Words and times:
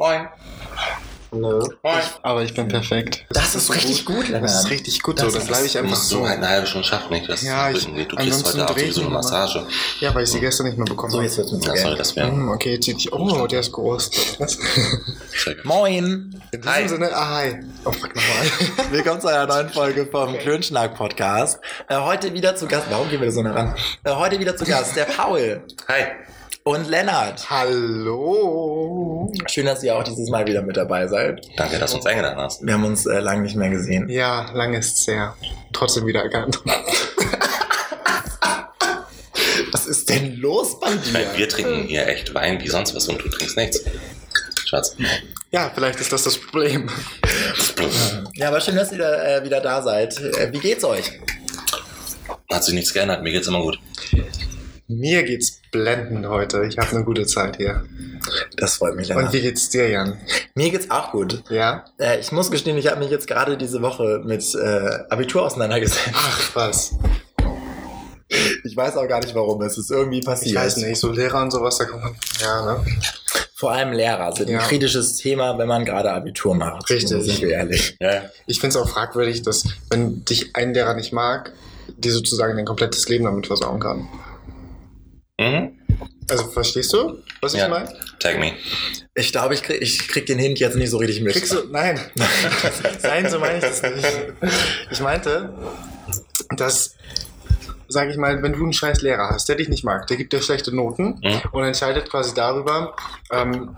Moin. 0.00 0.28
Hallo. 1.30 1.68
Moin. 1.82 2.00
Aber 2.22 2.42
ich 2.42 2.54
bin 2.54 2.68
perfekt. 2.68 3.26
Das 3.34 3.54
ist 3.54 3.70
richtig 3.74 4.06
gut, 4.06 4.28
Lennart. 4.28 4.44
Das 4.44 4.64
ist 4.64 4.70
richtig 4.70 5.02
gut 5.02 5.18
Das 5.18 5.26
so. 5.26 5.30
Das 5.34 5.42
ist- 5.42 5.48
bleibe 5.48 5.66
ich 5.66 5.76
einfach 5.76 5.94
so. 5.94 6.26
halt 6.26 6.38
eine 6.38 6.48
halbe 6.48 6.66
Stunde 6.66 6.88
schaffen, 6.88 7.12
Niklas. 7.12 7.42
Ja, 7.42 7.68
ich- 7.70 7.84
du 7.84 7.92
kriegst 7.92 8.18
heute 8.56 8.80
ich 8.80 8.94
sowieso 8.94 9.00
eine. 9.02 9.10
Massage. 9.10 9.66
Ja, 10.00 10.14
weil 10.14 10.24
ich 10.24 10.30
sie 10.30 10.40
gestern 10.40 10.68
nicht 10.68 10.78
mehr 10.78 10.86
bekommen 10.86 11.10
So, 11.10 11.18
habe. 11.18 11.26
jetzt 11.26 11.36
wird's 11.36 11.52
mit 11.52 11.66
Ja, 11.66 11.76
sorry, 11.76 11.96
das 11.96 12.16
wäre. 12.16 12.28
Hm, 12.28 12.48
okay, 12.48 12.72
jetzt 12.72 12.84
zieht 12.86 12.96
sich. 12.96 13.12
Oh, 13.12 13.46
der 13.46 13.60
ist 13.60 13.72
groß. 13.72 14.10
Moin! 15.64 16.40
In 16.50 16.60
diesem 16.62 16.74
Hi. 16.74 16.88
Sinne, 16.88 17.10
ah, 17.14 17.28
hi. 17.36 17.60
Oh, 17.84 17.92
fuck 17.92 18.16
nochmal. 18.16 18.90
Willkommen 18.90 19.20
zu 19.20 19.28
einer 19.28 19.46
neuen 19.46 19.68
Folge 19.68 20.06
vom 20.06 20.32
Klönschnack 20.38 20.94
Podcast. 20.94 21.60
Äh, 21.90 21.98
heute 21.98 22.32
wieder 22.32 22.56
zu 22.56 22.66
Gast. 22.66 22.86
Warum 22.88 23.10
gehen 23.10 23.20
wir 23.20 23.26
da 23.28 23.32
so 23.34 23.42
nah 23.42 23.52
ran? 23.52 23.74
Äh, 24.04 24.14
heute 24.14 24.40
wieder 24.40 24.56
zu 24.56 24.64
Gast 24.64 24.96
der 24.96 25.04
Paul 25.04 25.62
Hi. 25.88 26.04
Und 26.64 26.88
Lennart. 26.88 27.48
Hallo. 27.50 29.32
Schön, 29.48 29.66
dass 29.66 29.82
ihr 29.82 29.96
auch 29.96 30.02
dieses 30.04 30.28
Mal 30.30 30.46
wieder 30.46 30.62
mit 30.62 30.76
dabei 30.76 31.06
seid. 31.06 31.46
Danke, 31.56 31.78
dass 31.78 31.90
du 31.92 31.96
uns 31.98 32.06
eingeladen 32.06 32.38
hast. 32.38 32.64
Wir 32.64 32.74
haben 32.74 32.84
uns 32.84 33.06
äh, 33.06 33.18
lange 33.20 33.42
nicht 33.42 33.56
mehr 33.56 33.70
gesehen. 33.70 34.08
Ja, 34.08 34.50
lang 34.52 34.74
ist's 34.74 35.06
her. 35.06 35.34
Trotzdem 35.72 36.06
wieder 36.06 36.22
erkannt. 36.22 36.60
Was 39.72 39.86
ist 39.86 40.08
denn 40.08 40.36
los 40.36 40.78
bei 40.80 40.88
Ich 41.04 41.12
meine, 41.12 41.26
dir? 41.26 41.38
wir 41.38 41.48
trinken 41.48 41.84
hier 41.84 42.06
echt 42.08 42.34
Wein 42.34 42.60
wie 42.60 42.68
sonst 42.68 42.94
was 42.94 43.08
und 43.08 43.22
du 43.22 43.28
trinkst 43.28 43.56
nichts. 43.56 43.80
Schatz. 44.66 44.96
Ja, 45.52 45.70
vielleicht 45.74 46.00
ist 46.00 46.12
das 46.12 46.24
das 46.24 46.36
Problem. 46.36 46.90
Ja, 48.34 48.48
aber 48.48 48.60
schön, 48.60 48.74
dass 48.76 48.90
ihr 48.92 49.00
äh, 49.00 49.44
wieder 49.44 49.60
da 49.60 49.80
seid. 49.82 50.18
Äh, 50.20 50.52
wie 50.52 50.58
geht's 50.58 50.82
euch? 50.84 51.20
Hat 52.50 52.64
sich 52.64 52.74
nichts 52.74 52.92
geändert, 52.92 53.22
mir 53.22 53.30
geht's 53.32 53.46
immer 53.46 53.62
gut. 53.62 53.78
Mir 54.88 55.22
geht's 55.22 55.59
blendend 55.70 56.26
heute. 56.26 56.64
Ich 56.64 56.78
habe 56.78 56.90
eine 56.90 57.04
gute 57.04 57.26
Zeit 57.26 57.56
hier. 57.56 57.84
Das 58.56 58.76
freut 58.76 58.96
mich, 58.96 59.10
Und 59.10 59.16
Lennart. 59.16 59.32
wie 59.32 59.40
geht's 59.40 59.68
dir, 59.70 59.88
Jan? 59.88 60.18
Mir 60.54 60.70
geht's 60.70 60.90
auch 60.90 61.12
gut. 61.12 61.42
Ja? 61.48 61.84
Äh, 61.98 62.20
ich 62.20 62.32
muss 62.32 62.50
gestehen, 62.50 62.76
ich 62.76 62.86
habe 62.88 62.98
mich 63.00 63.10
jetzt 63.10 63.26
gerade 63.26 63.56
diese 63.56 63.80
Woche 63.82 64.20
mit 64.24 64.54
äh, 64.54 64.88
Abitur 65.08 65.42
auseinandergesetzt. 65.46 66.10
Ach, 66.12 66.50
was. 66.54 66.94
Ich 68.64 68.76
weiß 68.76 68.96
auch 68.96 69.08
gar 69.08 69.20
nicht 69.20 69.34
warum. 69.34 69.60
Es 69.62 69.76
ist 69.76 69.90
irgendwie 69.90 70.20
passiert. 70.20 70.50
Ich 70.50 70.56
weiß 70.56 70.76
nicht, 70.78 70.98
so 71.00 71.10
Lehrer 71.10 71.42
und 71.42 71.50
sowas, 71.50 71.78
da 71.78 71.84
kommt 71.86 72.04
man. 72.04 72.16
Ja, 72.40 72.64
ne? 72.76 72.84
Vor 73.54 73.72
allem 73.72 73.92
Lehrer 73.92 74.32
sind 74.34 74.48
Ja. 74.48 74.60
ein 74.60 74.66
kritisches 74.68 75.16
Thema, 75.16 75.58
wenn 75.58 75.66
man 75.68 75.84
gerade 75.84 76.12
Abitur 76.12 76.54
macht. 76.54 76.88
Richtig. 76.88 77.22
Sind 77.24 77.40
wir 77.42 77.50
ehrlich. 77.50 77.96
Ja, 78.00 78.14
ja. 78.14 78.22
Ich 78.46 78.60
finde 78.60 78.76
es 78.76 78.82
auch 78.82 78.88
fragwürdig, 78.88 79.42
dass, 79.42 79.64
wenn 79.90 80.24
dich 80.24 80.54
ein 80.54 80.72
Lehrer 80.72 80.94
nicht 80.94 81.12
mag, 81.12 81.52
dir 81.98 82.12
sozusagen 82.12 82.56
dein 82.56 82.64
komplettes 82.64 83.08
Leben 83.08 83.24
damit 83.24 83.46
versauen 83.48 83.80
kann. 83.80 84.08
Mhm. 85.40 85.78
Also, 86.28 86.44
verstehst 86.50 86.92
du, 86.92 87.18
was 87.40 87.54
ich 87.54 87.60
ja. 87.60 87.68
meine? 87.68 87.92
Tag 88.20 88.38
me. 88.38 88.52
Ich 89.14 89.32
glaube, 89.32 89.54
ich 89.54 89.62
krieg, 89.62 89.80
ich 89.82 90.06
krieg 90.06 90.26
den 90.26 90.38
Hint 90.38 90.60
jetzt 90.60 90.76
nicht 90.76 90.90
so 90.90 90.98
richtig 90.98 91.22
mit. 91.22 91.32
Kriegst 91.32 91.52
du. 91.52 91.64
Nein. 91.70 91.98
Nein, 93.02 93.28
so 93.28 93.38
meine 93.40 93.56
ich 93.58 93.64
das 93.64 93.82
nicht. 93.82 94.06
Ich 94.90 95.00
meinte, 95.00 95.52
dass, 96.56 96.94
sag 97.88 98.08
ich 98.10 98.16
mal, 98.16 98.42
wenn 98.42 98.52
du 98.52 98.62
einen 98.62 98.72
scheiß 98.72 99.02
Lehrer 99.02 99.30
hast, 99.30 99.48
der 99.48 99.56
dich 99.56 99.68
nicht 99.68 99.82
mag, 99.82 100.06
der 100.06 100.16
gibt 100.16 100.32
dir 100.32 100.42
schlechte 100.42 100.74
Noten 100.74 101.18
Mhm. 101.22 101.40
und 101.52 101.64
entscheidet 101.64 102.08
quasi 102.10 102.32
darüber, 102.34 102.94
ähm, 103.32 103.74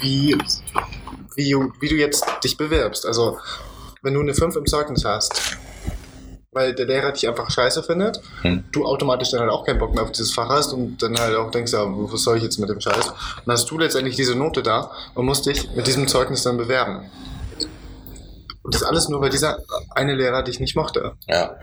wie, 0.00 0.36
wie, 1.36 1.54
wie 1.80 1.88
du 1.88 1.94
jetzt 1.96 2.24
dich 2.42 2.56
bewirbst. 2.56 3.04
Also, 3.04 3.38
wenn 4.02 4.14
du 4.14 4.20
eine 4.20 4.34
5 4.34 4.56
im 4.56 4.66
Zeugnis 4.66 5.04
hast, 5.04 5.58
weil 6.58 6.74
der 6.74 6.86
Lehrer 6.86 7.12
dich 7.12 7.28
einfach 7.28 7.48
scheiße 7.50 7.82
findet, 7.84 8.20
Hm. 8.42 8.64
du 8.72 8.84
automatisch 8.84 9.30
dann 9.30 9.40
halt 9.40 9.50
auch 9.50 9.64
keinen 9.64 9.78
Bock 9.78 9.94
mehr 9.94 10.02
auf 10.02 10.10
dieses 10.12 10.32
Fach 10.34 10.48
hast 10.48 10.72
und 10.72 11.00
dann 11.02 11.16
halt 11.18 11.36
auch 11.36 11.50
denkst, 11.52 11.72
ja, 11.72 11.84
was 11.86 12.22
soll 12.22 12.36
ich 12.38 12.42
jetzt 12.42 12.58
mit 12.58 12.68
dem 12.68 12.80
Scheiß? 12.80 13.06
Und 13.08 13.14
dann 13.46 13.52
hast 13.54 13.70
du 13.70 13.78
letztendlich 13.78 14.16
diese 14.16 14.34
Note 14.34 14.62
da 14.62 14.90
und 15.14 15.24
musst 15.24 15.46
dich 15.46 15.70
mit 15.76 15.86
diesem 15.86 16.08
Zeugnis 16.08 16.42
dann 16.42 16.56
bewerben. 16.56 17.10
Und 18.62 18.74
das 18.74 18.82
alles 18.82 19.08
nur, 19.08 19.20
weil 19.22 19.30
dieser 19.30 19.58
eine 19.94 20.14
Lehrer 20.14 20.42
dich 20.42 20.60
nicht 20.60 20.76
mochte. 20.76 21.12
Ja. 21.26 21.56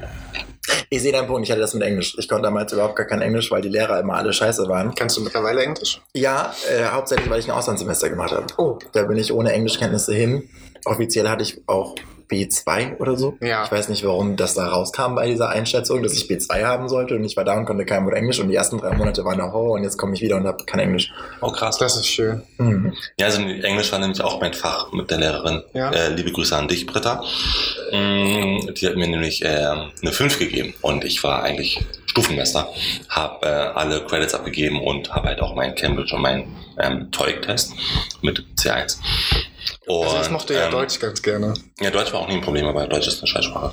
Ich 0.90 1.04
sehe 1.04 1.12
deinen 1.12 1.28
Punkt. 1.28 1.44
Ich 1.46 1.52
hatte 1.52 1.62
das 1.62 1.76
mit 1.76 1.84
Englisch. 1.84 2.16
Ich 2.18 2.28
konnte 2.28 2.44
damals 2.44 2.74
überhaupt 2.74 2.96
gar 2.96 3.06
kein 3.06 3.22
Englisch, 3.22 3.52
weil 3.52 3.62
die 3.62 3.70
Lehrer 3.70 4.00
immer 4.00 4.16
alle 4.16 4.34
scheiße 4.34 4.68
waren. 4.68 4.96
Kannst 4.96 5.16
du 5.18 5.22
mittlerweile 5.22 5.62
Englisch? 5.62 6.02
Ja, 6.14 6.54
äh, 6.68 6.86
hauptsächlich, 6.86 7.30
weil 7.30 7.40
ich 7.40 7.46
ein 7.46 7.52
Auslandssemester 7.52 8.10
gemacht 8.10 8.32
habe. 8.32 8.48
Oh. 8.58 8.80
Da 8.94 9.04
bin 9.04 9.18
ich 9.18 9.32
ohne 9.32 9.52
Englischkenntnisse 9.52 10.16
hin. 10.16 10.50
Offiziell 10.86 11.30
hatte 11.30 11.44
ich 11.44 11.62
auch 11.68 11.94
B2 12.30 12.98
oder 12.98 13.16
so. 13.16 13.38
Ja. 13.42 13.64
Ich 13.66 13.72
weiß 13.72 13.90
nicht, 13.90 14.04
warum 14.06 14.36
das 14.36 14.54
da 14.54 14.68
rauskam 14.68 15.16
bei 15.16 15.28
dieser 15.28 15.50
Einschätzung, 15.50 16.04
dass 16.04 16.14
ich 16.14 16.30
B2 16.30 16.64
haben 16.64 16.90
sollte. 16.90 17.16
Und 17.16 17.24
ich 17.24 17.38
war 17.38 17.44
da 17.44 17.58
und 17.58 17.66
konnte 17.66 17.86
kein 17.86 18.06
Wort 18.06 18.16
Englisch. 18.16 18.40
Und 18.40 18.50
die 18.50 18.56
ersten 18.56 18.78
drei 18.78 18.96
Monate 18.96 19.24
waren 19.26 19.38
der 19.38 19.52
Horror. 19.52 19.72
Und 19.74 19.84
jetzt 19.84 19.98
komme 19.98 20.14
ich 20.16 20.22
wieder 20.22 20.36
und 20.38 20.46
habe 20.48 20.64
kein 20.66 20.80
Englisch. 20.80 21.12
Oh, 21.42 21.52
krass. 21.52 21.78
Das 21.78 21.96
ist 21.96 22.08
schön. 22.08 22.44
Mhm. 22.58 22.94
Ja, 23.20 23.28
also 23.28 23.42
Englisch 23.42 23.92
war 23.92 24.00
nämlich 24.00 24.22
auch 24.22 24.40
mein 24.42 24.54
Fach 24.54 24.92
mit 24.92 25.10
der 25.12 25.20
Lehrerin. 25.20 25.64
Ja. 25.74 25.92
Äh, 25.92 26.10
liebe 26.10 26.32
Grüße 26.32 26.56
an 26.56 26.68
dich, 26.68 26.86
Britta. 26.86 27.24
Mm, 27.92 28.74
Die 28.76 28.88
hat 28.88 28.96
mir 28.96 29.08
nämlich 29.08 29.44
äh, 29.44 29.48
eine 29.48 30.12
5 30.12 30.40
gegeben 30.40 30.74
und 30.82 31.04
ich 31.04 31.24
war 31.24 31.44
eigentlich 31.44 31.84
Stufenmester. 32.06 32.70
Habe 33.10 33.46
äh, 33.46 33.50
alle 33.50 34.06
Credits 34.06 34.34
abgegeben 34.34 34.82
und 34.82 35.14
habe 35.14 35.28
halt 35.28 35.42
auch 35.42 35.54
meinen 35.56 35.76
Cambridge 35.76 36.16
und 36.16 36.22
meinen 36.22 36.56
ähm, 36.80 37.10
TOEIC-Test 37.12 37.74
mit 38.22 38.44
C1. 38.58 38.98
Und, 39.88 40.06
Also 40.08 40.22
ich 40.22 40.30
mochte 40.32 40.54
ja 40.56 40.66
ähm, 40.66 40.72
Deutsch 40.72 41.00
ganz 41.00 41.22
gerne. 41.22 41.54
Ja, 41.80 41.92
Deutsch 41.92 42.12
war 42.12 42.22
auch 42.22 42.28
nie 42.28 42.36
ein 42.36 42.42
Problem, 42.42 42.66
aber 42.66 42.88
Deutsch 42.88 43.08
ist 43.08 43.20
eine 43.20 43.28
Scheißsprache. 43.28 43.72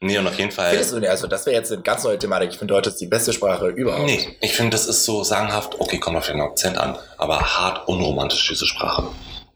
Nee, 0.00 0.18
und 0.18 0.26
auf 0.26 0.38
jeden 0.38 0.50
Fall... 0.52 0.70
Findest 0.70 0.92
du, 0.92 1.00
denn- 1.00 1.10
also 1.10 1.26
das 1.26 1.46
wäre 1.46 1.56
jetzt 1.56 1.72
eine 1.72 1.82
ganz 1.82 2.04
neue 2.04 2.18
Thematik. 2.18 2.50
Ich 2.52 2.58
finde 2.58 2.74
Deutsch 2.74 2.88
ist 2.88 3.00
die 3.00 3.06
beste 3.06 3.32
Sprache 3.32 3.68
überhaupt. 3.68 4.04
Nee, 4.04 4.36
ich 4.40 4.52
finde, 4.54 4.70
das 4.72 4.86
ist 4.86 5.04
so 5.04 5.24
sagenhaft, 5.24 5.76
okay, 5.80 5.98
kommt 5.98 6.16
auf 6.16 6.26
den 6.26 6.40
Akzent 6.40 6.76
an, 6.78 6.96
aber 7.16 7.40
hart 7.40 7.88
unromantisch, 7.88 8.46
diese 8.48 8.66
Sprache. 8.66 9.04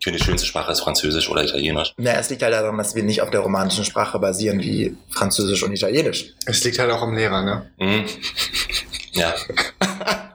Ich 0.01 0.05
finde, 0.05 0.19
die 0.21 0.25
schönste 0.25 0.47
Sprache 0.47 0.71
ist 0.73 0.81
Französisch 0.81 1.29
oder 1.29 1.43
Italienisch. 1.43 1.93
Ja, 1.99 2.13
es 2.13 2.31
liegt 2.31 2.43
halt 2.43 2.55
daran, 2.55 2.79
dass 2.79 2.95
wir 2.95 3.03
nicht 3.03 3.21
auf 3.21 3.31
der 3.31 3.41
romantischen 3.41 3.85
Sprache 3.85 4.19
basieren 4.21 4.61
wie 4.61 4.97
Französisch 5.11 5.63
und 5.65 5.73
Italienisch. 5.73 6.27
Es 6.47 6.63
liegt 6.63 6.79
halt 6.79 6.91
auch 6.93 7.03
am 7.03 7.15
Lehrer, 7.17 7.43
ne? 7.43 7.71
Mhm. 7.79 8.05
Ja. 9.13 9.35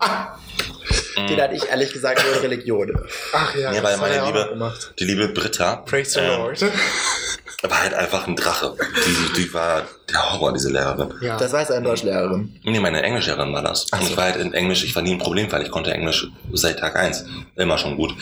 Den 1.27 1.41
hatte 1.41 1.55
ich 1.55 1.67
ehrlich 1.69 1.91
gesagt 1.93 2.23
nur 2.25 2.33
in 2.35 2.39
Religion. 2.41 2.91
Ach 3.33 3.55
ja, 3.55 3.71
Ja, 3.73 3.81
das 3.81 3.83
weil 3.83 3.93
hat 3.93 4.01
meine 4.01 4.23
auch 4.23 4.27
Liebe-. 4.27 4.73
Die 4.99 5.05
liebe 5.05 5.27
Britta 5.29 5.77
Praise 5.77 6.11
the 6.11 6.19
ähm, 6.19 6.27
Lord. 6.39 6.61
war 7.63 7.81
halt 7.81 7.93
einfach 7.93 8.27
ein 8.27 8.35
Drache. 8.35 8.75
Die, 9.05 9.41
die 9.43 9.53
war 9.53 9.83
der 10.11 10.33
Horror, 10.33 10.51
diese 10.53 10.69
Lehrerin. 10.69 11.13
Ja. 11.21 11.37
Das 11.37 11.53
weiß 11.53 11.71
eine 11.71 11.85
Deutschlehrerin. 11.85 12.59
Nee, 12.63 12.79
meine 12.79 13.01
Englischlehrerin 13.03 13.53
war 13.53 13.61
das. 13.61 13.87
Ach 13.91 13.99
Und 13.99 14.05
so. 14.07 14.11
ich 14.11 14.17
war 14.17 14.25
halt 14.25 14.35
in 14.35 14.53
Englisch, 14.53 14.83
ich 14.83 14.93
war 14.95 15.01
nie 15.01 15.13
ein 15.13 15.19
Problem, 15.19 15.49
weil 15.51 15.61
ich 15.63 15.71
konnte 15.71 15.91
Englisch 15.93 16.27
seit 16.51 16.79
Tag 16.79 16.95
eins 16.97 17.25
Immer 17.55 17.77
schon 17.77 17.95
gut. 17.95 18.13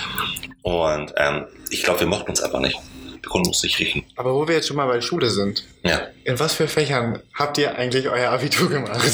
Und 0.61 1.13
ähm, 1.17 1.45
ich 1.72 1.84
glaube, 1.84 2.01
wir 2.01 2.07
mochten 2.07 2.29
uns 2.29 2.41
einfach 2.41 2.59
nicht. 2.59 2.78
Wir 3.22 3.29
konnten 3.29 3.47
uns 3.47 3.63
nicht 3.63 3.79
riechen. 3.79 4.03
Aber 4.16 4.34
wo 4.34 4.47
wir 4.47 4.56
jetzt 4.56 4.67
schon 4.67 4.78
mal 4.78 4.85
bei 4.88 5.01
Schule 5.01 5.29
sind, 5.29 5.63
Ja. 5.84 6.01
in 6.23 6.40
was 6.40 6.53
für 6.53 6.67
Fächern 6.67 7.19
habt 7.34 7.57
ihr 7.57 7.75
eigentlich 7.75 8.09
euer 8.09 8.29
Abitur 8.31 8.69
gemacht? 8.69 9.00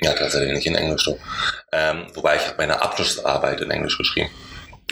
Ja, 0.00 0.12
tatsächlich 0.12 0.52
nicht 0.52 0.66
in 0.66 0.74
Englisch. 0.74 1.04
So. 1.04 1.18
Ähm, 1.72 2.06
wobei 2.14 2.36
ich 2.36 2.42
habe 2.46 2.54
meine 2.58 2.80
Abschlussarbeit 2.82 3.60
in 3.60 3.70
Englisch 3.70 3.98
geschrieben. 3.98 4.30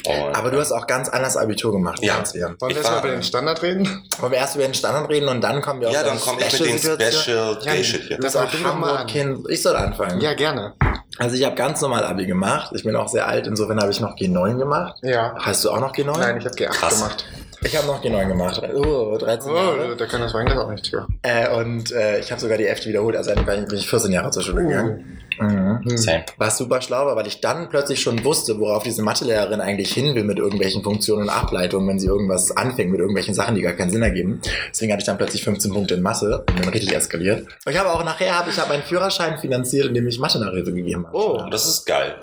Und, 0.07 0.37
Aber 0.37 0.51
du 0.51 0.61
hast 0.61 0.73
auch 0.73 0.87
ganz 0.87 1.09
anders 1.09 1.37
Abitur 1.39 1.73
gemacht. 1.73 2.01
Ja. 2.03 2.19
als 2.19 2.35
wir. 2.35 2.55
Wollen 2.61 2.71
Ich 2.71 2.77
wir 2.77 2.77
erst 2.77 2.85
mal 2.91 2.97
war- 2.97 3.05
über 3.05 3.13
den 3.13 3.23
Standard 3.23 3.63
reden? 3.63 4.03
Wollen 4.19 4.33
wir 4.33 4.39
erst 4.39 4.55
über 4.55 4.65
den 4.65 4.75
Standard 4.75 5.09
reden 5.09 5.27
und 5.29 5.41
dann 5.41 5.63
kommen 5.63 5.81
wir 5.81 5.89
auf 5.89 5.95
ja, 5.95 6.03
dann 6.03 6.21
komme 6.21 6.43
ich 6.47 6.61
mit 6.61 6.69
den? 6.69 6.79
Special 6.79 7.59
Ja, 7.63 7.83
Shit 7.83 8.03
hier. 8.03 8.19
Das 8.19 8.37
auch 8.37 8.43
an. 8.43 8.65
Hamburg-Kind. 8.65 9.49
Ich 9.49 9.63
soll 9.63 9.75
anfangen. 9.75 10.21
Ja, 10.21 10.35
gerne. 10.35 10.75
Also 11.19 11.35
ich 11.37 11.45
habe 11.45 11.55
ganz 11.57 11.81
normal 11.81 12.05
Abi 12.05 12.27
gemacht. 12.27 12.73
Ich 12.75 12.85
bin 12.85 12.95
auch 12.95 13.09
sehr 13.09 13.27
alt. 13.27 13.47
Insofern 13.47 13.81
habe 13.81 13.91
ich 13.91 14.01
noch 14.01 14.17
G9 14.17 14.59
gemacht. 14.59 14.99
Ja. 15.03 15.35
Hast 15.39 15.65
du 15.65 15.71
auch 15.71 15.81
noch 15.81 15.93
G9? 15.95 16.19
Nein, 16.19 16.37
ich 16.39 16.45
habe 16.45 16.55
G8 16.55 16.69
Krass. 16.69 16.95
gemacht. 16.95 17.25
Ich 17.67 17.77
habe 17.77 17.87
noch 17.87 18.03
G9 18.03 18.29
gemacht. 18.29 18.63
Oh, 18.75 19.17
13 19.19 19.51
Oh, 19.51 19.55
Jahre. 19.57 19.97
da 19.97 20.07
kann 20.07 20.21
das 20.21 20.33
Weinglas 20.35 20.59
auch 20.59 20.71
nicht 20.71 20.87
für. 20.89 21.07
Äh, 21.23 21.49
und 21.57 21.91
äh, 21.93 22.21
ich 22.21 22.31
habe 22.31 22.41
sogar 22.41 22.59
die 22.59 22.67
11. 22.67 22.87
wiederholt. 22.87 23.17
Also 23.17 23.31
eigentlich 23.33 23.67
bin 23.69 23.79
ich 23.79 23.89
14 23.89 24.13
Jahre 24.13 24.31
zur 24.31 24.43
Schule 24.43 24.63
gegangen. 24.65 25.19
Mhm. 25.39 25.97
Same. 25.99 26.25
Was 26.39 26.57
super 26.57 26.81
schlau 26.81 27.05
war, 27.07 27.17
weil 27.17 27.27
ich 27.27 27.41
dann 27.43 27.69
plötzlich 27.69 28.01
schon 28.01 28.25
wusste, 28.25 28.59
worauf 28.59 28.85
diese 28.85 29.03
Mathelehrerin 29.03 29.61
eigentlich 29.61 29.93
hin 29.93 30.15
will 30.15 30.25
mit 30.25 30.39
irgendwelchen 30.39 30.83
Funktionen 30.83 31.25
und 31.25 31.29
Ableitungen, 31.29 31.87
wenn 31.89 31.99
sie 31.99 32.07
irgendwas 32.07 32.57
anfängt 32.57 32.91
mit 32.91 33.01
irgendwelchen 33.01 33.35
Sachen, 33.35 33.55
die 33.55 33.61
gar 33.63 33.75
keinen 33.75 33.91
Sinn 33.91 34.03
ergeben. 34.03 34.41
Deswegen 34.71 34.93
hatte 34.93 35.01
ich 35.01 35.07
dann 35.07 35.19
plötzlich 35.19 35.45
15 35.45 35.73
Punkte 35.73 35.95
in 35.95 36.03
Mathe 36.03 36.39
und 36.49 36.57
bin 36.61 36.69
richtig 36.71 36.95
eskaliert. 36.95 37.47
Und 37.67 37.73
ich 37.73 37.79
habe 37.79 37.91
auch 37.93 38.03
nachher 38.05 38.39
habe 38.39 38.49
ich 38.51 38.59
hab 38.59 38.69
meinen 38.69 38.83
Führerschein 38.85 39.39
finanziert, 39.39 39.87
indem 39.89 40.07
ich 40.09 40.19
Mathe-Nachhilfe 40.19 40.73
gegeben 40.73 41.07
habe. 41.07 41.17
Oh. 41.17 41.47
Das 41.51 41.67
ist 41.67 41.85
geil. 41.85 42.15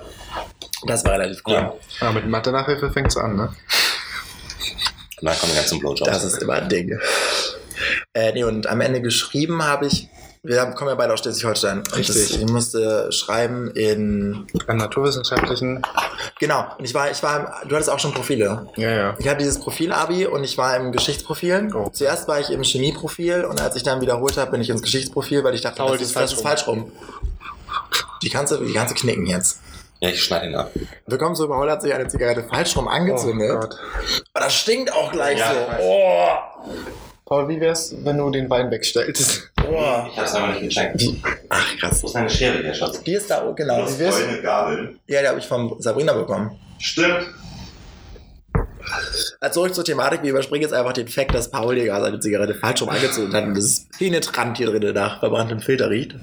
Das 0.88 1.06
war 1.06 1.14
relativ 1.14 1.44
cool. 1.46 1.54
Ja. 1.54 1.74
Ja, 2.02 2.12
mit 2.12 2.28
Mathe-Nachhilfe 2.28 2.90
fängt's 2.92 3.16
an, 3.18 3.36
ne? 3.36 3.50
Und 5.24 5.30
dann 5.30 5.38
kommen 5.40 5.54
die 5.54 5.58
ganzen 5.58 5.80
Blowjobs. 5.80 6.12
Das 6.12 6.24
ist 6.26 6.42
immer 6.42 6.56
ein 6.56 6.68
Ding. 6.68 7.00
Äh, 8.14 8.34
nee, 8.34 8.44
und 8.44 8.68
am 8.68 8.82
Ende 8.82 9.02
geschrieben 9.02 9.64
habe 9.64 9.88
ich, 9.88 10.10
wir 10.44 10.60
haben- 10.60 10.76
kommen 10.76 10.90
ja 10.90 10.96
beide 10.96 11.14
aus 11.14 11.22
Schleswig-Holstein. 11.22 11.82
Richtig. 11.96 12.08
das- 12.08 12.32
Ich 12.32 12.46
musste 12.48 13.10
schreiben 13.14 13.72
in, 13.72 14.46
Beim 14.68 14.76
naturwissenschaftlichen. 14.76 15.82
genau, 16.42 16.66
und 16.78 16.84
ich 16.84 16.94
war, 16.94 17.10
ich 17.10 17.24
war, 17.24 17.62
im- 17.64 17.70
du 17.70 17.76
hattest 17.76 17.90
auch 17.90 18.00
schon 18.02 18.14
Profile. 18.14 18.68
Ja, 18.76 18.90
ja. 18.92 19.16
Ich 19.18 19.28
habe 19.30 19.38
dieses 19.40 19.60
Profil-Abi 19.62 20.26
und 20.28 20.44
ich 20.44 20.58
war 20.58 20.76
im 20.76 20.92
Geschichtsprofil. 20.92 21.70
Oh. 21.74 21.88
Zuerst 21.94 22.28
war 22.28 22.42
ich 22.42 22.50
im 22.50 22.62
Chemieprofil 22.64 23.46
und 23.46 23.62
als 23.62 23.78
ich 23.78 23.84
dann 23.84 24.02
wiederholt 24.02 24.36
habe, 24.36 24.52
bin 24.52 24.60
ich 24.62 24.70
ins 24.70 24.82
Geschichtsprofil, 24.82 25.46
weil 25.46 25.56
ich 25.56 25.62
dachte, 25.62 25.78
Paul, 25.78 25.94
das, 25.94 26.02
ist, 26.02 26.08
ist 26.10 26.16
das 26.18 26.34
ist 26.34 26.42
falsch 26.42 26.64
falsch 26.64 26.68
rum. 26.68 26.92
Die 28.22 28.30
kannst 28.30 28.52
du, 28.52 28.58
die 28.58 28.74
kannst 28.74 28.94
du 28.94 29.00
knicken 29.00 29.26
jetzt. 29.26 29.60
Ja, 30.04 30.10
ich 30.10 30.22
schneide 30.22 30.48
ihn 30.48 30.56
ab. 30.56 30.70
Willkommen 31.08 31.34
zu 31.34 31.48
Paul 31.48 31.72
hat 31.72 31.82
sich 31.82 31.94
eine 31.94 32.10
Zigarette 32.10 32.44
falsch 32.44 32.76
rum 32.76 32.90
angezündet. 32.90 33.52
Oh 33.54 33.60
Gott. 33.62 33.78
Aber 34.34 34.44
das 34.44 34.54
stinkt 34.54 34.92
auch 34.92 35.10
gleich 35.14 35.40
Ja, 35.40 35.54
so. 35.54 35.60
Oh. 35.82 36.28
Paul, 37.24 37.48
wie 37.48 37.62
wär's, 37.62 37.96
wenn 38.04 38.18
du 38.18 38.30
den 38.30 38.50
Wein 38.50 38.70
wegstellst? 38.70 39.50
Oh. 39.66 40.04
Ich 40.12 40.20
hab's 40.20 40.36
einfach 40.36 40.60
nicht 40.60 40.76
gecheckt. 40.76 41.00
Wie? 41.00 41.24
Ach, 41.48 41.78
krass. 41.78 42.04
Wo 42.04 42.08
ist 42.08 42.16
meine 42.16 42.30
Schere, 42.30 42.62
der 42.62 42.74
Schatz? 42.74 43.02
Die 43.02 43.14
ist 43.14 43.30
da, 43.30 43.48
oh, 43.48 43.54
genau. 43.54 43.78
Wie 43.88 44.00
wär's? 44.00 44.18
Goldene 44.18 44.42
Gabel. 44.42 45.00
Ja, 45.08 45.22
die 45.22 45.28
habe 45.30 45.40
ich 45.40 45.48
von 45.48 45.74
Sabrina 45.80 46.12
bekommen. 46.12 46.60
Stimmt. 46.80 47.30
Also 49.40 49.62
zurück 49.62 49.74
zur 49.74 49.86
Thematik. 49.86 50.22
Wir 50.22 50.32
überspringen 50.32 50.64
jetzt 50.64 50.74
einfach 50.74 50.92
den 50.92 51.08
Fakt, 51.08 51.34
dass 51.34 51.50
Paul 51.50 51.76
hier 51.76 51.86
gerade 51.86 52.04
seine 52.04 52.20
Zigarette 52.20 52.56
falsch 52.56 52.82
rum 52.82 52.90
angezündet 52.90 53.34
hat 53.34 53.46
und 53.46 53.56
das 53.56 53.64
ist 53.64 53.98
penetrant 53.98 54.58
hier 54.58 54.68
drin 54.68 54.94
nach 54.94 55.22
verbranntem 55.22 55.62
Filter 55.62 55.90
riecht. 55.90 56.16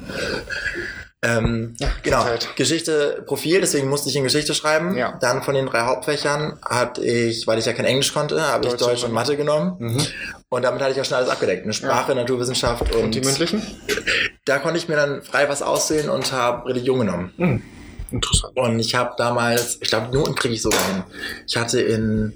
Ähm, 1.22 1.76
genau, 2.02 2.22
Zeit. 2.22 2.56
Geschichte, 2.56 3.22
Profil, 3.26 3.60
deswegen 3.60 3.88
musste 3.88 4.08
ich 4.08 4.16
in 4.16 4.24
Geschichte 4.24 4.54
schreiben. 4.54 4.96
Ja. 4.96 5.18
Dann 5.20 5.42
von 5.42 5.54
den 5.54 5.66
drei 5.66 5.82
Hauptfächern 5.82 6.58
hatte 6.64 7.04
ich, 7.04 7.46
weil 7.46 7.58
ich 7.58 7.66
ja 7.66 7.74
kein 7.74 7.84
Englisch 7.84 8.14
konnte, 8.14 8.40
habe 8.40 8.66
ich 8.66 8.74
Deutsch 8.74 9.04
und 9.04 9.12
Mathe 9.12 9.36
genommen. 9.36 9.76
Mhm. 9.78 10.06
Und 10.48 10.62
damit 10.62 10.80
hatte 10.80 10.92
ich 10.92 11.00
auch 11.00 11.04
schon 11.04 11.18
alles 11.18 11.28
abgedeckt. 11.28 11.64
Eine 11.64 11.74
Sprache, 11.74 12.14
Naturwissenschaft 12.14 12.94
und, 12.94 13.04
Und 13.04 13.14
die 13.14 13.20
mündlichen? 13.20 13.62
da 14.46 14.58
konnte 14.58 14.78
ich 14.78 14.88
mir 14.88 14.96
dann 14.96 15.22
frei 15.22 15.48
was 15.48 15.60
auswählen 15.60 16.08
und 16.08 16.32
habe 16.32 16.68
Religion 16.68 17.00
genommen. 17.00 17.32
Mhm. 17.36 17.62
Interessant. 18.10 18.56
Und 18.56 18.78
ich 18.80 18.94
habe 18.94 19.12
damals, 19.18 19.78
ich 19.80 19.88
glaube, 19.88 20.12
Noten 20.16 20.34
kriege 20.34 20.54
ich 20.54 20.62
sogar 20.62 20.84
hin. 20.86 21.04
Ich 21.46 21.56
hatte 21.56 21.80
in 21.80 22.34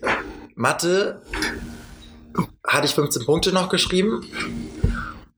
Mathe, 0.54 1.22
hatte 2.66 2.86
ich 2.86 2.94
15 2.94 3.24
Punkte 3.24 3.52
noch 3.52 3.70
geschrieben. 3.70 4.24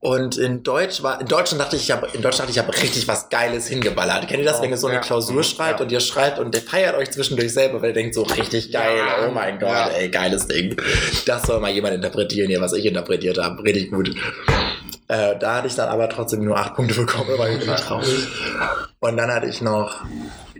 Und 0.06 0.36
in 0.36 0.62
Deutsch 0.62 1.02
war, 1.02 1.20
in 1.20 1.26
Deutschland 1.26 1.60
dachte 1.60 1.74
ich, 1.74 1.82
ich 1.82 1.90
habe, 1.90 2.06
in 2.12 2.22
Deutschland 2.22 2.48
dachte 2.48 2.50
ich, 2.50 2.56
ich 2.56 2.62
habe 2.62 2.72
richtig 2.80 3.08
was 3.08 3.28
Geiles 3.28 3.66
hingeballert. 3.66 4.28
Kennt 4.28 4.38
ihr 4.38 4.44
das, 4.44 4.60
Oh, 4.60 4.62
wenn 4.62 4.70
ihr 4.70 4.76
so 4.76 4.86
eine 4.86 4.96
ja. 4.96 5.00
Klausur 5.02 5.42
schreibt 5.42 5.80
Ja. 5.80 5.84
und 5.84 5.90
ihr 5.90 5.98
schreibt 5.98 6.38
und 6.38 6.54
ihr 6.54 6.62
feiert 6.62 6.94
euch 6.96 7.10
zwischendurch 7.10 7.52
selber, 7.52 7.82
weil 7.82 7.88
ihr 7.88 7.94
denkt 7.94 8.14
so 8.14 8.22
richtig 8.22 8.70
geil, 8.70 8.98
Ja. 8.98 9.26
oh 9.26 9.32
mein 9.32 9.58
Gott, 9.58 9.90
ey, 9.98 10.08
geiles 10.08 10.46
Ding. 10.46 10.76
Das 11.26 11.42
soll 11.42 11.58
mal 11.58 11.72
jemand 11.72 11.94
interpretieren 11.94 12.48
hier, 12.48 12.60
was 12.60 12.72
ich 12.72 12.86
interpretiert 12.86 13.38
habe. 13.38 13.60
Richtig 13.64 13.90
gut. 13.90 14.10
Äh, 15.08 15.36
da 15.40 15.56
hatte 15.56 15.66
ich 15.66 15.74
dann 15.74 15.88
aber 15.88 16.08
trotzdem 16.08 16.44
nur 16.44 16.56
acht 16.56 16.74
Punkte 16.76 16.94
bekommen, 16.94 17.36
war 17.36 17.48
irgendwie 17.48 17.74
traurig. 17.74 18.28
Und 19.00 19.16
dann 19.16 19.30
hatte 19.32 19.46
ich 19.46 19.60
noch 19.60 20.04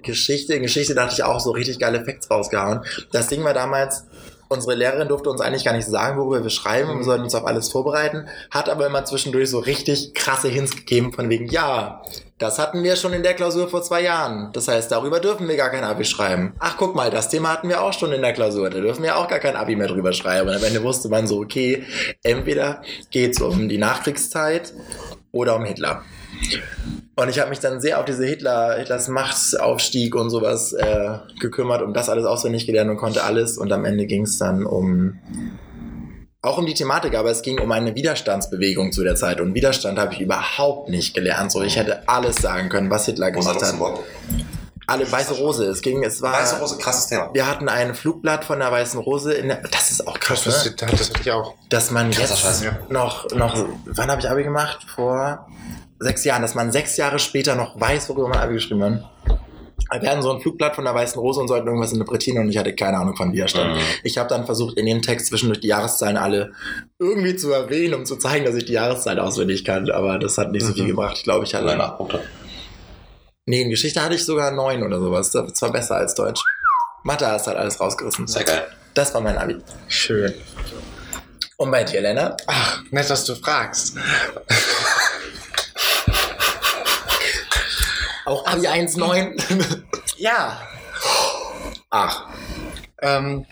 Geschichte. 0.03 0.55
In 0.55 0.63
Geschichte 0.63 0.95
dachte 0.95 1.15
ich 1.15 1.23
auch 1.23 1.39
so 1.41 1.53
richtig 1.53 1.79
geile 1.79 2.05
Facts 2.05 2.31
rausgehauen. 2.31 2.81
Das 3.13 3.29
Ding 3.29 3.45
war 3.45 3.55
damals, 3.55 4.05
unsere 4.49 4.75
Lehrerin 4.75 5.09
durfte 5.09 5.31
uns 5.31 5.41
eigentlich 5.41 5.65
gar 5.65 5.75
nicht 5.75 5.87
sagen, 5.87 6.19
worüber 6.19 6.43
wir 6.43 6.51
schreiben. 6.51 6.99
Wir 6.99 7.05
sollten 7.05 7.25
uns 7.25 7.35
auf 7.35 7.47
alles 7.47 7.71
vorbereiten. 7.71 8.29
Hat 8.51 8.69
aber 8.69 8.87
immer 8.87 9.05
zwischendurch 9.05 9.51
so 9.51 9.59
richtig 9.59 10.15
krasse 10.15 10.49
Hints 10.49 10.77
gegeben 10.77 11.13
von 11.13 11.29
wegen, 11.29 11.47
ja, 11.49 12.03
das 12.39 12.59
hatten 12.59 12.83
wir 12.83 12.97
schon 12.97 13.15
in 13.15 13.23
der 13.23 13.35
Klausur 13.35 13.69
vor 13.69 13.83
zwei 13.83 14.03
Jahren. 14.03 14.53
Das 14.53 14.69
heißt, 14.69 14.93
darüber 14.93 15.21
dürfen 15.21 15.49
wir 15.49 15.57
gar 15.57 15.71
kein 15.71 15.85
Abi 15.85 16.05
schreiben. 16.05 16.53
Ach, 16.59 16.77
guck 16.77 16.95
mal, 16.95 17.11
das 17.11 17.31
Thema 17.31 17.51
hatten 17.51 17.69
wir 17.69 17.83
auch 17.83 17.95
schon 17.95 18.13
in 18.13 18.21
der 18.21 18.35
Klausur. 18.35 18.69
Da 18.69 18.79
dürfen 18.79 19.03
wir 19.03 19.17
auch 19.17 19.29
gar 19.29 19.39
kein 19.39 19.57
Abi 19.57 19.75
mehr 19.75 19.89
drüber 19.89 20.13
schreiben. 20.13 20.49
Und 20.49 20.55
am 20.55 20.63
Ende 20.63 20.83
wusste 20.83 21.09
man 21.09 21.27
so, 21.27 21.41
okay, 21.41 21.85
entweder 22.23 22.83
geht's 23.11 23.41
um 23.41 23.69
die 23.69 23.79
Nachkriegszeit 23.79 24.75
oder 25.33 25.57
um 25.57 25.65
Hitler. 25.65 26.03
Und 27.19 27.31
ich 27.31 27.39
habe 27.41 27.49
mich 27.49 27.61
dann 27.61 27.81
sehr 27.81 27.99
auf 27.99 28.05
diese 28.05 28.27
Hitler, 28.27 28.77
Hitlers 28.77 29.09
Machtaufstieg 29.09 30.15
und 30.15 30.29
sowas 30.29 30.75
äh, 30.75 31.19
gekümmert, 31.41 31.81
um 31.83 31.95
das 31.95 32.11
alles 32.11 32.27
auswendig 32.27 32.67
gelernt 32.67 32.91
und 32.91 32.99
konnte 32.99 33.25
alles. 33.25 33.57
Und 33.57 33.73
am 33.73 33.87
Ende 33.87 34.07
ging 34.07 34.25
es 34.25 34.37
dann 34.39 34.67
um 34.67 35.19
auch 36.43 36.59
um 36.59 36.67
die 36.67 36.75
Thematik, 36.75 37.17
aber 37.17 37.31
es 37.31 37.43
ging 37.43 37.59
um 37.59 37.73
eine 37.73 37.95
Widerstandsbewegung 37.95 38.93
zu 38.93 39.03
der 39.03 39.17
Zeit. 39.17 39.41
Und 39.41 39.55
Widerstand 39.55 39.99
habe 39.99 40.13
ich 40.15 40.21
überhaupt 40.21 40.89
nicht 40.91 41.15
gelernt. 41.15 41.51
So, 41.51 41.63
ich 41.63 41.77
hätte 41.77 42.09
alles 42.09 42.37
sagen 42.37 42.69
können, 42.69 42.89
was 42.91 43.07
Hitler 43.07 43.33
gemacht 43.33 43.61
hat. 43.63 43.75
Alle 44.87 45.11
Weiße 45.11 45.35
Rose. 45.35 45.65
Es 45.65 45.83
ging, 45.83 46.05
es 46.05 46.23
war. 46.23 46.35
Weiße 46.35 46.61
Rose, 46.61 46.79
krasses 46.79 47.09
Thema. 47.09 47.31
Wir 47.33 47.49
hatten 47.49 47.69
ein 47.69 47.97
Flugblatt 47.97 48.45
von 48.45 48.61
der 48.61 48.71
Weißen 48.71 49.01
Rose 49.01 49.33
in 49.33 49.49
der, 49.49 49.57
Das 49.73 49.91
ist 49.91 50.07
auch 50.07 50.21
krass, 50.21 50.45
Das, 50.45 50.65
ne? 50.65 50.75
das, 50.79 50.91
das 50.91 51.09
hatte 51.11 51.21
ich 51.23 51.31
auch. 51.33 51.55
dass 51.69 51.91
man 51.91 52.13
Krasser 52.13 52.35
jetzt 52.35 52.41
Scheiß. 52.41 52.65
Ja. 52.65 52.79
noch, 52.91 53.29
noch, 53.35 53.67
wann 53.87 54.09
habe 54.09 54.21
ich 54.21 54.31
Abi 54.31 54.45
gemacht? 54.45 54.87
Vor 54.95 55.49
sechs 55.99 56.25
Jahren, 56.25 56.43
dass 56.43 56.55
man 56.55 56.73
sechs 56.73 56.97
Jahre 56.97 57.19
später 57.19 57.55
noch 57.55 57.79
weiß, 57.81 58.09
worüber 58.09 58.29
man 58.29 58.39
Abi 58.39 58.55
geschrieben 58.55 58.83
hat. 58.85 59.05
Wir 60.03 60.11
hatten 60.11 60.23
so 60.23 60.33
ein 60.33 60.41
Flugblatt 60.41 60.75
von 60.75 60.85
der 60.85 60.95
Weißen 60.95 61.21
Rose 61.21 61.39
und 61.39 61.47
sollten 61.49 61.67
irgendwas 61.69 61.93
interpretieren 61.93 62.39
und 62.39 62.49
ich 62.51 62.59
hatte 62.59 62.75
keine 62.75 62.97
Ahnung 62.99 63.15
von 63.15 63.33
Widerstand. 63.33 63.77
Mhm. 63.77 63.81
Ich 64.03 64.19
habe 64.19 64.29
dann 64.29 64.45
versucht, 64.45 64.77
in 64.79 64.87
dem 64.87 65.01
Text 65.01 65.29
zwischendurch 65.29 65.61
die 65.61 65.69
Jahreszahlen 65.69 66.17
alle 66.17 66.53
irgendwie 66.99 67.37
zu 67.37 67.53
erwähnen, 67.53 67.95
um 67.95 68.05
zu 68.05 68.17
zeigen, 68.17 68.45
dass 68.45 68.57
ich 68.57 68.65
die 68.65 68.73
Jahreszahlen 68.73 69.21
auswendig 69.21 69.65
kann, 69.65 69.89
aber 69.91 70.19
das 70.19 70.39
hat 70.39 70.51
nicht 70.51 70.65
so 70.65 70.71
Mhm. 70.73 70.75
viel 70.75 70.87
gebracht. 70.89 71.19
Ich 71.19 71.25
glaube, 71.25 71.45
ich 71.45 71.55
hatte. 71.55 71.93
Nee, 73.47 73.63
in 73.63 73.71
Geschichte 73.71 74.03
hatte 74.03 74.17
ich 74.17 74.25
sogar 74.25 74.51
neun 74.51 74.83
oder 74.83 74.99
sowas. 74.99 75.31
Das 75.31 75.63
war 75.63 75.71
besser 75.71 75.95
als 75.97 76.15
Deutsch. 76.17 76.41
Mathe 77.05 77.29
hast 77.29 77.47
halt 77.47 77.57
alles 77.57 77.79
rausgerissen. 77.79 78.27
Sehr 78.27 78.43
geil. 78.43 78.67
Das 78.95 79.15
war 79.15 79.21
mein 79.21 79.39
Abi. 79.39 79.57
Schön. 79.87 80.35
Und 81.59 81.71
bei 81.71 81.85
dir, 81.85 82.01
Lennart? 82.01 82.43
Ach, 82.49 82.83
nett, 82.91 83.09
dass 83.09 83.25
du 83.25 83.37
fragst. 83.37 83.97
Auch 88.27 88.47
Abi 88.47 88.67
1,9? 88.67 89.83
Ja. 90.19 90.61
Ach. 91.91 92.27
Ähm, 93.01 93.47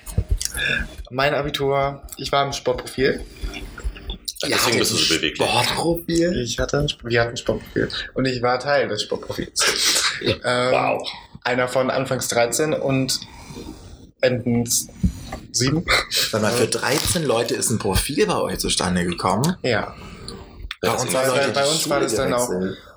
mein 1.11 1.35
Abitur, 1.35 2.03
ich 2.17 2.33
war 2.33 2.45
im 2.45 2.53
Sportprofil. 2.53 3.21
Deswegen 4.47 4.79
bist 4.79 4.91
du 4.93 4.97
so 4.97 5.15
beweglich. 5.15 5.37
Sportprofil? 5.49 6.37
Ich 6.43 6.59
hatte 6.59 6.79
ein, 6.79 6.89
wir 7.05 7.21
hatten 7.21 7.31
ein 7.31 7.37
Sportprofil. 7.37 7.89
Und 8.15 8.25
ich 8.27 8.43
war 8.43 8.59
Teil 8.59 8.89
des 8.89 9.03
Sportprofils. 9.03 9.61
ähm, 10.23 10.73
Wow. 10.73 11.09
Einer 11.45 11.69
von 11.69 11.91
Anfangs 11.91 12.29
13 12.29 12.73
und 12.73 13.21
Endens 14.23 14.89
7. 15.53 15.85
Sag 16.11 16.41
mal, 16.43 16.51
für 16.51 16.67
13 16.67 17.23
Leute 17.25 17.55
ist 17.55 17.71
ein 17.71 17.79
Profil 17.79 18.27
bei 18.27 18.39
euch 18.39 18.59
zustande 18.59 19.05
gekommen. 19.05 19.57
Ja. 19.63 19.95
Bei 20.81 20.91
uns, 20.93 21.13
war 21.13 21.23
bei- 21.53 21.67
uns 21.67 21.89
war 21.89 22.01
das 22.01 22.15
dann 22.15 22.33
auch-. 22.33 22.51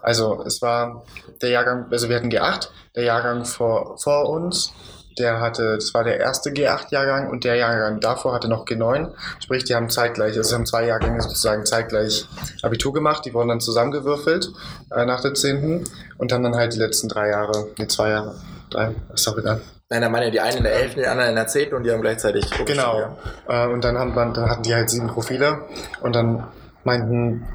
Also 0.08 0.42
es 0.46 0.62
war 0.62 1.04
der 1.42 1.50
Jahrgang, 1.50 1.88
also 1.92 2.08
wir 2.08 2.16
hatten 2.16 2.30
G8, 2.30 2.70
der 2.96 3.04
Jahrgang 3.04 3.44
vor, 3.44 3.98
vor 3.98 4.30
uns, 4.30 4.72
der 5.20 5.42
hatte, 5.42 5.76
das 5.76 5.94
war 5.94 6.06
der 6.06 6.18
erste 6.18 6.52
G8-Jahrgang 6.52 7.30
und 7.30 7.44
der 7.44 7.56
Jahrgang 7.56 8.00
davor 8.00 8.34
hatte 8.34 8.48
noch 8.48 8.66
G9. 8.66 9.12
Sprich, 9.44 9.66
die 9.66 9.76
haben 9.76 9.90
zeitgleich, 9.90 10.38
also 10.38 10.56
haben 10.56 10.66
zwei 10.66 10.86
Jahrgänge 10.86 11.22
sozusagen 11.22 11.66
zeitgleich 11.66 12.26
Abitur 12.64 12.94
gemacht, 12.94 13.26
die 13.26 13.34
wurden 13.34 13.50
dann 13.50 13.60
zusammengewürfelt 13.60 14.50
äh, 14.96 15.04
nach 15.04 15.20
der 15.20 15.34
10. 15.34 15.84
und 16.18 16.32
haben 16.32 16.44
dann 16.44 16.56
halt 16.56 16.74
die 16.74 16.80
letzten 16.80 17.10
drei 17.10 17.28
Jahre, 17.28 17.68
nee, 17.78 17.88
zwei 17.88 18.12
Jahre, 18.12 18.36
drei, 18.70 18.96
ist 19.14 19.28
doch 19.28 19.38
egal. 19.38 19.60
Nein, 19.90 20.04
da 20.04 20.14
waren 20.14 20.24
ja 20.24 20.30
die 20.30 20.40
einen 20.40 20.60
in 20.60 20.64
der 20.64 20.74
11., 20.74 20.96
die 20.96 21.06
anderen 21.06 21.32
in 21.32 21.36
der 21.36 21.48
10. 21.48 21.74
und 21.74 21.84
die 21.84 21.92
haben 21.92 22.02
gleichzeitig. 22.02 22.50
Genau. 22.66 23.18
Äh, 23.50 23.68
und 23.68 23.84
dann, 23.84 23.98
haben, 23.98 24.16
dann 24.16 24.50
hatten 24.50 24.64
die 24.64 24.74
halt 24.74 24.90
sieben 24.90 25.08
Profile 25.08 25.66
und 26.00 26.16
dann 26.16 26.48
meinten, 26.86 27.46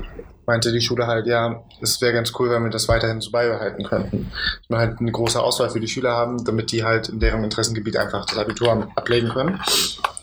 meinte 0.47 0.73
die 0.73 0.81
Schule 0.81 1.07
halt, 1.07 1.27
ja, 1.27 1.63
es 1.81 2.01
wäre 2.01 2.13
ganz 2.13 2.33
cool, 2.39 2.51
wenn 2.51 2.65
wir 2.65 2.71
das 2.71 2.89
weiterhin 2.89 3.21
so 3.21 3.31
beibehalten 3.31 3.85
könnten. 3.85 4.31
Dass 4.33 4.71
wir 4.71 4.79
halt 4.79 5.01
eine 5.01 5.13
große 5.13 5.41
Auswahl 5.41 5.71
für 5.71 5.81
die 5.81 5.89
Schüler 5.89 6.13
haben, 6.13 6.45
damit 6.45 6.73
die 6.73 6.85
halt 6.85 7.09
in 7.09 7.21
deren 7.21 7.45
Interessengebiet 7.45 7.97
einfach 7.97 8.27
das 8.27 8.39
Abitur 8.39 8.89
ablegen 8.95 9.29
können. 9.29 9.61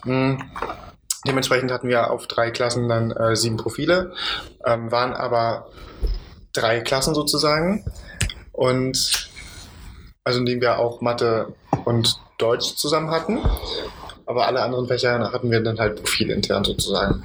Mhm. 0.03 0.41
Dementsprechend 1.27 1.71
hatten 1.71 1.89
wir 1.89 2.11
auf 2.11 2.27
drei 2.27 2.49
Klassen 2.51 2.87
dann 2.87 3.11
äh, 3.11 3.35
sieben 3.35 3.57
Profile, 3.57 4.13
ähm, 4.65 4.91
waren 4.91 5.13
aber 5.13 5.67
drei 6.53 6.79
Klassen 6.79 7.13
sozusagen. 7.13 7.83
Und 8.51 9.29
also 10.23 10.39
in 10.39 10.45
denen 10.45 10.61
wir 10.61 10.79
auch 10.79 11.01
Mathe 11.01 11.53
und 11.85 12.19
Deutsch 12.37 12.75
zusammen 12.75 13.11
hatten. 13.11 13.39
Aber 14.25 14.47
alle 14.47 14.61
anderen 14.61 14.87
Fächer 14.87 15.31
hatten 15.31 15.49
wir 15.49 15.61
dann 15.61 15.79
halt 15.79 15.97
profilintern 15.97 16.63
sozusagen. 16.63 17.23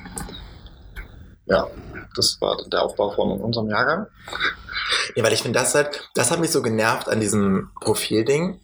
Ja, 1.47 1.69
das 2.15 2.41
war 2.41 2.57
der 2.67 2.83
Aufbau 2.83 3.11
von 3.11 3.41
unserem 3.41 3.69
Jahrgang. 3.71 4.07
Ja, 5.15 5.25
weil 5.25 5.33
ich 5.33 5.43
finde, 5.43 5.59
das 5.59 5.75
halt, 5.75 6.09
das 6.15 6.31
hat 6.31 6.41
mich 6.41 6.51
so 6.51 6.61
genervt 6.63 7.09
an 7.09 7.21
diesem 7.21 7.71
Profilding, 7.81 8.61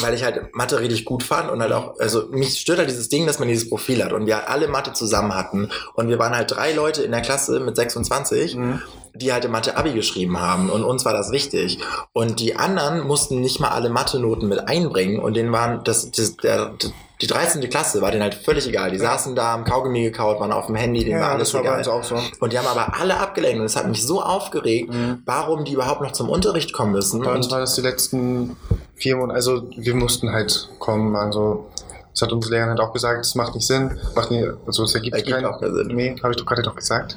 weil 0.00 0.14
ich 0.14 0.24
halt 0.24 0.54
Mathe 0.54 0.80
richtig 0.80 1.04
gut 1.04 1.22
fand 1.22 1.50
und 1.50 1.62
halt 1.62 1.72
auch, 1.72 1.98
also 1.98 2.26
mich 2.30 2.58
stört 2.58 2.78
halt 2.78 2.90
dieses 2.90 3.08
Ding, 3.08 3.26
dass 3.26 3.38
man 3.38 3.48
dieses 3.48 3.68
Profil 3.68 4.04
hat 4.04 4.12
und 4.12 4.26
wir 4.26 4.48
alle 4.50 4.68
Mathe 4.68 4.92
zusammen 4.92 5.34
hatten 5.34 5.70
und 5.94 6.08
wir 6.08 6.18
waren 6.18 6.34
halt 6.34 6.50
drei 6.50 6.72
Leute 6.72 7.02
in 7.02 7.12
der 7.12 7.22
Klasse 7.22 7.60
mit 7.60 7.76
26, 7.76 8.56
die 9.20 9.32
halt 9.32 9.44
im 9.44 9.50
Mathe 9.52 9.76
Abi 9.76 9.92
geschrieben 9.92 10.40
haben 10.40 10.70
und 10.70 10.84
uns 10.84 11.04
war 11.04 11.12
das 11.12 11.30
wichtig 11.32 11.78
und 12.12 12.40
die 12.40 12.56
anderen 12.56 13.06
mussten 13.06 13.40
nicht 13.40 13.60
mal 13.60 13.68
alle 13.70 13.88
Mathe-Noten 13.90 14.48
mit 14.48 14.68
einbringen 14.68 15.18
und 15.20 15.34
denen 15.36 15.52
waren, 15.52 15.82
das, 15.84 16.10
das 16.12 16.36
der, 16.36 16.72
die 17.20 17.26
13. 17.26 17.68
Klasse 17.68 18.00
war 18.00 18.12
denen 18.12 18.22
halt 18.22 18.34
völlig 18.34 18.68
egal. 18.68 18.92
Die 18.92 18.98
saßen 18.98 19.34
da, 19.34 19.46
haben 19.48 19.64
Kaugummi 19.64 20.02
gekaut, 20.02 20.38
waren 20.38 20.52
auf 20.52 20.66
dem 20.66 20.76
Handy, 20.76 21.04
denen 21.04 21.20
war 21.20 21.30
alles 21.30 21.48
das 21.48 21.54
war 21.54 21.62
bei 21.62 21.68
egal. 21.68 21.78
uns 21.78 21.88
auch 21.88 22.04
so. 22.04 22.16
Und 22.38 22.52
die 22.52 22.58
haben 22.60 22.68
aber 22.68 22.94
alle 23.00 23.18
abgelenkt 23.18 23.58
und 23.58 23.66
es 23.66 23.74
hat 23.74 23.88
mich 23.88 24.06
so 24.06 24.22
aufgeregt, 24.22 24.92
Mhm. 24.92 25.22
warum 25.26 25.64
die 25.64 25.72
überhaupt 25.72 26.00
noch 26.00 26.12
zum 26.12 26.28
Unterricht 26.28 26.72
kommen 26.72 26.92
müssen. 26.92 27.20
Bei 27.20 27.34
uns 27.34 27.50
war 27.50 27.58
das 27.58 27.74
die 27.74 27.80
letzten 27.80 28.56
vier 28.94 29.16
Monate, 29.16 29.34
also 29.34 29.62
wir 29.76 29.94
mussten 29.96 30.30
halt 30.32 30.68
kommen, 30.78 31.16
also 31.16 31.66
Das 32.18 32.22
hat 32.26 32.32
unsere 32.32 32.54
Lehrerin 32.54 32.70
halt 32.70 32.80
auch 32.80 32.92
gesagt, 32.92 33.20
das 33.20 33.34
macht 33.36 33.54
nicht 33.54 33.64
Sinn, 33.66 33.96
macht 34.16 34.32
nie, 34.32 34.44
also 34.66 34.82
es 34.82 34.94
ergibt, 34.94 35.14
Ergibt 35.14 35.36
keinen 35.36 35.44
auch 35.46 35.60
keinen 35.60 35.74
Sinn. 35.74 35.86
Nee, 35.94 36.16
habe 36.20 36.32
ich 36.32 36.36
doch 36.36 36.46
gerade 36.46 36.62
doch 36.62 36.74
gesagt. 36.74 37.16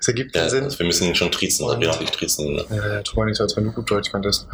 Es 0.00 0.08
ergibt 0.08 0.34
Ja, 0.34 0.40
keinen 0.42 0.50
Sinn. 0.50 0.64
also 0.64 0.78
wir 0.80 0.86
müssen 0.86 1.06
ihn 1.06 1.14
schon 1.14 1.30
triezen, 1.30 1.64
oder 1.64 1.78
wir 1.78 1.86
noch 1.86 2.00
nicht 2.00 2.12
triezen. 2.12 2.52
Ne? 2.54 2.64
Ja, 2.70 2.94
ja, 2.94 3.02
tu 3.02 3.16
mal 3.16 3.26
nicht 3.26 3.36
so, 3.36 3.44
als 3.44 3.56
wenn 3.56 3.64
du 3.64 3.70
gut 3.72 3.88
Deutsch 3.88 4.10
könntest. 4.10 4.46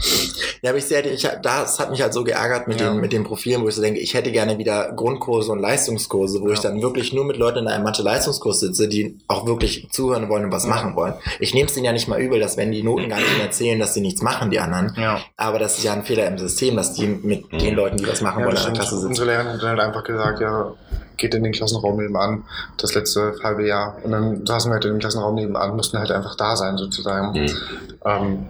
Ja, 0.60 0.70
aber 0.70 0.78
ich 0.78 0.84
sehe, 0.84 1.00
ich, 1.00 1.26
das 1.42 1.78
hat 1.78 1.90
mich 1.90 2.02
halt 2.02 2.12
so 2.12 2.24
geärgert 2.24 2.68
mit, 2.68 2.78
Ja. 2.80 2.90
den, 2.92 3.00
mit 3.00 3.12
den 3.14 3.24
Profilen, 3.24 3.62
wo 3.62 3.68
ich 3.68 3.74
so 3.74 3.80
denke, 3.80 4.00
ich 4.00 4.12
hätte 4.12 4.30
gerne 4.32 4.58
wieder 4.58 4.92
Grundkurse 4.92 5.50
und 5.52 5.60
Leistungskurse, 5.60 6.42
wo 6.42 6.48
Ja. 6.48 6.52
ich 6.52 6.60
dann 6.60 6.82
wirklich 6.82 7.12
nur 7.14 7.24
mit 7.24 7.38
Leuten 7.38 7.60
in 7.60 7.68
einem 7.68 7.84
Mathe-Leistungskurs 7.84 8.60
sitze, 8.60 8.86
die 8.86 9.18
auch 9.28 9.46
wirklich 9.46 9.88
zuhören 9.90 10.28
wollen 10.28 10.44
und 10.44 10.52
was 10.52 10.64
Ja. 10.64 10.70
machen 10.70 10.94
wollen. 10.94 11.14
Ich 11.38 11.54
nehme 11.54 11.68
es 11.68 11.74
denen 11.74 11.86
ja 11.86 11.92
nicht 11.92 12.06
mal 12.08 12.20
übel, 12.20 12.38
dass 12.38 12.56
wenn 12.58 12.70
die 12.70 12.82
Noten 12.82 13.08
gar 13.08 13.18
nicht 13.18 13.32
mehr 13.36 13.46
erzählen, 13.46 13.78
dass 13.80 13.94
sie 13.94 14.02
nichts 14.02 14.20
machen, 14.20 14.50
die 14.50 14.60
anderen. 14.60 14.92
Ja. 15.00 15.20
Aber 15.38 15.58
das 15.58 15.78
ist 15.78 15.84
ja 15.84 15.94
ein 15.94 16.04
Fehler 16.04 16.26
im 16.26 16.36
System, 16.36 16.76
dass 16.76 16.92
die 16.92 17.06
mit 17.06 17.50
Mhm. 17.52 17.58
den 17.58 17.74
Leuten, 17.74 17.96
die 17.96 18.06
was 18.06 18.20
machen 18.20 18.40
Ja, 18.40 18.46
wollen, 18.46 18.56
das 18.56 18.66
in 18.66 18.74
der. 18.74 18.80
Klasse 18.82 18.96
sitzen. 18.96 19.08
Unsere 19.08 19.26
Lehrerin 19.28 19.58
dann 19.70 19.78
halt 19.78 19.88
einfach 19.88 20.04
gesagt, 20.04 20.40
ja, 20.40 20.74
geht 21.16 21.34
in 21.34 21.42
den 21.42 21.52
Klassenraum 21.52 21.96
nebenan, 21.96 22.44
das 22.78 22.94
letzte 22.94 23.36
halbe 23.42 23.66
Jahr. 23.66 23.96
Und 24.02 24.12
dann 24.12 24.46
saßen 24.46 24.70
wir 24.70 24.74
halt 24.74 24.84
in 24.84 24.92
dem 24.92 24.98
Klassenraum 24.98 25.34
nebenan, 25.34 25.76
mussten 25.76 25.98
halt 25.98 26.10
einfach 26.10 26.34
da 26.36 26.56
sein, 26.56 26.78
sozusagen. 26.78 27.32
Mhm. 27.32 27.56
Ähm, 28.04 28.48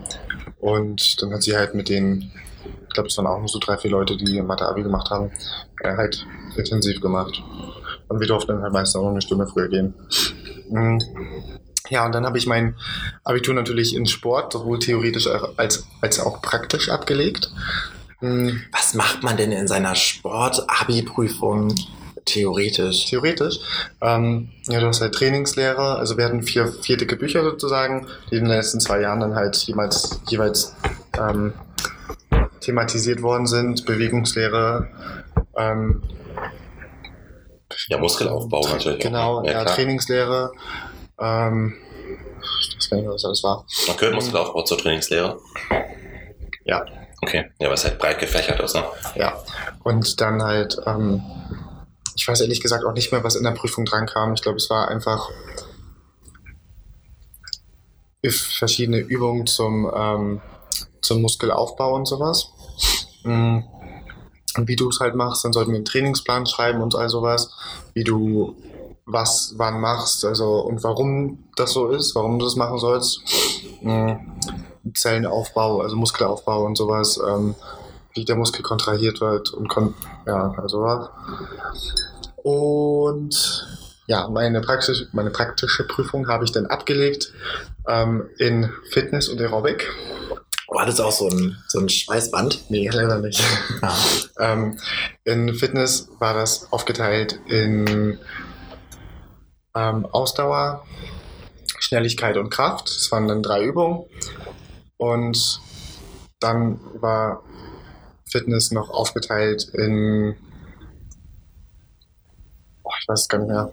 und 0.61 1.21
dann 1.23 1.33
hat 1.33 1.43
sie 1.43 1.57
halt 1.57 1.75
mit 1.75 1.89
den, 1.89 2.31
ich 2.89 2.95
glaube, 2.95 3.09
es 3.09 3.17
waren 3.17 3.27
auch 3.27 3.39
nur 3.39 3.49
so 3.49 3.59
drei, 3.59 3.77
vier 3.77 3.91
Leute, 3.91 4.17
die 4.17 4.41
Mathe-Abi 4.41 4.83
gemacht 4.83 5.11
haben, 5.11 5.31
äh, 5.83 5.97
halt 5.97 6.27
intensiv 6.57 7.01
gemacht. 7.01 7.43
Und 8.09 8.21
wir 8.21 8.27
durften 8.27 8.53
dann 8.53 8.63
halt 8.63 8.73
meistens 8.73 8.97
auch 8.97 9.05
noch 9.05 9.11
eine 9.11 9.23
Stunde 9.23 9.47
früher 9.47 9.69
gehen. 9.69 9.95
Mhm. 10.69 11.01
Ja, 11.89 12.07
und 12.07 12.15
dann 12.15 12.25
habe 12.25 12.39
ich 12.39 12.47
mein 12.47 12.77
Abitur 13.25 13.55
natürlich 13.55 13.97
in 13.97 14.07
Sport, 14.07 14.53
sowohl 14.53 14.79
theoretisch 14.79 15.29
als, 15.57 15.85
als 16.01 16.21
auch 16.21 16.41
praktisch 16.41 16.89
abgelegt. 16.89 17.51
Mhm. 18.21 18.63
Was 18.73 18.95
macht 18.95 19.23
man 19.23 19.37
denn 19.37 19.53
in 19.53 19.67
seiner 19.69 19.95
Sport-Abi-Prüfung 19.95 21.75
theoretisch? 22.27 23.07
Theoretisch. 23.07 23.59
Ähm, 24.01 24.51
ja, 24.69 24.81
du 24.81 24.87
hast 24.87 25.01
halt 25.01 25.15
Trainingslehre. 25.15 25.97
Also 25.97 26.17
wir 26.17 26.25
hatten 26.25 26.43
vier, 26.43 26.67
vier 26.71 26.97
dicke 26.97 27.17
Bücher 27.17 27.43
sozusagen, 27.43 28.07
die 28.31 28.37
in 28.37 28.45
den 28.45 28.53
letzten 28.53 28.81
zwei 28.81 29.01
Jahren 29.01 29.21
dann 29.21 29.35
halt 29.35 29.57
jeweils, 29.57 30.21
jeweils 30.29 30.75
ähm, 31.19 31.55
thematisiert 32.61 33.23
worden 33.23 33.47
sind. 33.47 33.87
Bewegungslehre. 33.87 34.89
Ähm, 35.57 36.03
Ja, 37.89 37.99
Muskelaufbau 37.99 38.61
natürlich. 38.69 39.01
Genau, 39.01 39.43
ja, 39.45 39.53
ja 39.53 39.63
klar. 39.63 39.75
Trainingslehre. 39.77 40.53
Ähm, 41.19 41.75
ich 42.61 42.77
weiß 42.77 42.91
gar 42.91 42.97
nicht 42.99 43.09
was 43.09 43.23
das 43.23 43.43
war. 43.43 43.65
Man 43.89 43.97
könnte 43.97 44.15
Muskelaufbau 44.17 44.63
zur 44.63 44.79
Trainingslehre. 44.79 45.39
Ja. 46.65 46.85
Okay, 47.23 47.51
ja, 47.59 47.71
was 47.71 47.85
halt 47.85 47.99
breit 47.99 48.19
gefächert 48.19 48.61
ist, 48.61 48.75
ne? 48.75 48.85
Ja. 49.15 49.43
Und 49.83 50.21
dann 50.21 50.43
halt, 50.43 50.77
ähm, 50.87 51.23
ich 52.17 52.27
weiß 52.27 52.41
ehrlich 52.41 52.61
gesagt 52.61 52.85
auch 52.85 52.95
nicht 52.95 53.13
mehr, 53.13 53.23
was 53.25 53.37
in 53.37 53.45
der 53.45 53.51
Prüfung 53.53 53.85
dran 53.85 54.07
kam. 54.07 54.33
Ich 54.35 54.43
glaube, 54.43 54.57
es 54.57 54.71
war 54.71 54.89
einfach 54.89 55.29
verschiedene 58.29 58.99
Übungen 58.99 59.47
zum, 59.47 59.91
ähm, 59.95 60.41
zum 61.01 61.23
Muskelaufbau 61.23 61.95
und 61.95 62.07
sowas. 62.07 62.51
Mm. 63.25 63.61
Und 64.57 64.69
wie 64.69 64.77
du 64.77 64.89
es 64.89 65.01
halt 65.01 65.15
machst, 65.15 65.45
dann 65.45 65.53
sollten 65.53 65.71
wir 65.71 65.77
einen 65.77 65.85
Trainingsplan 65.85 66.47
schreiben 66.47 66.83
und 66.83 66.95
all 66.95 67.09
sowas, 67.09 67.53
wie 67.95 68.05
du 68.05 68.57
was 69.07 69.55
wann 69.57 69.81
machst, 69.81 70.25
also 70.25 70.61
und 70.61 70.85
warum 70.85 71.45
das 71.57 71.73
so 71.73 71.89
ist, 71.89 72.15
warum 72.15 72.39
du 72.39 72.45
das 72.45 72.57
machen 72.57 72.79
sollst. 72.79 73.23
Mm. 73.83 74.13
Zellenaufbau, 74.95 75.81
also 75.81 75.97
Muskelaufbau 75.97 76.65
und 76.65 76.77
sowas, 76.77 77.21
ähm, 77.27 77.55
wie 78.15 78.25
der 78.25 78.37
Muskel 78.37 78.63
kontrahiert 78.63 79.21
wird 79.21 79.51
und 79.51 79.69
kon 79.69 79.95
ja, 80.27 80.55
also 80.57 80.83
was. 80.83 81.11
Und 82.43 83.67
ja, 84.07 84.29
meine 84.29 84.61
praktische, 84.61 85.09
meine 85.13 85.31
praktische 85.31 85.87
Prüfung 85.87 86.29
habe 86.29 86.45
ich 86.45 86.53
dann 86.53 86.67
abgelegt 86.67 87.33
ähm, 87.87 88.29
in 88.39 88.71
Fitness 88.91 89.29
und 89.29 89.41
Aerobic. 89.41 89.89
War 90.69 90.87
das 90.87 91.01
auch 91.01 91.13
so 91.13 91.29
ein, 91.29 91.57
so 91.69 91.81
ein 91.81 91.89
Schweißband? 91.89 92.71
Nee, 92.71 92.89
leider 92.93 93.19
nicht. 93.19 93.43
Ja. 93.83 93.95
Ähm, 94.39 94.79
in 95.25 95.55
Fitness 95.55 96.09
war 96.19 96.33
das 96.33 96.73
aufgeteilt 96.73 97.39
in 97.47 98.19
ähm, 99.77 100.07
Ausdauer, 100.07 100.87
Schnelligkeit 101.79 102.39
und 102.39 102.49
Kraft. 102.49 102.87
Das 102.87 103.13
waren 103.13 103.29
dann 103.29 103.43
drei 103.43 103.63
Übungen. 103.65 104.07
Und 105.01 105.61
dann 106.41 106.79
war 107.01 107.43
Fitness 108.31 108.71
noch 108.71 108.91
aufgeteilt 108.91 109.65
in. 109.73 110.37
Oh, 112.83 112.91
ich 113.01 113.09
weiß 113.09 113.21
es 113.23 113.29
gar 113.29 113.39
nicht 113.39 113.49
mehr. 113.49 113.73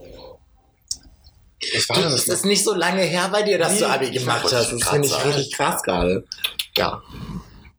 Was 1.76 1.90
war 1.90 1.98
es 2.06 2.26
das? 2.26 2.28
ist 2.28 2.46
nicht 2.46 2.64
so 2.64 2.74
lange 2.74 3.02
her 3.02 3.28
bei 3.30 3.44
dir, 3.44 3.58
dass 3.58 3.74
Nee, 3.74 3.80
du 3.80 3.90
Abi 3.90 4.06
ich 4.06 4.20
gemacht 4.20 4.44
hast. 4.54 4.72
Das 4.72 4.84
finde 4.90 5.08
ich 5.08 5.26
richtig 5.26 5.54
krass 5.54 5.84
gerade. 5.84 6.24
ja, 6.78 7.02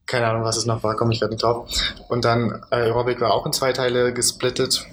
keine 0.05 0.27
Ahnung, 0.27 0.45
was 0.45 0.59
es 0.59 0.67
noch 0.67 0.83
war, 0.83 0.95
komme 0.97 1.15
ich 1.15 1.21
gerade 1.21 1.33
nicht 1.33 1.43
drauf. 1.43 1.71
Und 2.09 2.25
dann 2.27 2.51
äh, 2.71 2.75
Aerobic 2.77 3.19
war 3.21 3.33
auch 3.33 3.47
in 3.47 3.53
zwei 3.55 3.73
Teile 3.73 4.13
gesplittet. 4.13 4.85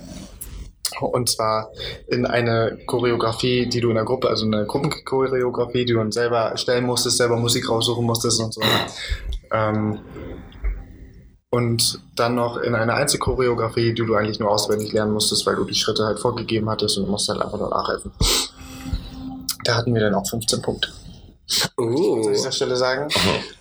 Und 1.01 1.29
zwar 1.29 1.71
in 2.07 2.25
eine 2.25 2.77
Choreografie, 2.85 3.67
die 3.67 3.81
du 3.81 3.89
in 3.89 3.95
der 3.95 4.05
Gruppe, 4.05 4.29
also 4.29 4.45
eine 4.45 4.65
Gruppenchoreografie, 4.65 5.85
die 5.85 5.93
du 5.93 5.99
dann 5.99 6.11
selber 6.11 6.39
erstellen 6.39 6.85
musstest, 6.85 7.17
selber 7.17 7.37
Musik 7.37 7.69
raussuchen 7.69 8.05
musstest 8.05 8.41
und 8.41 8.53
so. 8.53 8.61
Ähm, 9.51 9.99
und 11.49 12.01
dann 12.15 12.35
noch 12.35 12.57
in 12.57 12.75
eine 12.75 12.95
Einzelchoreografie, 12.95 13.93
die 13.93 14.05
du 14.05 14.15
eigentlich 14.15 14.39
nur 14.39 14.51
auswendig 14.51 14.91
lernen 14.91 15.13
musstest, 15.13 15.45
weil 15.45 15.55
du 15.55 15.63
die 15.63 15.75
Schritte 15.75 16.05
halt 16.05 16.19
vorgegeben 16.19 16.69
hattest 16.69 16.97
und 16.97 17.05
du 17.05 17.11
musst 17.11 17.29
halt 17.29 17.41
einfach 17.41 17.57
nur 17.57 17.69
nachhelfen. 17.69 18.11
Da 19.63 19.75
hatten 19.75 19.93
wir 19.93 20.01
dann 20.01 20.15
auch 20.15 20.27
15 20.27 20.61
Punkte. 20.61 20.91
Uh. 21.77 22.25
an 22.25 22.33
dieser 22.33 22.51
Stelle 22.51 22.75
sagen. 22.75 23.07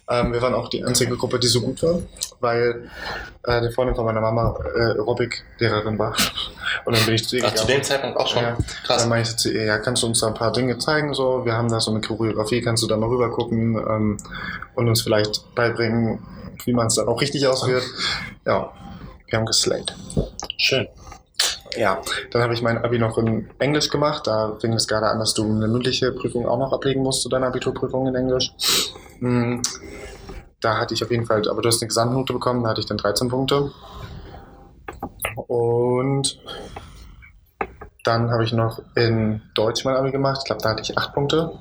Ähm, 0.08 0.32
wir 0.32 0.40
waren 0.40 0.54
auch 0.54 0.68
die 0.68 0.84
einzige 0.84 1.16
Gruppe, 1.16 1.38
die 1.38 1.46
so 1.46 1.60
gut 1.60 1.82
war, 1.82 2.00
weil 2.40 2.90
äh, 3.42 3.60
die 3.60 3.72
Freundin 3.72 3.94
von 3.94 4.04
meiner 4.04 4.20
Mama 4.20 4.58
äh, 4.74 4.98
Aerobic-Lehrerin 4.98 5.98
war. 5.98 6.14
Und 6.84 6.96
dann 6.96 7.04
bin 7.04 7.14
ich 7.14 7.28
zu 7.28 7.36
ihr 7.36 7.44
Ach, 7.46 7.54
zu 7.54 7.66
dem. 7.66 7.82
Zeitpunkt 7.82 8.18
auch 8.18 8.28
schon. 8.28 8.42
Ja. 8.42 8.56
Krass. 8.84 9.02
Dann 9.02 9.08
meinte 9.08 9.30
ich 9.30 9.36
zu 9.36 9.52
ihr, 9.52 9.64
ja, 9.64 9.78
kannst 9.78 10.02
du 10.02 10.06
uns 10.06 10.20
da 10.20 10.28
ein 10.28 10.34
paar 10.34 10.52
Dinge 10.52 10.78
zeigen? 10.78 11.14
So, 11.14 11.44
wir 11.44 11.54
haben 11.54 11.68
da 11.68 11.80
so 11.80 11.90
eine 11.90 12.00
Choreografie, 12.00 12.62
kannst 12.62 12.82
du 12.82 12.86
da 12.86 12.96
mal 12.96 13.08
rüber 13.08 13.30
gucken 13.30 13.76
ähm, 13.76 14.16
und 14.74 14.88
uns 14.88 15.02
vielleicht 15.02 15.54
beibringen, 15.54 16.20
wie 16.64 16.72
man 16.72 16.86
es 16.86 16.94
dann 16.94 17.08
auch 17.08 17.20
richtig 17.20 17.46
ausführt. 17.46 17.84
Ja, 18.46 18.72
wir 19.26 19.38
haben 19.38 19.46
geslayed. 19.46 19.94
Schön. 20.58 20.88
Ja, 21.76 22.00
dann 22.30 22.42
habe 22.42 22.54
ich 22.54 22.62
mein 22.62 22.78
Abi 22.78 22.98
noch 22.98 23.18
in 23.18 23.50
Englisch 23.58 23.88
gemacht. 23.90 24.26
Da 24.26 24.56
fing 24.60 24.72
es 24.74 24.86
gerade 24.86 25.06
an, 25.06 25.18
dass 25.18 25.34
du 25.34 25.44
eine 25.44 25.66
mündliche 25.68 26.12
Prüfung 26.12 26.46
auch 26.46 26.58
noch 26.58 26.72
ablegen 26.72 27.02
musst 27.02 27.22
zu 27.22 27.28
deiner 27.28 27.48
Abiturprüfung 27.48 28.06
in 28.06 28.14
Englisch. 28.14 28.52
Mm, 29.20 29.60
Da 30.60 30.78
hatte 30.78 30.94
ich 30.94 31.02
auf 31.04 31.10
jeden 31.10 31.26
Fall, 31.26 31.48
aber 31.48 31.62
du 31.62 31.68
hast 31.68 31.82
eine 31.82 31.88
Gesamtnote 31.88 32.32
bekommen, 32.32 32.62
da 32.62 32.70
hatte 32.70 32.80
ich 32.80 32.86
dann 32.86 32.96
13 32.96 33.28
Punkte. 33.28 33.70
Und 35.46 36.40
dann 38.04 38.30
habe 38.30 38.44
ich 38.44 38.52
noch 38.52 38.80
in 38.94 39.42
Deutsch 39.54 39.84
mein 39.84 39.96
Abi 39.96 40.10
gemacht. 40.10 40.38
Ich 40.42 40.44
glaube, 40.46 40.62
da 40.62 40.70
hatte 40.70 40.82
ich 40.82 40.96
8 40.96 41.12
Punkte. 41.14 41.52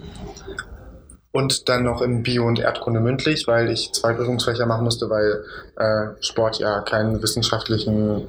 Und 1.36 1.68
dann 1.68 1.84
noch 1.84 2.02
in 2.04 2.22
Bio 2.22 2.46
und 2.46 2.60
Erdkunde 2.60 3.00
mündlich, 3.00 3.48
weil 3.48 3.72
ich 3.72 3.92
zwei 3.92 4.13
Prüfungsfächer 4.13 4.68
machen 4.68 4.84
musste, 4.84 5.10
weil 5.10 5.44
äh, 5.78 6.24
Sport 6.24 6.60
ja 6.60 6.82
keinen 6.82 7.24
wissenschaftlichen, 7.24 8.28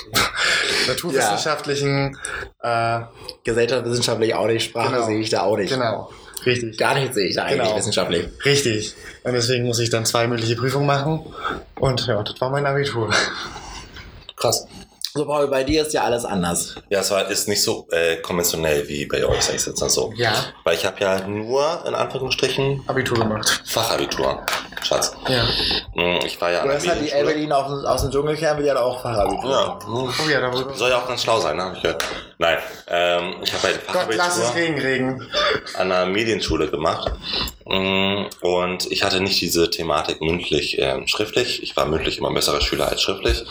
naturwissenschaftlichen, 0.88 2.16
äh, 2.62 3.00
Gesellschaftswissenschaftlich 3.44 4.34
auch 4.34 4.46
nicht, 4.46 4.64
Sprache 4.64 4.94
Genau. 4.94 5.06
sehe 5.06 5.18
ich 5.20 5.30
da 5.30 5.42
auch 5.42 5.56
nicht. 5.58 5.70
genau, 5.72 6.10
richtig. 6.46 6.78
Gar 6.78 6.94
nicht 6.94 7.12
sehe 7.14 7.28
ich 7.28 7.34
da 7.36 7.44
eigentlich 7.44 7.62
Genau. 7.64 7.76
wissenschaftlich. 7.76 8.28
Richtig. 8.44 8.94
Und 9.24 9.32
deswegen 9.34 9.66
muss 9.66 9.78
ich 9.78 9.90
dann 9.90 10.06
zwei 10.06 10.26
mündliche 10.26 10.56
Prüfungen 10.56 10.86
machen. 10.86 11.20
Und 11.78 12.06
ja, 12.06 12.22
das 12.22 12.40
war 12.40 12.50
mein 12.50 12.64
Abitur. 12.66 13.10
Krass. 14.36 14.66
So, 15.16 15.24
Paul, 15.24 15.48
bei 15.48 15.64
dir 15.64 15.80
ist 15.80 15.94
ja 15.94 16.02
alles 16.04 16.26
anders. 16.26 16.74
Ja, 16.90 17.00
es 17.00 17.10
war, 17.10 17.26
ist 17.30 17.48
nicht 17.48 17.62
so 17.62 17.88
äh, 17.90 18.16
konventionell 18.16 18.86
wie 18.86 19.06
bei 19.06 19.24
euch, 19.24 19.40
sag 19.40 19.54
ich 19.54 19.64
jetzt 19.64 19.80
mal 19.80 19.88
so. 19.88 20.12
Ja. 20.14 20.30
Weil 20.62 20.74
ich 20.74 20.84
habe 20.84 21.00
ja 21.00 21.26
nur, 21.26 21.82
in 21.86 21.94
Anführungsstrichen, 21.94 22.82
Abitur 22.86 23.20
gemacht. 23.20 23.62
Fachabitur. 23.64 24.44
Schatz. 24.82 25.16
Ja. 25.28 25.44
Mm, 25.94 26.18
Ich 26.24 26.40
war 26.40 26.50
ja 26.50 26.60
an 26.60 26.64
Du 26.68 26.68
der 26.72 26.78
hast 26.78 26.88
halt 26.88 27.00
die. 27.02 27.10
Evelyn 27.12 27.52
aus, 27.52 27.84
aus 27.84 28.02
dem 28.02 28.10
Dschungelkern, 28.10 28.58
will 28.58 28.66
ja 28.66 28.78
auch 28.80 29.02
Fachabitur. 29.02 29.50
Ja. 29.50 29.78
Oh 29.88 30.08
ja. 30.30 30.74
Soll 30.74 30.90
ja 30.90 30.98
auch 30.98 31.08
ganz 31.08 31.22
schlau 31.22 31.40
sein, 31.40 31.56
ne? 31.56 31.64
Hab 31.64 31.76
ich 31.76 31.82
gehört. 31.82 32.04
Nein, 32.38 32.58
ähm, 32.88 33.34
ich 33.42 33.52
habe 33.54 33.62
halt 33.62 33.86
Gott, 33.92 34.06
lass 34.14 34.36
es 34.38 34.54
Regen, 34.54 34.78
Regen. 34.78 35.26
an 35.78 35.88
der 35.88 36.06
Medienschule 36.06 36.68
gemacht. 36.70 37.10
Mm, 37.64 38.26
Und 38.42 38.90
ich 38.92 39.02
hatte 39.02 39.20
nicht 39.20 39.40
diese 39.40 39.70
Thematik 39.70 40.20
mündlich, 40.20 40.78
ähm, 40.78 41.06
schriftlich. 41.08 41.62
Ich 41.62 41.76
war 41.76 41.86
mündlich 41.86 42.18
immer 42.18 42.28
ein 42.28 42.34
besserer 42.34 42.60
Schüler 42.60 42.88
als 42.88 43.02
schriftlich. 43.02 43.44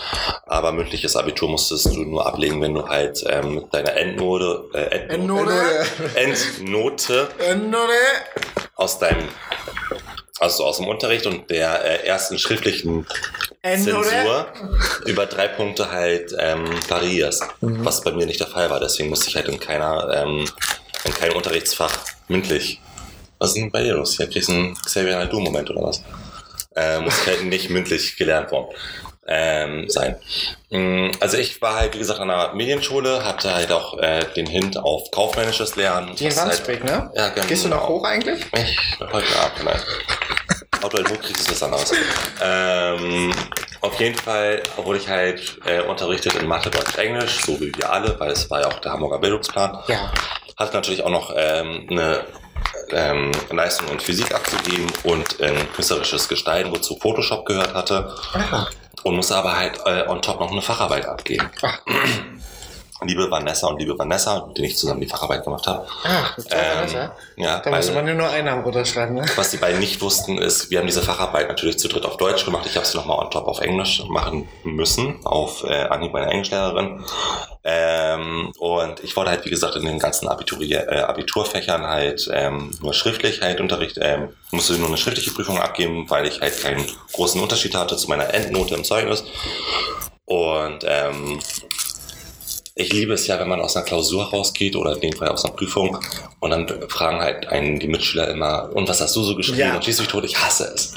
Aber 0.46 0.72
mündliches 0.72 1.16
Abitur 1.16 1.48
musstest 1.50 1.86
du 1.86 2.04
nur 2.04 2.26
ablegen, 2.26 2.60
wenn 2.62 2.74
du 2.74 2.88
halt 2.88 3.24
ähm, 3.28 3.56
mit 3.56 3.74
deiner 3.74 3.94
Endnote, 3.94 4.64
äh, 4.72 4.78
Endnote, 5.08 5.52
Endnote. 5.54 6.08
Endnote 6.14 7.28
Endnote. 7.38 7.92
aus 8.76 8.98
deinem 8.98 9.28
also 10.38 10.64
aus 10.64 10.76
dem 10.78 10.86
Unterricht 10.88 11.26
und 11.26 11.50
der 11.50 11.84
äh, 11.84 12.06
ersten 12.06 12.38
schriftlichen 12.38 13.06
Ende, 13.62 13.96
oder? 13.96 14.08
Zensur 14.08 14.46
über 15.06 15.26
drei 15.26 15.48
Punkte 15.48 15.90
halt 15.90 16.34
ähm, 16.38 16.64
variierst, 16.88 17.44
Mhm. 17.60 17.84
was 17.84 18.02
bei 18.02 18.12
mir 18.12 18.26
nicht 18.26 18.40
der 18.40 18.46
Fall 18.46 18.70
war. 18.70 18.80
Deswegen 18.80 19.08
musste 19.08 19.28
ich 19.28 19.36
halt 19.36 19.48
in 19.48 19.58
keiner, 19.60 20.10
ähm, 20.14 20.44
in 21.04 21.14
keinem 21.14 21.36
Unterrichtsfach 21.36 21.92
mündlich. 22.28 22.80
Was 23.38 23.50
ist 23.50 23.56
denn 23.56 23.70
bei 23.70 23.82
dir 23.82 23.94
los? 23.94 24.16
Hier 24.16 24.28
kriegst 24.28 24.48
du 24.48 24.52
einen 24.52 24.74
Xavier 24.74 25.16
Naidoo-Moment 25.16 25.70
oder 25.70 25.82
was? 25.82 26.02
Äh, 26.74 27.00
muss 27.00 27.26
halt 27.26 27.44
nicht 27.44 27.70
mündlich 27.70 28.16
gelernt 28.16 28.50
worden 28.50 28.68
ähm, 29.28 29.88
sein. 29.88 30.16
Mm, 30.70 31.10
Also 31.20 31.36
ich 31.38 31.60
war 31.62 31.74
halt, 31.76 31.94
wie 31.94 31.98
gesagt, 31.98 32.20
an 32.20 32.30
einer 32.30 32.54
Medienschule, 32.54 33.24
hatte 33.24 33.54
halt 33.54 33.72
auch 33.72 33.98
äh, 33.98 34.20
den 34.36 34.46
Hint 34.46 34.76
auf 34.78 35.10
kaufmännisches 35.10 35.76
Lernen. 35.76 36.14
Die 36.16 36.24
in 36.24 36.30
Das 36.30 36.38
ist 36.38 36.44
Wandsbek, 36.44 36.84
ne? 36.84 37.10
Ja, 37.14 37.28
genau. 37.30 37.46
Gehst 37.46 37.64
du 37.64 37.68
noch 37.68 37.88
hoch 37.88 38.04
eigentlich? 38.04 38.44
Ich 38.52 38.78
heute 39.00 39.38
Abend, 39.40 39.64
nein. 39.64 39.80
Du 40.80 40.88
halt 40.96 41.10
hoch 41.10 41.20
kriegst, 41.20 41.40
ist 41.40 41.50
was 41.50 41.62
anderes. 41.62 41.92
Ähm, 42.42 43.32
auf 43.80 43.98
jeden 44.00 44.16
Fall 44.16 44.62
wurde 44.76 44.98
ich 44.98 45.08
halt 45.08 45.58
äh, 45.64 45.80
unterrichtet 45.82 46.34
in 46.34 46.46
Mathe, 46.46 46.70
Deutsch, 46.70 46.96
Englisch, 46.98 47.40
so 47.44 47.58
wie 47.60 47.72
wir 47.76 47.90
alle, 47.90 48.18
weil 48.20 48.30
es 48.30 48.50
war 48.50 48.60
ja 48.60 48.66
auch 48.68 48.80
der 48.80 48.92
Hamburger 48.92 49.18
Bildungsplan. 49.18 49.78
Ja. 49.88 50.12
Hatte 50.56 50.74
natürlich 50.74 51.02
auch 51.02 51.10
noch 51.10 51.32
ähm, 51.36 51.86
eine 51.90 52.24
ähm, 52.90 53.32
Leistung 53.50 53.88
in 53.88 54.00
Physik 54.00 54.34
abzugeben 54.34 54.86
und 55.04 55.34
in 55.34 55.72
künstlerisches 55.72 56.28
Gestalten, 56.28 56.70
wozu 56.72 56.96
Photoshop 56.96 57.44
gehört 57.44 57.74
hatte. 57.74 58.14
Ah, 58.32 58.66
Und 59.06 59.14
musste 59.14 59.36
aber 59.36 59.56
halt 59.56 59.78
äh, 59.86 60.02
on 60.08 60.20
top 60.20 60.40
noch 60.40 60.50
eine 60.50 60.60
Facharbeit 60.60 61.06
abgeben. 61.06 61.48
Ach. 61.62 61.80
Liebe 63.06 63.30
Vanessa 63.30 63.66
und 63.68 63.78
liebe 63.78 63.98
Vanessa, 63.98 64.44
mit 64.46 64.58
denen 64.58 64.68
ich 64.68 64.76
zusammen 64.76 65.00
die 65.00 65.08
Facharbeit 65.08 65.44
gemacht 65.44 65.66
habe. 65.66 65.86
ah 66.04 66.30
das 66.36 66.46
Ähm, 66.50 66.60
Vanessa. 66.76 67.16
ja, 67.36 67.60
Da 67.60 67.70
musste 67.70 67.92
man 67.92 68.16
nur 68.16 68.28
einen 68.28 68.46
Namen 68.46 68.62
runterschreiben, 68.64 69.14
ne? 69.14 69.24
was 69.36 69.50
die 69.50 69.56
beiden 69.58 69.80
nicht 69.80 70.00
wussten, 70.00 70.38
ist, 70.38 70.70
wir 70.70 70.78
haben 70.78 70.86
diese 70.86 71.02
Facharbeit 71.02 71.48
natürlich 71.48 71.78
zu 71.78 71.88
dritt 71.88 72.04
auf 72.04 72.16
Deutsch 72.16 72.44
gemacht. 72.44 72.66
Ich 72.66 72.76
habe 72.76 72.86
sie 72.86 72.96
nochmal 72.96 73.18
on 73.18 73.30
top 73.30 73.46
auf 73.46 73.60
Englisch 73.60 74.02
machen 74.08 74.48
müssen, 74.64 75.24
auf 75.24 75.64
äh, 75.64 75.84
Anhieb 75.84 76.12
meiner 76.12 76.30
Englischlehrerin. 76.30 77.04
Ähm, 77.68 78.52
und 78.58 79.02
ich 79.02 79.16
wollte 79.16 79.30
halt, 79.32 79.44
wie 79.44 79.50
gesagt, 79.50 79.74
in 79.74 79.84
den 79.84 79.98
ganzen 79.98 80.28
Abiturier, 80.28 80.86
äh, 80.88 81.00
Abiturfächern 81.00 81.84
halt 81.84 82.30
ähm, 82.32 82.70
nur 82.80 82.94
schriftlich 82.94 83.42
halt 83.42 83.60
Unterricht, 83.60 83.98
ähm, 84.00 84.28
musste 84.52 84.74
nur 84.74 84.86
eine 84.86 84.96
schriftliche 84.96 85.32
Prüfung 85.32 85.58
abgeben, 85.58 86.08
weil 86.08 86.26
ich 86.26 86.40
halt 86.40 86.62
keinen 86.62 86.86
großen 87.12 87.40
Unterschied 87.40 87.74
hatte 87.74 87.96
zu 87.96 88.08
meiner 88.08 88.32
Endnote 88.32 88.76
im 88.76 88.84
Zeugnis. 88.84 89.24
Und 90.26 90.84
ähm, 90.86 91.40
ich 92.78 92.92
liebe 92.92 93.14
es 93.14 93.26
ja, 93.26 93.40
wenn 93.40 93.48
man 93.48 93.62
aus 93.62 93.74
einer 93.74 93.86
Klausur 93.86 94.26
rausgeht 94.26 94.76
oder 94.76 94.92
in 94.92 95.00
dem 95.00 95.14
Fall 95.14 95.28
aus 95.28 95.46
einer 95.46 95.54
Prüfung 95.54 95.98
und 96.40 96.50
dann 96.50 96.68
fragen 96.90 97.20
halt 97.20 97.48
einen 97.48 97.78
die 97.78 97.88
Mitschüler 97.88 98.28
immer, 98.28 98.68
und 98.74 98.86
was 98.86 99.00
hast 99.00 99.16
du 99.16 99.22
so 99.22 99.34
geschrieben? 99.34 99.60
Ja. 99.60 99.74
Und 99.74 99.84
schieß 99.84 99.98
mich 99.98 100.08
tot, 100.08 100.24
ich 100.24 100.36
hasse 100.36 100.70
es. 100.74 100.92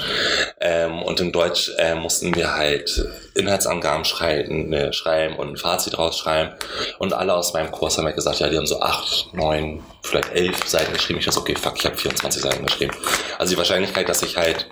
Ähm, 0.59 1.01
und 1.01 1.21
in 1.21 1.31
Deutsch 1.31 1.71
äh, 1.77 1.95
mussten 1.95 2.35
wir 2.35 2.53
halt 2.53 3.07
Inhaltsangaben 3.33 4.03
schreiben, 4.03 4.67
ne, 4.67 4.91
schreiben 4.91 5.37
und 5.37 5.51
ein 5.51 5.57
Fazit 5.57 5.97
rausschreiben. 5.97 6.53
Und 6.97 7.13
alle 7.13 7.33
aus 7.33 7.53
meinem 7.53 7.71
Kurs 7.71 7.97
haben 7.97 8.05
halt 8.05 8.17
gesagt, 8.17 8.39
ja, 8.39 8.49
die 8.49 8.57
haben 8.57 8.67
so 8.67 8.81
acht, 8.81 9.33
neun, 9.33 9.81
vielleicht 10.01 10.33
elf 10.33 10.67
Seiten 10.67 10.91
geschrieben. 10.91 11.19
Ich 11.19 11.25
dachte, 11.27 11.39
okay, 11.39 11.55
fuck, 11.55 11.77
ich 11.77 11.85
habe 11.85 11.95
24 11.95 12.41
Seiten 12.41 12.65
geschrieben. 12.65 12.93
Also 13.37 13.53
die 13.53 13.57
Wahrscheinlichkeit, 13.57 14.09
dass 14.09 14.21
ich 14.21 14.35
halt 14.35 14.67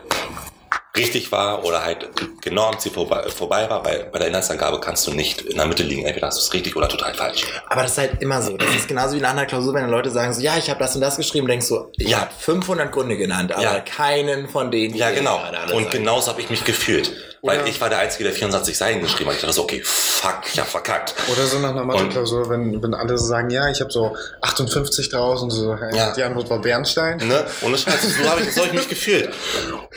richtig 0.97 1.31
war 1.31 1.63
oder 1.63 1.83
halt 1.83 2.09
genau 2.41 2.65
am 2.67 2.79
Ziel 2.79 2.91
vorbei, 2.91 3.23
vorbei 3.29 3.69
war, 3.69 3.85
weil 3.85 4.09
bei 4.11 4.19
der 4.19 4.27
Inhaltsangabe 4.29 4.79
kannst 4.79 5.05
du 5.07 5.11
nicht 5.11 5.41
in 5.41 5.57
der 5.57 5.65
Mitte 5.65 5.83
liegen. 5.83 6.05
Entweder 6.05 6.27
hast 6.27 6.37
du 6.37 6.41
es 6.41 6.53
richtig 6.53 6.75
oder 6.75 6.87
total 6.87 7.13
falsch. 7.13 7.43
Aber 7.69 7.83
das 7.83 7.91
ist 7.91 7.97
halt 7.97 8.21
immer 8.21 8.41
so. 8.41 8.57
Das 8.57 8.69
ist 8.75 8.87
genauso 8.87 9.15
wie 9.15 9.21
nach 9.21 9.31
einer 9.31 9.45
Klausur, 9.45 9.73
wenn 9.73 9.81
dann 9.81 9.91
Leute 9.91 10.09
sagen 10.11 10.33
so, 10.33 10.41
ja, 10.41 10.57
ich 10.57 10.69
habe 10.69 10.79
das 10.79 10.95
und 10.95 11.01
das 11.01 11.17
geschrieben, 11.17 11.47
denkst 11.47 11.67
du, 11.69 11.91
ich 11.97 12.09
Ja. 12.09 12.21
habe 12.21 12.31
500 12.37 12.91
Gründe 12.91 13.17
genannt, 13.17 13.51
aber 13.51 13.61
Ja. 13.63 13.79
keinen 13.81 14.47
von 14.49 14.71
denen. 14.71 14.93
die 14.93 14.99
Ja, 14.99 15.11
genau. 15.11 15.39
Und 15.73 15.91
genauso 15.91 16.31
habe 16.31 16.41
ich 16.41 16.49
mich 16.49 16.63
gefühlt. 16.63 17.11
Weil 17.41 17.67
ich 17.67 17.79
war 17.79 17.89
der 17.89 17.99
Einzige, 17.99 18.23
der 18.25 18.33
24 18.33 18.77
Seiten 18.77 19.01
geschrieben 19.01 19.29
hat. 19.29 19.35
Ich 19.35 19.41
dachte 19.41 19.53
so, 19.53 19.63
okay, 19.63 19.81
fuck, 19.83 20.41
ich 20.51 20.59
hab 20.59 20.67
verkackt. 20.67 21.13
Oder 21.31 21.45
so 21.45 21.59
nach 21.59 21.69
einer 21.71 21.83
Mathe-Klausur, 21.85 22.49
wenn, 22.49 22.81
wenn 22.81 22.93
alle 22.93 23.17
so 23.17 23.25
sagen, 23.25 23.49
ja, 23.49 23.69
ich 23.69 23.79
habe 23.79 23.91
so 23.91 24.15
58 24.41 25.09
draus 25.09 25.41
und 25.41 25.51
so, 25.51 25.75
Ja. 25.93 26.13
die 26.13 26.23
Antwort 26.23 26.49
war 26.49 26.59
Bernstein. 26.59 27.17
Ne? 27.17 27.45
Ohne 27.61 27.77
Scheiß, 27.77 28.01
so 28.17 28.29
habe 28.29 28.41
ich, 28.41 28.53
so 28.53 28.61
hab 28.61 28.67
ich 28.67 28.73
mich 28.73 28.89
gefühlt. 28.89 29.27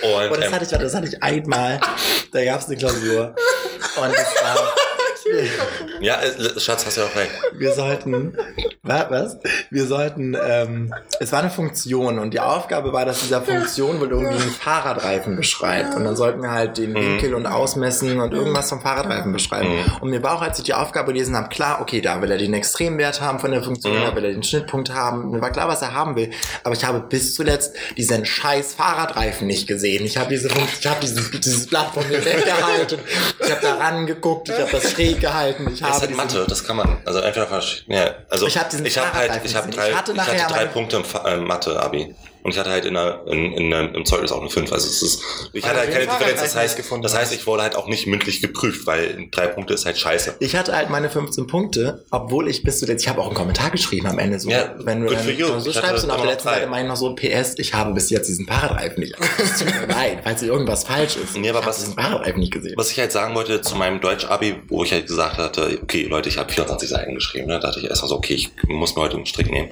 Und, 0.03 0.31
Und 0.31 0.37
das 0.39 0.47
ähm, 0.47 0.53
hatte 0.55 0.65
ich, 0.65 0.71
das 0.71 0.95
hatte 0.95 1.07
ich 1.09 1.23
einmal. 1.23 1.81
Da 2.33 2.45
gab 2.45 2.61
es 2.61 2.67
eine 2.67 2.77
Klausur. 2.77 3.35
Und 3.97 4.13
das 4.15 4.35
war, 4.43 4.75
ja, 6.01 6.21
äh, 6.21 6.61
Schatz, 6.61 6.87
hast 6.87 6.97
du 6.97 7.03
auch 7.03 7.15
recht. 7.17 7.31
wir 7.55 7.73
sollten, 7.75 8.37
wa- 8.83 9.07
was? 9.11 9.39
Wir 9.71 9.87
sollten, 9.87 10.37
ähm, 10.43 10.93
es 11.21 11.33
war 11.33 11.41
eine 11.41 11.51
Funktion 11.51 12.19
und 12.19 12.33
die 12.33 12.41
Aufgabe 12.41 12.93
war, 12.93 13.05
dass 13.05 13.21
dieser 13.21 13.43
Funktion 13.43 14.01
wohl 14.01 14.11
irgendwie 14.11 14.41
einen 14.41 14.51
Fahrradreifen 14.51 15.37
beschreibt. 15.37 15.95
Und 15.95 16.05
dann 16.05 16.17
sollten 16.17 16.43
wir 16.43 16.51
halt 16.51 16.79
den 16.79 16.95
Winkel 16.95 17.35
und 17.35 17.47
ausmessen 17.47 18.21
und 18.21 18.33
irgendwas 18.33 18.69
vom 18.69 18.81
Fahrradreifen 18.81 19.33
beschreiben. 19.33 19.69
Mhm. 19.77 19.97
Und 20.01 20.11
mir 20.11 20.23
war 20.23 20.37
auch, 20.37 20.43
als 20.43 20.59
ich 20.59 20.65
die 20.65 20.75
Aufgabe 20.75 21.13
gelesen 21.13 21.37
habe, 21.37 21.49
klar, 21.49 21.81
okay, 21.81 22.01
da 22.01 22.21
will 22.23 22.31
er 22.31 22.39
den 22.39 22.55
Extremwert 22.55 23.21
haben 23.21 23.39
von 23.39 23.51
der 23.51 23.63
Funktion, 23.63 23.95
Mhm. 23.99 24.03
da 24.05 24.15
will 24.17 24.25
er 24.25 24.33
den 24.33 24.43
Schnittpunkt 24.43 24.93
haben. 24.95 25.31
Mir 25.31 25.41
war 25.41 25.51
klar, 25.51 25.69
was 25.69 25.83
er 25.83 25.95
haben 25.95 26.17
will. 26.17 26.31
Aber 26.65 26.75
ich 26.75 26.85
habe 26.85 27.01
bis 27.01 27.35
zuletzt 27.35 27.75
diesen 27.97 28.25
scheiß 28.25 28.75
Fahrradreifen 28.75 29.47
nicht 29.47 29.67
gesehen. 29.67 30.05
Ich 30.05 30.17
habe 30.17 30.31
diese, 30.31 30.49
ich 30.49 30.87
habe 30.87 31.01
dieses, 31.01 31.31
dieses 31.31 31.67
Blatt 31.67 31.93
von 31.95 32.07
mir 32.09 32.25
weggehalten. 32.25 32.99
Ich 33.45 33.51
habe 33.51 33.61
da 33.63 33.75
rangeguckt, 33.75 34.49
ich 34.49 34.59
habe 34.59 34.71
das 34.71 34.91
schräg 34.93 35.21
gehalten. 35.31 35.71
Ich 35.73 35.81
Das 35.81 35.89
habe 35.89 35.95
ist 35.97 36.01
halt 36.03 36.17
Mathe, 36.17 36.47
das 36.49 36.65
kann 36.65 36.77
man. 36.77 36.97
Also 37.05 37.21
falsch. 37.47 37.85
Ja, 37.87 38.15
also 38.29 38.47
Ich 38.47 38.59
hab 38.59 38.69
diesen 38.71 38.85
ich 38.87 38.99
habe 38.99 39.13
halt, 39.13 39.41
ich 39.45 39.55
habe 39.57 39.67
gesehen. 39.69 39.81
drei, 39.81 39.91
Ich 39.91 39.97
hatte 39.97 40.13
ich 40.13 40.19
hatte 40.21 40.53
drei 40.55 40.67
Punkte 40.67 40.97
im 40.97 41.05
äh, 41.25 41.37
Mathe-Abi. 41.39 42.15
Und 42.43 42.53
ich 42.53 42.59
hatte 42.59 42.71
halt 42.71 42.85
in 42.85 42.95
der, 42.95 43.23
in, 43.27 43.53
in, 43.53 43.71
der- 43.71 43.95
im 43.95 44.05
Zeugnis 44.05 44.33
auch 44.33 44.41
eine 44.41 44.51
5. 44.51 44.73
Also 44.73 44.87
es 44.89 45.03
ist, 45.03 45.23
ich 45.53 45.65
hatte 45.65 45.79
halt 45.81 45.91
keine 45.93 46.07
Differenz. 46.07 46.41
Das 46.41 46.53
Fahrradreifen 46.53 46.85
heißt, 46.95 47.05
das 47.05 47.15
heißt, 47.17 47.33
ich 47.35 47.47
wurde 47.47 47.63
halt 47.63 47.77
auch 47.77 47.87
nicht 47.87 48.07
mündlich 48.07 48.41
geprüft, 48.41 48.87
weil 48.87 49.29
drei 49.31 49.47
Punkte 49.49 49.75
ist 49.75 49.85
halt 49.87 49.99
scheiße. 49.99 50.37
Ich 50.41 50.57
hatte 50.57 50.75
halt 50.75 50.91
meine 50.91 51.11
15 51.11 51.47
Punkte, 51.47 52.05
obwohl 52.11 52.49
ich 52.49 52.63
bis 52.63 52.79
zuletzt, 52.81 53.03
ich 53.05 53.09
habe 53.09 53.21
auch 53.21 53.27
einen 53.27 53.35
Kommentar 53.35 53.71
geschrieben 53.71 54.07
am 54.07 54.19
Ende 54.19 54.39
so, 54.41 54.49
Ja, 54.51 54.75
wenn 54.79 55.03
du 55.03 55.09
dann 55.15 55.27
you. 55.37 55.59
so 55.61 55.71
Ich 55.71 55.77
schreibst 55.77 56.05
und 56.05 56.11
auf 56.11 56.21
der 56.23 56.31
letzten. 56.31 56.49
Seite 56.49 56.67
meine 56.67 56.85
ich 56.85 56.89
noch 56.89 56.97
so 56.97 57.15
PS, 57.15 57.55
ich 57.59 57.75
habe 57.75 57.93
bis 57.93 58.11
jetzt 58.11 58.29
diesen 58.29 58.47
Fahrradreifen 58.47 59.01
nicht. 59.03 59.15
Leid, 59.89 60.21
falls 60.25 60.41
hier 60.41 60.51
irgendwas 60.53 60.85
falsch 60.85 61.17
ist. 61.17 61.37
Nee, 61.37 61.51
aber 61.51 61.61
ich 61.61 61.67
was- 61.67 61.79
diesen 61.79 61.95
Fahrradreifen 61.95 62.41
nicht 62.41 62.53
gesehen. 62.53 62.75
Was 62.77 62.91
ich 62.91 62.99
halt 62.99 63.13
sagen 63.13 63.35
wollte 63.35 63.61
zu 63.61 63.77
meinem 63.77 64.01
Deutsch-Abi, 64.01 64.57
wo 64.69 64.85
ich 64.85 64.93
halt 64.93 65.07
gesagt 65.07 65.39
hatte, 65.39 65.79
okay, 65.83 66.05
Leute, 66.05 66.29
ich 66.29 66.39
habe 66.39 66.51
24 66.53 66.89
Seiten 66.89 67.15
geschrieben. 67.15 67.47
Ne? 67.49 67.55
Da 67.61 67.69
dachte 67.69 67.81
ich 67.81 67.87
erst 67.89 68.03
mal 68.03 68.09
so, 68.09 68.17
okay, 68.17 68.35
ich 68.35 68.51
muss 68.69 68.97
mir 68.97 69.03
heute 69.03 69.17
einen 69.17 69.27
Strick 69.27 69.51
nehmen. 69.51 69.71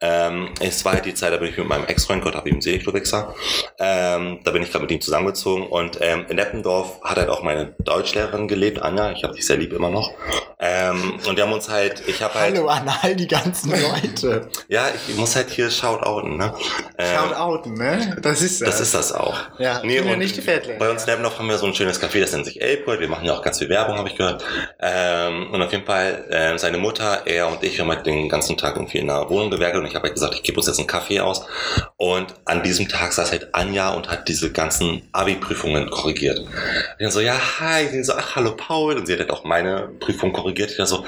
Ähm, 0.00 0.48
es 0.60 0.84
war 0.84 0.94
halt 0.94 1.04
die 1.06 1.14
Zeit, 1.14 1.32
da 1.32 1.36
bin 1.36 1.48
ich 1.50 1.56
mit 1.56 1.68
meinem 1.68 1.84
Ex-Freund, 2.06 2.22
Gott 2.22 2.36
hab 2.36 2.46
ihm 2.46 2.60
selig, 2.60 2.84
du 2.84 2.94
Wichser. 2.94 3.34
Ähm, 3.80 4.38
da 4.44 4.52
bin 4.52 4.62
ich 4.62 4.70
gerade 4.70 4.82
mit 4.82 4.92
ihm 4.92 5.00
zusammengezogen. 5.00 5.66
Und 5.66 5.98
ähm, 6.00 6.26
in 6.28 6.38
Eppendorf 6.38 7.00
hat 7.02 7.16
halt 7.16 7.28
auch 7.28 7.42
meine 7.42 7.74
Deutschlehrerin 7.80 8.46
gelebt, 8.46 8.80
Anja. 8.80 9.10
Ich 9.10 9.24
habe 9.24 9.34
dich 9.34 9.44
sehr 9.44 9.56
lieb 9.56 9.72
immer 9.72 9.90
noch. 9.90 10.12
Ähm, 10.60 11.18
und 11.26 11.36
wir 11.36 11.44
haben 11.44 11.52
uns 11.52 11.68
halt, 11.68 12.02
ich 12.06 12.22
habe 12.22 12.34
halt, 12.34 12.56
Hallo 12.56 12.68
an 12.68 12.88
all 13.02 13.16
die 13.16 13.26
ganzen 13.26 13.70
Leute. 13.70 14.48
ja, 14.68 14.86
ich 15.08 15.16
muss 15.16 15.34
halt 15.34 15.50
hier 15.50 15.70
shoutouten, 15.70 16.36
ne? 16.36 16.54
Ähm, 16.96 17.16
Shoutouten, 17.16 17.74
ne? 17.74 18.16
Das 18.22 18.40
ist 18.40 18.62
das 18.62 18.80
ist 18.80 18.94
das 18.94 19.12
auch. 19.12 19.36
Ja, 19.58 19.82
nee, 19.84 20.00
und 20.00 20.18
nicht 20.18 20.36
die 20.36 20.46
bei 20.78 20.90
uns 20.90 21.04
in 21.04 21.10
Eppendorf 21.10 21.38
haben 21.38 21.48
wir 21.48 21.58
so 21.58 21.66
ein 21.66 21.74
schönes 21.74 22.00
Café, 22.00 22.20
das 22.20 22.32
nennt 22.32 22.46
sich 22.46 22.62
Elbgold. 22.62 23.00
Wir 23.00 23.08
machen 23.08 23.26
ja 23.26 23.34
auch 23.34 23.42
ganz 23.42 23.58
viel 23.58 23.68
Werbung, 23.68 23.98
habe 23.98 24.08
ich 24.08 24.16
gehört. 24.16 24.44
Ähm, 24.80 25.52
und 25.52 25.60
auf 25.60 25.72
jeden 25.72 25.84
Fall, 25.84 26.24
ähm, 26.30 26.56
seine 26.56 26.78
Mutter, 26.78 27.26
er 27.26 27.48
und 27.48 27.62
ich, 27.62 27.76
wir 27.76 27.84
haben 27.84 27.90
halt 27.90 28.06
den 28.06 28.28
ganzen 28.28 28.56
Tag 28.56 28.76
irgendwie 28.76 28.98
in 28.98 29.08
der 29.08 29.28
Wohnung 29.28 29.50
gewerkelt 29.50 29.82
und 29.82 29.88
ich 29.88 29.94
habe 29.94 30.04
halt 30.04 30.14
gesagt, 30.14 30.34
ich 30.34 30.42
gebe 30.42 30.56
uns 30.56 30.68
jetzt 30.68 30.78
einen 30.78 30.86
Kaffee 30.86 31.20
aus. 31.20 31.44
Und 31.98 32.34
an 32.44 32.62
diesem 32.62 32.88
Tag 32.88 33.14
saß 33.14 33.32
halt 33.32 33.54
Anja 33.54 33.94
und 33.94 34.10
hat 34.10 34.28
diese 34.28 34.52
ganzen 34.52 35.08
Abi-Prüfungen 35.12 35.88
korrigiert. 35.88 36.40
Und 36.40 36.50
dann 37.00 37.10
so, 37.10 37.20
ja, 37.20 37.40
hi. 37.58 37.86
Und 37.90 38.04
so, 38.04 38.12
ach, 38.12 38.36
hallo 38.36 38.54
Paul. 38.54 38.96
Und 38.98 39.06
sie 39.06 39.14
hat 39.14 39.20
halt 39.20 39.30
auch 39.30 39.44
meine 39.44 39.88
Prüfung 39.98 40.34
korrigiert. 40.34 40.70
Ich 40.72 40.76
dann 40.76 40.86
so, 40.86 41.06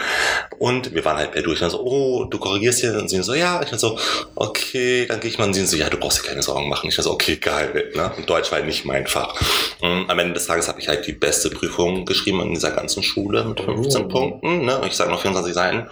und 0.59 0.95
wir 0.95 1.05
waren 1.05 1.19
halt 1.19 1.33
per 1.33 1.43
durch. 1.43 1.57
Und 1.59 1.65
dann 1.65 1.71
so, 1.73 1.83
oh, 1.85 2.25
du 2.25 2.39
korrigierst 2.39 2.81
hier. 2.81 2.97
Und 2.97 3.11
sie 3.11 3.23
so, 3.23 3.35
ja. 3.35 3.61
Ich 3.63 3.69
dann 3.69 3.79
so, 3.79 3.99
okay, 4.35 5.05
dann 5.05 5.21
gehe 5.21 5.31
ich 5.31 5.37
mal. 5.37 5.45
Und 5.45 5.53
sie 5.53 5.67
so, 5.67 5.77
ja, 5.77 5.91
du 5.91 5.99
brauchst 5.99 6.23
dir 6.25 6.29
keine 6.29 6.43
Sorgen 6.43 6.71
machen. 6.71 6.89
Ich 6.89 6.97
dann 6.97 7.05
so, 7.05 7.13
okay, 7.13 7.37
geil. 7.37 7.93
Ne? 7.95 8.11
Und 8.17 8.31
Deutsch 8.31 8.51
war 8.51 8.57
halt 8.57 8.67
nicht 8.67 8.87
mein 8.87 9.07
Fach. 9.07 9.35
Und 9.83 10.09
am 10.09 10.19
Ende 10.19 10.33
des 10.33 10.47
Tages 10.47 10.69
habe 10.69 10.81
ich 10.81 10.89
halt 10.89 11.07
die 11.07 11.13
beste 11.13 11.51
Prüfung 11.51 12.07
geschrieben 12.07 12.41
in 12.41 12.55
dieser 12.55 12.71
ganzen 12.71 13.03
Schule 13.03 13.45
mit 13.45 13.61
15 13.61 14.05
Oh. 14.07 14.09
Punkten. 14.09 14.65
Ne? 14.65 14.81
Ich 14.87 14.95
sage 14.97 15.11
noch 15.11 15.21
24 15.21 15.53
Seiten. 15.53 15.87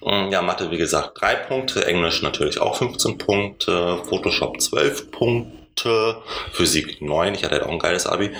Und 0.00 0.32
Ja, 0.32 0.42
Mathe, 0.42 0.72
wie 0.72 0.76
gesagt, 0.78 1.20
drei 1.20 1.36
Punkte. 1.36 1.86
Englisch 1.86 2.20
natürlich 2.22 2.60
auch 2.60 2.76
15 2.78 3.16
Punkte. 3.16 3.98
Photoshop 4.08 4.39
12 4.58 5.10
Punkte. 5.10 6.16
Physik 6.52 7.00
9, 7.00 7.34
ich 7.34 7.44
hatte 7.44 7.54
halt 7.54 7.64
auch 7.64 7.70
ein 7.70 7.78
geiles 7.78 8.06
Abi. 8.06 8.30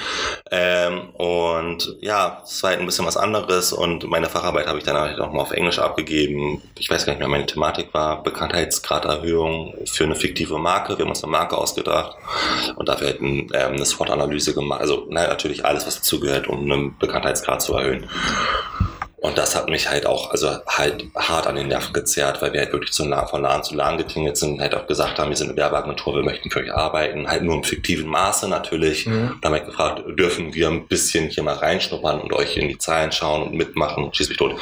Ähm, 0.50 1.10
und 1.14 1.96
ja, 2.00 2.42
es 2.44 2.62
war 2.62 2.70
halt 2.70 2.80
ein 2.80 2.86
bisschen 2.86 3.06
was 3.06 3.16
anderes 3.16 3.72
und 3.72 4.04
meine 4.08 4.28
Facharbeit 4.28 4.66
habe 4.66 4.78
ich 4.78 4.84
dann 4.84 4.96
halt 4.96 5.18
auch 5.20 5.32
mal 5.32 5.42
auf 5.42 5.52
Englisch 5.52 5.78
abgegeben. 5.78 6.60
Ich 6.78 6.90
weiß 6.90 7.06
gar 7.06 7.12
nicht 7.12 7.20
mehr, 7.20 7.28
meine 7.28 7.46
Thematik 7.46 7.94
war 7.94 8.22
Bekanntheitsgraderhöhung 8.22 9.74
für 9.86 10.04
eine 10.04 10.16
fiktive 10.16 10.58
Marke. 10.58 10.98
Wir 10.98 11.04
haben 11.04 11.10
uns 11.10 11.24
eine 11.24 11.32
Marke 11.32 11.56
ausgedacht 11.56 12.16
und 12.76 12.88
dafür 12.88 13.08
halt 13.08 13.22
ein, 13.22 13.48
ähm, 13.54 13.74
eine 13.74 13.86
SWOT-Analyse 13.86 14.52
gemacht. 14.52 14.80
Also 14.80 15.06
nein, 15.08 15.28
natürlich 15.28 15.64
alles, 15.64 15.86
was 15.86 15.96
dazugehört, 15.96 16.46
um 16.48 16.60
einen 16.60 16.98
Bekanntheitsgrad 16.98 17.62
zu 17.62 17.74
erhöhen. 17.74 18.06
Und 19.20 19.36
das 19.36 19.54
hat 19.54 19.68
mich 19.68 19.90
halt 19.90 20.06
auch, 20.06 20.30
also 20.30 20.48
halt 20.66 21.04
hart 21.14 21.46
an 21.46 21.56
den 21.56 21.68
Nerven 21.68 21.92
gezerrt, 21.92 22.40
weil 22.40 22.54
wir 22.54 22.60
halt 22.60 22.72
wirklich 22.72 22.92
zu 22.92 23.04
nah, 23.04 23.26
von 23.26 23.42
Laden 23.42 23.62
zu 23.62 23.74
Laden 23.74 23.98
getingelt 23.98 24.38
sind, 24.38 24.60
halt 24.60 24.74
auch 24.74 24.86
gesagt 24.86 25.18
haben, 25.18 25.28
wir 25.28 25.36
sind 25.36 25.48
eine 25.48 25.58
Werbeagentur, 25.58 26.14
wir 26.14 26.22
möchten 26.22 26.50
für 26.50 26.60
euch 26.60 26.72
arbeiten, 26.72 27.28
halt 27.28 27.42
nur 27.42 27.56
im 27.56 27.64
fiktiven 27.64 28.08
Maße 28.08 28.48
natürlich. 28.48 29.06
Mhm. 29.06 29.38
Da 29.42 29.48
haben 29.48 29.54
wir 29.54 29.60
gefragt, 29.60 30.02
dürfen 30.18 30.54
wir 30.54 30.68
ein 30.68 30.86
bisschen 30.86 31.28
hier 31.28 31.42
mal 31.42 31.56
reinschnuppern 31.56 32.20
und 32.20 32.32
euch 32.32 32.56
in 32.56 32.68
die 32.68 32.78
Zahlen 32.78 33.12
schauen 33.12 33.42
und 33.42 33.54
mitmachen, 33.54 34.12
schieß 34.12 34.30
mich 34.30 34.38
tot. 34.38 34.56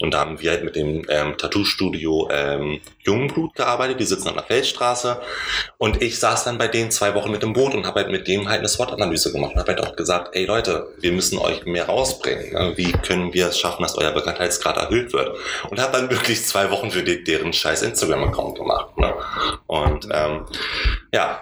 Und 0.00 0.12
da 0.12 0.20
haben 0.20 0.40
wir 0.40 0.50
halt 0.50 0.64
mit 0.64 0.74
dem 0.74 1.06
ähm, 1.08 1.36
Tattoo-Studio 1.38 2.28
ähm, 2.32 2.80
Jungblut 3.04 3.54
gearbeitet, 3.54 4.00
die 4.00 4.04
sitzen 4.04 4.28
an 4.28 4.34
der 4.34 4.44
Feldstraße. 4.44 5.20
Und 5.78 6.02
ich 6.02 6.18
saß 6.18 6.44
dann 6.44 6.58
bei 6.58 6.66
denen 6.66 6.90
zwei 6.90 7.14
Wochen 7.14 7.30
mit 7.30 7.42
dem 7.42 7.52
Boot 7.52 7.74
und 7.74 7.86
habe 7.86 8.00
halt 8.00 8.10
mit 8.10 8.26
denen 8.26 8.48
halt 8.48 8.58
eine 8.58 8.68
SWOT-Analyse 8.68 9.32
gemacht 9.32 9.52
und 9.54 9.60
habe 9.60 9.74
halt 9.74 9.80
auch 9.80 9.94
gesagt, 9.94 10.34
ey 10.34 10.44
Leute, 10.44 10.88
wir 10.98 11.12
müssen 11.12 11.38
euch 11.38 11.64
mehr 11.66 11.86
rausbringen. 11.86 12.76
Wie 12.76 12.90
können 12.90 13.32
wir 13.32 13.48
es 13.48 13.58
schaffen, 13.58 13.82
dass 13.82 13.91
euer 13.96 14.12
Bekanntheitsgrad 14.12 14.76
erhöht 14.76 15.12
wird? 15.12 15.36
Und 15.70 15.80
habe 15.80 15.98
dann 15.98 16.10
wirklich 16.10 16.44
zwei 16.44 16.70
Wochen 16.70 16.90
für 16.90 17.02
die, 17.02 17.24
deren 17.24 17.52
scheiß 17.52 17.82
Instagram-Account 17.82 18.58
gemacht. 18.58 18.96
Ne? 18.98 19.14
Und 19.66 20.08
ähm, 20.10 20.46
ja, 21.12 21.40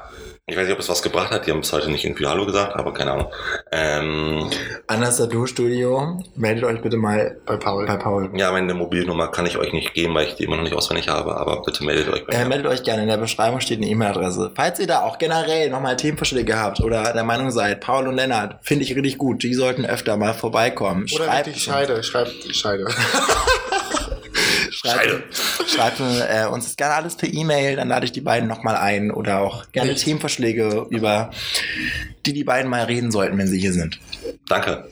ich 0.51 0.57
weiß 0.57 0.65
nicht, 0.65 0.75
ob 0.75 0.81
es 0.81 0.89
was 0.89 1.03
gebracht 1.03 1.31
hat. 1.31 1.47
Die 1.47 1.51
haben 1.51 1.61
bis 1.61 1.73
heute 1.73 1.91
nicht 1.91 2.05
irgendwie 2.05 2.27
Hallo 2.27 2.45
gesagt, 2.47 2.75
aber 2.77 2.93
keine 2.93 3.13
Ahnung. 3.13 3.27
Ähm, 3.73 4.51
Anders 4.87 5.17
Tattoo 5.19 5.47
Studio, 5.47 6.23
meldet 6.37 6.65
euch 6.65 6.81
bitte 6.83 6.97
mal 6.97 7.37
Bei 7.47 7.57
Paul. 7.57 7.87
bei 7.87 7.97
Paul. 7.97 8.31
ja, 8.35 8.51
meine 8.53 8.75
Mobilnummer 8.75 9.29
kann 9.29 9.47
ich 9.47 9.57
euch 9.57 9.73
nicht 9.73 9.95
geben, 9.95 10.15
weil 10.15 10.27
ich 10.27 10.35
die 10.35 10.45
immer 10.45 10.57
noch 10.57 10.65
nicht 10.65 10.75
auswendig 10.75 11.09
habe, 11.09 11.37
aber 11.37 11.63
bitte 11.63 11.85
meldet 11.85 12.09
euch 12.13 12.27
bei 12.27 12.33
Äh, 12.35 12.41
mir. 12.43 12.49
meldet 12.49 12.67
euch 12.67 12.83
gerne, 12.83 13.03
in 13.03 13.09
der 13.09 13.17
Beschreibung 13.17 13.61
steht 13.61 13.79
eine 13.79 13.87
E-Mail-Adresse. 13.89 14.51
Falls 14.55 14.79
ihr 14.81 14.87
da 14.87 15.03
auch 15.03 15.19
generell 15.19 15.71
nochmal 15.71 15.97
Themenvorschläge 15.97 16.59
habt 16.59 16.81
oder 16.81 17.13
der 17.13 17.25
Meinung 17.25 17.51
seid, 17.51 17.81
Paul 17.81 18.09
und 18.09 18.17
Lennart, 18.17 18.57
finde 18.63 18.85
ich 18.85 18.95
richtig 18.95 19.19
gut, 19.19 19.43
die 19.43 19.55
sollten 19.55 19.87
öfter 19.87 20.17
mal 20.17 20.35
vorbeikommen. 20.35 21.07
Oder 21.15 21.25
Schreibt 21.27 21.47
die 21.47 21.51
uns. 21.53 21.61
Scheide. 21.63 22.03
Schreibt 22.03 22.45
die 22.45 22.55
Scheide. 22.55 22.87
Schreibt, 24.83 25.37
schreibt 25.69 26.01
äh, 26.01 26.47
uns 26.47 26.65
das 26.65 26.77
gerne 26.77 26.95
alles 26.95 27.15
per 27.15 27.31
E-Mail, 27.31 27.77
dann 27.77 27.89
lade 27.89 28.07
ich 28.07 28.13
die 28.13 28.23
beiden 28.23 28.49
nochmal 28.49 28.77
ein 28.77 29.11
oder 29.11 29.41
auch 29.41 29.71
gerne. 29.73 29.95
Themenvorschläge, 29.95 30.87
über 30.89 31.31
die 32.25 32.33
die 32.33 32.45
beiden 32.45 32.71
mal 32.71 32.85
reden 32.85 33.11
sollten, 33.11 33.37
wenn 33.37 33.47
sie 33.47 33.61
hier 33.61 33.75
sind. 33.75 34.01
Danke. 34.49 34.89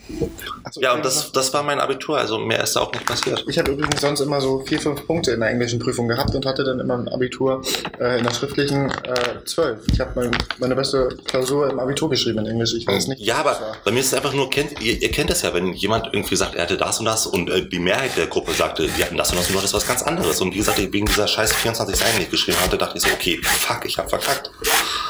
Also, 0.65 0.81
Ja, 0.81 0.95
und 0.95 1.05
das, 1.05 1.33
das 1.33 1.53
war 1.53 1.63
mein 1.63 1.81
Abitur, 1.81 2.19
also 2.19 2.39
mehr 2.39 2.63
ist 2.63 2.77
da 2.77 2.81
auch 2.81 2.93
nicht 2.93 3.07
passiert. 3.07 3.45
Ich 3.49 3.59
habe 3.59 3.73
übrigens 3.73 4.01
sonst 4.01 4.21
immer 4.21 4.41
so 4.41 4.61
vier, 4.61 4.81
fünf 4.81 5.07
Punkte 5.07 5.33
in 5.33 5.41
der 5.41 5.51
englischen 5.51 5.79
Prüfung 5.79 6.09
gehabt 6.09 6.35
und 6.35 6.47
hatte 6.47 6.65
dann 6.65 6.81
immer 6.81 6.95
im 6.95 7.09
Abitur 7.09 7.63
äh, 7.99 8.19
in 8.19 8.25
der 8.25 8.35
schriftlichen 8.35 8.91
äh, 8.91 9.45
zwölf. 9.45 9.81
Ich 9.93 10.01
habe 10.01 10.13
mein, 10.15 10.31
meine 10.59 10.75
beste 10.75 11.09
Klausur 11.25 11.71
im 11.71 11.79
Abitur 11.79 12.11
geschrieben 12.11 12.39
in 12.41 12.47
Englisch. 12.47 12.75
Ich 12.75 12.87
weiß 12.87 13.09
nicht. 13.09 13.21
Ja, 13.21 13.37
aber 13.37 13.77
bei 13.85 13.91
mir 13.91 14.01
ist 14.01 14.07
es 14.07 14.15
einfach 14.15 14.33
nur, 14.33 14.51
kennt, 14.51 14.81
ihr, 14.81 15.01
ihr 15.01 15.11
kennt 15.11 15.31
das 15.31 15.43
ja, 15.43 15.53
wenn 15.55 15.73
jemand 15.73 16.09
irgendwie 16.13 16.37
sagt, 16.37 16.55
er 16.55 16.63
hatte 16.63 16.77
das 16.77 16.99
und 16.99 17.07
das 17.07 17.27
und 17.27 17.51
äh, 17.51 17.69
die 17.69 17.79
Mehrheit 17.79 18.17
der 18.17 18.27
Gruppe 18.27 18.53
sagte, 18.53 18.89
die 18.89 19.03
hatten 19.05 19.17
das 19.17 19.31
und 19.31 19.39
das 19.39 19.47
und 19.47 19.55
du 19.55 19.59
hattest 19.59 19.75
was 19.75 19.87
ganz 19.87 20.03
anderes. 20.03 20.41
Und 20.41 20.55
wie 20.55 20.59
gesagt, 20.59 20.79
wegen 20.79 21.07
dieser 21.07 21.27
scheiß 21.27 21.53
24 21.55 21.97
Seiten, 21.97 22.17
die 22.19 22.25
ich 22.25 22.31
geschrieben 22.31 22.59
hatte, 22.61 22.79
dachte 22.79 22.99
ich 22.99 23.05
so, 23.05 23.11
okay, 23.13 23.41
fuck, 23.43 23.85
ich 23.85 23.99
hab 23.99 24.09
verkackt. 24.09 24.51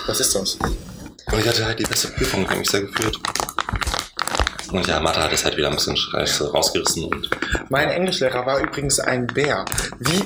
Was 0.07 0.21
ist 0.21 0.35
das? 0.35 0.59
Und 1.31 1.39
ich 1.41 1.47
hatte 1.47 1.65
halt 1.65 1.79
die 1.79 1.85
beste 1.85 2.09
Prüfung, 2.09 2.49
hat 2.49 2.59
mich 2.59 2.71
sehr 2.71 2.81
geführt. 2.83 3.19
Und 4.71 4.87
ja, 4.87 5.01
Mathe 5.01 5.23
hat 5.23 5.33
es 5.33 5.45
halt 5.45 5.57
wieder 5.57 5.69
ein 5.69 5.75
bisschen 5.75 5.97
scheiße 5.97 6.53
rausgerissen 6.53 7.05
und 7.05 7.31
Mein 7.71 7.89
Englischlehrer 7.89 8.45
war 8.45 8.59
übrigens 8.61 9.01
ein 9.01 9.27
Bär. 9.27 9.65
Wie, 9.99 10.23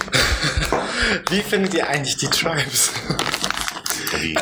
wie 1.30 1.40
findet 1.40 1.74
ihr 1.74 1.88
eigentlich 1.88 2.16
die 2.16 2.28
Tribes? 2.28 2.92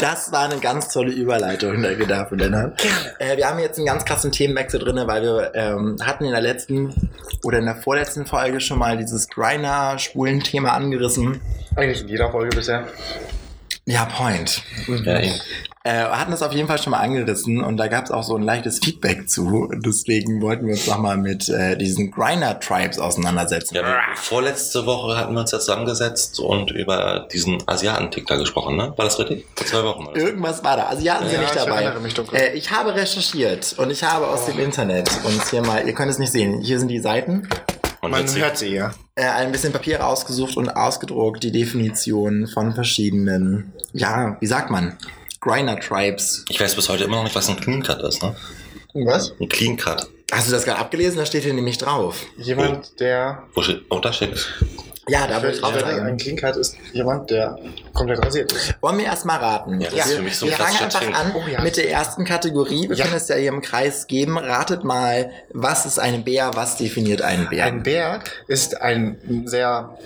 Das 0.00 0.32
war 0.32 0.50
eine 0.50 0.58
ganz 0.58 0.92
tolle 0.92 1.12
Überleitung, 1.12 1.82
danke 1.82 2.06
dafür, 2.06 2.38
Lennart. 2.38 2.82
Äh, 3.18 3.36
wir 3.36 3.48
haben 3.48 3.58
jetzt 3.60 3.78
einen 3.78 3.86
ganz 3.86 4.04
krassen 4.04 4.32
Themenwechsel 4.32 4.80
drin, 4.80 5.00
weil 5.06 5.22
wir 5.22 5.52
ähm, 5.54 5.96
hatten 6.02 6.24
in 6.24 6.32
der 6.32 6.40
letzten 6.40 7.10
oder 7.44 7.58
in 7.58 7.66
der 7.66 7.76
vorletzten 7.76 8.26
Folge 8.26 8.60
schon 8.60 8.78
mal 8.78 8.96
dieses 8.96 9.28
Griner-Schwulen-Thema 9.28 10.72
angerissen. 10.72 11.40
Eigentlich 11.76 12.02
in 12.02 12.08
jeder 12.08 12.30
Folge 12.30 12.56
bisher. 12.56 12.88
Ja, 13.86 14.04
Point. 14.04 14.62
ja, 14.86 15.20
eben. 15.20 15.40
Äh, 15.82 15.92
hatten 16.04 16.30
das 16.30 16.42
auf 16.42 16.52
jeden 16.52 16.68
Fall 16.68 16.76
schon 16.78 16.90
mal 16.90 16.98
angerissen 16.98 17.64
und 17.64 17.78
da 17.78 17.86
gab 17.88 18.04
es 18.04 18.10
auch 18.10 18.22
so 18.22 18.36
ein 18.36 18.42
leichtes 18.42 18.80
Feedback 18.84 19.28
zu. 19.30 19.70
Deswegen 19.74 20.42
wollten 20.42 20.66
wir 20.66 20.74
uns 20.74 20.86
nochmal 20.86 21.16
mit 21.16 21.48
äh, 21.48 21.74
diesen 21.78 22.10
Griner-Tribes 22.10 22.98
auseinandersetzen. 22.98 23.76
Ja, 23.76 23.98
vorletzte 24.14 24.84
Woche 24.84 25.16
hatten 25.16 25.32
wir 25.32 25.40
uns 25.40 25.52
ja 25.52 25.58
zusammengesetzt 25.58 26.38
und 26.38 26.70
über 26.70 27.26
diesen 27.32 27.62
Asiatentick 27.66 28.26
da 28.26 28.36
gesprochen, 28.36 28.76
ne? 28.76 28.92
War 28.96 29.06
das 29.06 29.18
richtig? 29.18 29.46
Vor 29.56 29.66
zwei 29.66 29.82
Wochen. 29.84 30.06
Oder? 30.08 30.16
Irgendwas 30.20 30.62
war 30.62 30.76
da. 30.76 30.88
Asiaten 30.90 31.24
sind 31.28 31.34
Ja, 31.36 31.40
nicht 31.40 31.54
ich 31.56 31.62
dabei. 31.64 31.90
dunkel. 32.14 32.38
Äh, 32.38 32.52
ich 32.52 32.70
habe 32.70 32.94
recherchiert 32.94 33.74
und 33.78 33.90
ich 33.90 34.04
habe 34.04 34.26
aus 34.28 34.44
dem 34.44 34.58
Internet 34.58 35.08
uns 35.24 35.48
hier 35.48 35.62
mal, 35.62 35.86
ihr 35.86 35.94
könnt 35.94 36.10
es 36.10 36.18
nicht 36.18 36.32
sehen, 36.32 36.60
hier 36.60 36.78
sind 36.78 36.88
die 36.88 37.00
Seiten, 37.00 37.48
Man, 38.02 38.10
Man 38.10 38.20
hört 38.20 38.28
sie. 38.28 38.40
hört 38.42 38.58
sie 38.58 38.74
ja. 38.74 38.92
äh, 39.14 39.24
ein 39.24 39.50
bisschen 39.50 39.72
Papier 39.72 40.00
rausgesucht 40.00 40.58
und 40.58 40.68
ausgedruckt, 40.68 41.42
die 41.42 41.52
Definition 41.52 42.46
von 42.48 42.74
verschiedenen, 42.74 43.72
ja, 43.94 44.36
wie 44.40 44.46
sagt 44.46 44.70
man, 44.70 44.98
Griner-Tribes. 45.40 46.44
Ich 46.48 46.60
weiß 46.60 46.74
bis 46.74 46.88
heute 46.88 47.04
immer 47.04 47.16
noch 47.16 47.24
nicht, 47.24 47.34
was 47.34 47.48
ein 47.48 47.56
Clean 47.58 47.82
Cut 47.82 48.02
ist, 48.02 48.22
ne? 48.22 48.34
Was? 48.94 49.32
Ein 49.40 49.48
Clean 49.48 49.76
Cut. 49.76 50.08
Hast 50.32 50.48
du 50.48 50.52
das 50.52 50.64
gerade 50.64 50.78
abgelesen? 50.78 51.18
Da 51.18 51.26
steht 51.26 51.44
hier 51.44 51.54
nämlich 51.54 51.78
drauf. 51.78 52.24
Jemand, 52.36 53.00
der. 53.00 53.44
Wo 53.54 53.62
steht, 53.62 53.82
oh, 53.90 53.98
da 53.98 54.12
steht. 54.12 54.48
Ja, 55.08 55.26
da 55.26 55.42
will 55.42 55.50
ich 55.50 55.60
drauf 55.60 55.82
ein. 55.82 56.16
Clean 56.18 56.36
Cut 56.36 56.56
ist 56.56 56.76
jemand, 56.92 57.30
der 57.30 57.58
komplett 57.94 58.24
rasiert 58.24 58.52
ist. 58.52 58.74
Wollen 58.80 58.98
wir 58.98 59.06
erstmal 59.06 59.38
raten? 59.38 59.80
Ja, 59.80 59.88
das 59.90 60.06
ist 60.06 60.14
für 60.16 60.22
mich 60.22 60.36
so 60.36 60.46
ein 60.46 60.50
wir 60.50 60.56
fangen 60.58 60.76
einfach 60.78 61.00
Trend. 61.00 61.16
an 61.16 61.32
Oh 61.34 61.48
ja. 61.48 61.62
mit 61.62 61.76
der 61.76 61.90
ersten 61.90 62.24
Kategorie. 62.24 62.88
Wir 62.88 62.96
Ja. 62.96 63.04
können 63.06 63.16
es 63.16 63.28
ja 63.28 63.36
hier 63.36 63.48
im 63.48 63.62
Kreis 63.62 64.06
geben. 64.06 64.38
Ratet 64.38 64.84
mal, 64.84 65.30
was 65.52 65.86
ist 65.86 65.98
ein 65.98 66.22
Bär? 66.22 66.50
Was 66.54 66.76
definiert 66.76 67.22
einen 67.22 67.48
Bär? 67.48 67.64
Ein 67.64 67.82
Bär 67.82 68.20
ist 68.46 68.80
ein 68.80 69.44
sehr 69.46 69.96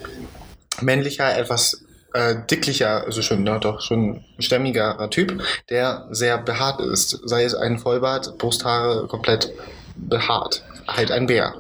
männlicher, 0.81 1.37
etwas 1.37 1.84
äh, 2.15 2.37
dicklicher, 2.51 3.05
also 3.05 3.21
schon, 3.23 3.43
ne, 3.43 3.59
doch 3.61 3.81
schon 3.83 4.25
stämmigerer 4.39 5.11
Typ, 5.11 5.43
der 5.69 6.07
sehr 6.11 6.39
behaart 6.39 6.81
ist. 6.81 7.21
Sei 7.25 7.45
es 7.45 7.55
ein 7.55 7.79
Vollbart, 7.79 8.39
Brusthaare 8.39 9.07
komplett 9.09 9.53
behaart. 9.97 10.65
Halt 10.89 11.11
ein 11.11 11.27
Bär. 11.27 11.55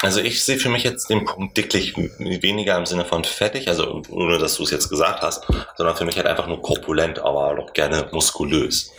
Also 0.00 0.20
ich 0.20 0.44
sehe 0.44 0.58
für 0.58 0.68
mich 0.68 0.84
jetzt 0.84 1.10
den 1.10 1.24
Punkt 1.24 1.56
dicklich 1.56 1.96
weniger 1.96 2.76
im 2.78 2.86
Sinne 2.86 3.04
von 3.04 3.24
fettig, 3.24 3.66
also 3.68 4.00
ohne 4.10 4.38
dass 4.38 4.54
du 4.54 4.62
es 4.62 4.70
jetzt 4.70 4.88
gesagt 4.88 5.22
hast, 5.22 5.44
sondern 5.76 5.96
für 5.96 6.04
mich 6.04 6.16
halt 6.16 6.26
einfach 6.28 6.46
nur 6.46 6.62
korpulent, 6.62 7.18
aber 7.18 7.56
doch 7.56 7.72
gerne 7.72 8.08
muskulös. 8.12 8.92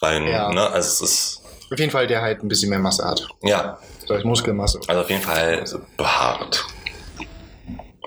Weil, 0.00 0.26
Ja. 0.26 0.50
ne, 0.50 0.62
also 0.70 1.04
es 1.04 1.10
ist, 1.12 1.42
Auf 1.70 1.78
jeden 1.78 1.90
Fall, 1.90 2.06
der 2.06 2.22
halt 2.22 2.42
ein 2.42 2.48
bisschen 2.48 2.70
mehr 2.70 2.78
Masse 2.78 3.04
hat. 3.04 3.26
ja, 3.42 3.78
Vielleicht 4.06 4.24
Muskelmasse. 4.24 4.80
also 4.86 5.02
auf 5.02 5.10
jeden 5.10 5.22
Fall 5.22 5.62
behaart. 5.98 6.64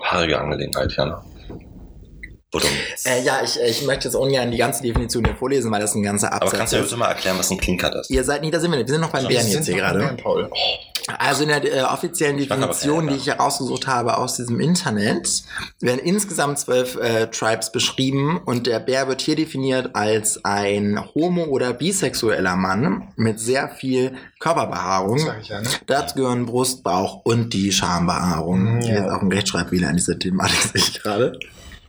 Haarige 0.02 0.40
Angelegenheit, 0.40 0.92
ja. 0.96 1.22
Äh, 3.04 3.22
ja, 3.22 3.40
ich, 3.44 3.58
ich 3.60 3.86
möchte 3.86 4.08
jetzt 4.08 4.14
ungern 4.14 4.50
die 4.50 4.58
ganze 4.58 4.82
Definition 4.82 5.24
hier 5.24 5.36
vorlesen, 5.36 5.70
weil 5.70 5.80
das 5.80 5.94
ein 5.94 6.02
ganzer 6.02 6.32
Aber 6.32 6.42
Absatz 6.42 6.58
kannst 6.58 6.72
du 6.72 6.76
mir 6.76 6.82
ist. 6.82 6.88
bitte 6.88 6.98
mal 6.98 7.08
erklären, 7.08 7.38
was 7.38 7.50
ein 7.50 7.58
Clean 7.58 7.78
Cut 7.78 7.94
ist? 7.94 8.10
Ihr 8.10 8.24
seid 8.24 8.42
nicht, 8.42 8.52
da 8.52 8.60
sind 8.60 8.70
wir 8.70 8.78
nicht. 8.78 8.88
Wir 8.88 8.94
sind 8.94 9.02
noch 9.02 9.10
beim 9.10 9.26
Bären 9.26 9.46
jetzt 9.46 9.66
hier 9.66 9.76
gerade. 9.76 10.16
Paul. 10.20 10.50
Also 11.18 11.42
in 11.42 11.48
der 11.48 11.64
äh, 11.64 11.82
offiziellen 11.82 12.36
aber 12.36 12.66
Definition, 12.66 13.08
die 13.08 13.16
ich 13.16 13.26
herausgesucht 13.26 13.86
habe 13.86 14.18
aus 14.18 14.36
diesem 14.36 14.60
Internet, 14.60 15.42
werden 15.80 16.00
insgesamt 16.00 16.58
zwölf 16.58 16.96
äh, 16.96 17.26
Tribes 17.28 17.72
beschrieben 17.72 18.40
und 18.44 18.66
der 18.66 18.80
Bär 18.80 19.08
wird 19.08 19.20
hier 19.20 19.36
definiert 19.36 19.94
als 19.94 20.44
ein 20.44 21.02
homo- 21.14 21.46
oder 21.46 21.72
bisexueller 21.72 22.56
Mann 22.56 23.08
mit 23.16 23.40
sehr 23.40 23.68
viel 23.68 24.12
Körperbehaarung. 24.38 25.16
Das 25.16 25.26
sag 25.26 25.40
ich 25.40 25.48
ja, 25.48 25.60
ne? 25.60 25.68
Dazu 25.86 26.14
gehören 26.16 26.46
Brust, 26.46 26.82
Bauch 26.82 27.22
und 27.24 27.54
die 27.54 27.72
Schambehaarung. 27.72 28.80
Hier 28.80 28.94
ja. 28.94 29.06
ist 29.06 29.12
auch 29.12 29.22
ein 29.22 29.32
Rechtschreibfehler 29.32 29.88
an 29.88 29.96
dieser 29.96 30.18
Thematik, 30.18 30.60
sehe 30.72 30.82
ich 30.82 31.02
gerade. 31.02 31.38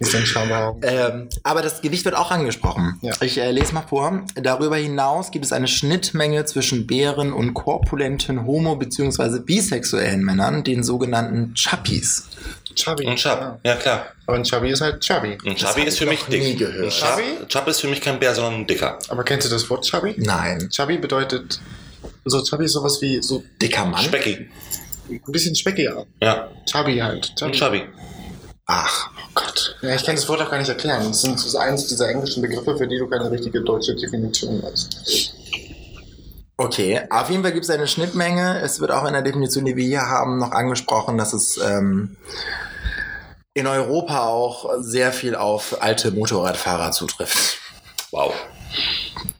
Ist 0.02 0.16
ein 0.16 0.26
Schambehaarung. 0.26 0.82
Ähm, 0.84 1.30
aber 1.44 1.62
das 1.62 1.82
Gewicht 1.82 2.06
wird 2.06 2.16
auch 2.16 2.32
angesprochen. 2.32 2.98
Ja. 3.02 3.14
Ich 3.22 3.38
äh, 3.38 3.52
lese 3.52 3.74
mal 3.74 3.84
vor. 3.88 4.24
Darüber 4.36 4.76
hinaus 4.78 5.32
gibt 5.32 5.46
es 5.46 5.54
eine 5.54 5.68
Schnittmenge 5.68 6.44
zwischen 6.46 6.88
Bären 6.88 7.32
und 7.34 7.54
korpulenten 7.54 8.46
homo- 8.46 8.76
bzw. 8.78 9.40
bisexuellen 9.40 10.24
Männern, 10.24 10.64
den 10.64 10.84
sogenannten 10.84 11.54
Chappies. 11.54 12.28
Chubby. 12.76 13.06
Ein 13.08 13.16
Chub, 13.18 13.40
Ja. 13.40 13.60
ja 13.64 13.76
klar. 13.76 14.06
Aber 14.26 14.38
ein 14.38 14.44
Chubby 14.44 14.70
ist 14.72 14.82
halt 14.82 15.02
Chubby. 15.02 15.38
Ein 15.46 15.56
Chubby 15.56 15.84
ist 15.84 16.00
für 16.00 16.06
mich 16.06 16.24
dick. 16.24 16.42
nie 16.42 16.56
gehört. 16.56 16.86
Ein 16.86 16.90
Chub, 16.90 17.10
Chubby? 17.10 17.48
Chub 17.48 17.68
ist 17.68 17.82
für 17.82 17.88
mich 17.88 18.02
kein 18.02 18.18
Bär, 18.20 18.34
sondern 18.34 18.62
ein 18.62 18.68
Dicker. 18.68 18.98
Aber 19.10 19.24
kennst 19.24 19.46
du 19.46 19.52
das 19.52 19.70
Wort 19.70 19.86
Chubby? 19.86 20.16
Nein. 20.18 20.70
Chubby 20.72 20.98
bedeutet, 20.98 21.60
so 22.26 22.42
Chubby 22.44 22.66
ist 22.66 22.72
sowas 22.74 23.00
wie 23.02 23.22
so 23.22 23.44
Dicker 23.62 23.86
Mann? 23.86 24.02
Speckig. 24.04 24.50
ein 25.10 25.22
bisschen 25.32 25.54
speckiger. 25.56 26.06
Ja, 26.22 26.48
Chubby 26.66 26.98
halt. 27.00 27.34
ein 27.42 27.52
Chubby. 27.52 27.84
Ach. 28.74 29.10
Oh 29.18 29.30
Gott. 29.34 29.76
Ja, 29.82 29.96
ich 29.96 30.06
kann 30.06 30.16
das 30.16 30.30
Wort 30.30 30.42
auch 30.42 30.50
gar 30.50 30.58
nicht 30.58 30.70
erklären. 30.70 31.06
Das 31.06 31.22
sind 31.22 31.38
so 31.38 31.58
eins 31.58 31.88
dieser 31.88 32.08
englischen 32.08 32.42
Begriffe, 32.42 32.78
für 32.78 32.88
die 32.88 32.98
du 32.98 33.08
keine 33.08 33.30
richtige 33.30 33.62
deutsche 33.62 33.94
Definition 33.96 34.64
hast. 34.64 35.36
Okay, 36.56 37.02
auf 37.10 37.30
jeden 37.30 37.44
Fall 37.44 37.52
gibt 37.52 37.66
es 37.66 37.70
eine 37.70 37.88
Schnittmenge. 37.88 38.62
Es 38.62 38.80
wird 38.80 38.92
auch 38.92 39.06
in 39.06 39.12
der 39.12 39.24
Definition, 39.24 39.66
die 39.66 39.76
wir 39.76 39.84
hier 39.84 40.08
haben, 40.08 40.38
noch 40.38 40.52
angesprochen, 40.52 41.18
dass 41.18 41.34
es 41.34 41.58
ähm, 41.58 42.16
in 43.54 43.68
Europa 43.68 44.28
auch 44.28 44.70
sehr 44.80 45.12
viel 45.12 45.36
auf 45.36 45.82
alte 45.82 46.12
Motorradfahrer 46.12 46.92
zutrifft. 46.92 47.58
Wow. 48.12 48.34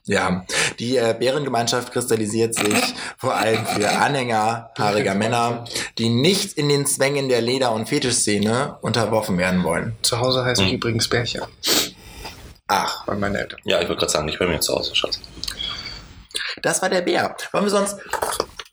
Ja, 0.04 0.44
die 0.80 0.96
äh, 0.96 1.14
Bärengemeinschaft 1.16 1.92
kristallisiert 1.92 2.56
sich 2.56 2.94
vor 3.18 3.34
allem 3.36 3.64
für 3.66 3.88
Anhänger 3.88 4.70
haariger 4.76 5.14
Männer, 5.14 5.64
die 5.98 6.08
nicht 6.08 6.54
in 6.58 6.68
den 6.68 6.86
Zwängen 6.86 7.28
der 7.28 7.40
Leder- 7.40 7.70
und 7.72 7.88
Fetischszene 7.88 8.78
unterworfen 8.82 9.38
werden 9.38 9.62
wollen. 9.62 9.96
Zu 10.02 10.18
Hause 10.18 10.44
heißt 10.44 10.60
ich 10.60 10.68
Hm. 10.70 10.74
übrigens 10.74 11.08
Bärchen. 11.08 11.42
Ach, 12.66 13.04
Bei 13.06 13.14
meinen 13.14 13.36
Eltern. 13.36 13.60
Ja, 13.64 13.80
ich 13.80 13.86
würde 13.88 14.00
gerade 14.00 14.10
sagen, 14.12 14.24
nicht 14.26 14.38
bei 14.40 14.46
mir 14.48 14.58
zu 14.60 14.74
Hause, 14.74 14.94
Schatz. 14.96 15.20
das 16.62 16.82
war 16.82 16.88
der 16.88 17.02
Bär. 17.02 17.36
Wollen 17.52 17.64
wir 17.64 17.70
sonst... 17.70 17.96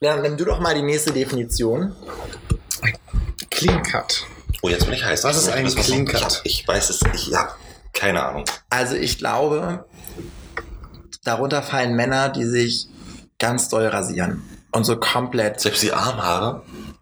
Dann 0.01 0.21
nimm 0.21 0.37
du 0.37 0.45
doch 0.45 0.59
mal 0.61 0.73
die 0.73 0.81
nächste 0.81 1.11
Definition. 1.11 1.93
Clean 3.51 3.83
Cut. 3.83 4.25
Oh, 4.61 4.69
jetzt 4.69 4.85
bin 4.85 4.93
ich 4.93 5.03
heiß. 5.03 5.23
Was 5.25 5.37
ist 5.37 5.47
Ich 5.47 5.53
ein 5.53 5.65
Clean 5.75 6.03
Ich, 6.05 6.11
Cut? 6.13 6.23
hab- 6.23 6.41
ich 6.45 6.67
weiß 6.67 6.89
es, 6.89 7.01
ich 7.13 7.33
habe 7.35 7.51
keine 7.93 8.23
Ahnung. 8.23 8.45
Also 8.69 8.95
ich 8.95 9.17
glaube, 9.17 9.85
darunter 11.23 11.61
fallen 11.61 11.95
Männer, 11.95 12.29
die 12.29 12.45
sich 12.45 12.87
ganz 13.39 13.69
doll 13.69 13.87
rasieren. 13.87 14.43
Und 14.71 14.83
so 14.85 14.97
komplett 14.97 15.59
Selbst 15.59 15.81
die 15.81 15.91
Armhaare. 15.91 16.61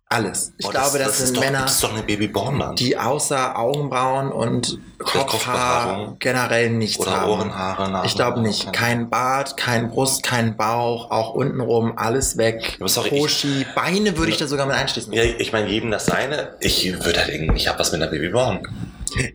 alles. 0.10 0.54
Ich 0.58 0.66
Oh, 0.66 0.70
glaube, 0.70 1.00
das, 1.00 1.20
ist 1.20 1.26
sind 1.28 1.38
doch, 1.38 1.42
Männer, 1.44 1.64
Das 1.64 1.74
ist 1.76 1.84
doch 1.84 1.92
eine 1.94 2.04
Babyborn, 2.04 2.76
die 2.78 2.98
außer 2.98 3.58
Augenbrauen 3.60 4.32
und 4.32 4.80
Kopfhaar 5.00 6.16
generell 6.20 6.70
nichts 6.70 7.00
Oder 7.00 7.12
haben. 7.22 7.30
Ohrenhaare. 7.32 7.92
Nase- 7.92 8.06
Ich 8.06 8.16
glaube 8.16 8.40
nicht. 8.40 8.72
Kein 8.72 9.10
Bart, 9.10 9.58
kein 9.58 9.90
Brust, 9.90 10.24
kein 10.24 10.56
Bauch, 10.56 11.12
auch 11.12 11.34
untenrum, 11.34 11.98
alles 11.98 12.38
weg. 12.38 12.78
Sorry, 12.86 13.10
Hoshi, 13.10 13.66
Beine 13.76 14.18
würde 14.18 14.32
ich 14.32 14.38
da 14.38 14.48
sogar 14.48 14.66
mit 14.66 14.76
einschließen. 14.78 15.12
Ja, 15.12 15.24
ich 15.24 15.52
meine, 15.52 15.68
jedem 15.68 15.92
das 15.92 16.06
seine. 16.06 16.56
Ich 16.62 16.86
würde 17.06 17.20
halt 17.20 17.28
denken, 17.28 17.54
ich 17.58 17.68
habe 17.68 17.80
was 17.80 17.92
mit 17.92 18.02
einer 18.02 18.10
Babyborn. 18.10 18.62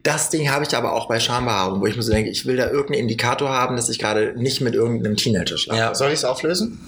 Das 0.02 0.30
Ding 0.30 0.50
habe 0.50 0.64
ich 0.64 0.76
aber 0.76 0.92
auch 0.92 1.08
bei 1.08 1.18
Schambehaarung, 1.20 1.80
wo 1.80 1.86
ich 1.86 1.96
mir 1.96 2.02
so 2.02 2.12
denke, 2.12 2.30
ich 2.30 2.46
will 2.46 2.56
da 2.56 2.66
irgendeinen 2.66 3.00
Indikator 3.00 3.50
haben, 3.50 3.76
dass 3.76 3.88
ich 3.88 3.98
gerade 3.98 4.32
nicht 4.36 4.60
mit 4.60 4.74
irgendeinem 4.74 5.16
Teenager 5.16 5.58
schlafe. 5.58 5.80
Ja, 5.80 5.94
Soll 5.94 6.08
ich 6.08 6.14
es 6.20 6.24
auflösen? 6.24 6.78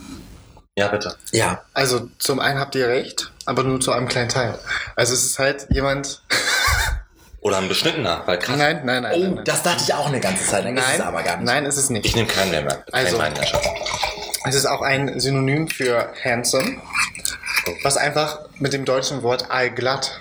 ja, 0.76 0.88
bitte. 0.88 1.14
Ja. 1.32 1.62
Also 1.72 2.08
zum 2.18 2.40
einen 2.40 2.58
habt 2.58 2.74
ihr 2.74 2.88
recht, 2.88 3.30
aber 3.46 3.62
nur 3.62 3.80
zu 3.80 3.92
einem 3.92 4.08
kleinen 4.08 4.28
Teil. 4.28 4.58
Also 4.96 5.14
es 5.14 5.24
ist 5.24 5.38
halt 5.38 5.66
jemand. 5.70 6.22
Oder 7.40 7.58
ein 7.58 7.68
beschnittener, 7.68 8.22
weil 8.24 8.38
krass. 8.38 8.56
Nein, 8.56 8.80
nein, 8.84 9.02
nein. 9.02 9.12
Oh, 9.14 9.20
nein, 9.20 9.34
nein. 9.34 9.44
das 9.44 9.62
dachte 9.62 9.84
ich 9.86 9.92
auch 9.92 10.06
eine 10.06 10.18
ganze 10.18 10.44
Zeit 10.46 10.64
lang. 10.64 10.76
Ist 10.78 10.86
nein, 10.86 10.94
es 11.00 11.00
aber 11.06 11.22
gar 11.22 11.36
nicht. 11.36 11.46
nein, 11.46 11.66
ist 11.66 11.76
es 11.76 11.90
nicht. 11.90 12.06
Ich 12.06 12.16
nehme 12.16 12.26
keinen 12.26 12.50
mehr. 12.50 12.62
mehr. 12.62 12.84
Also- 12.90 13.18
Schatz. 13.18 13.66
Es 14.46 14.54
ist 14.54 14.66
auch 14.66 14.82
ein 14.82 15.20
Synonym 15.20 15.68
für 15.68 16.10
handsome, 16.22 16.76
was 17.82 17.96
einfach 17.96 18.40
mit 18.58 18.72
dem 18.72 18.84
deutschen 18.84 19.22
Wort 19.22 19.50
allglatt 19.50 20.20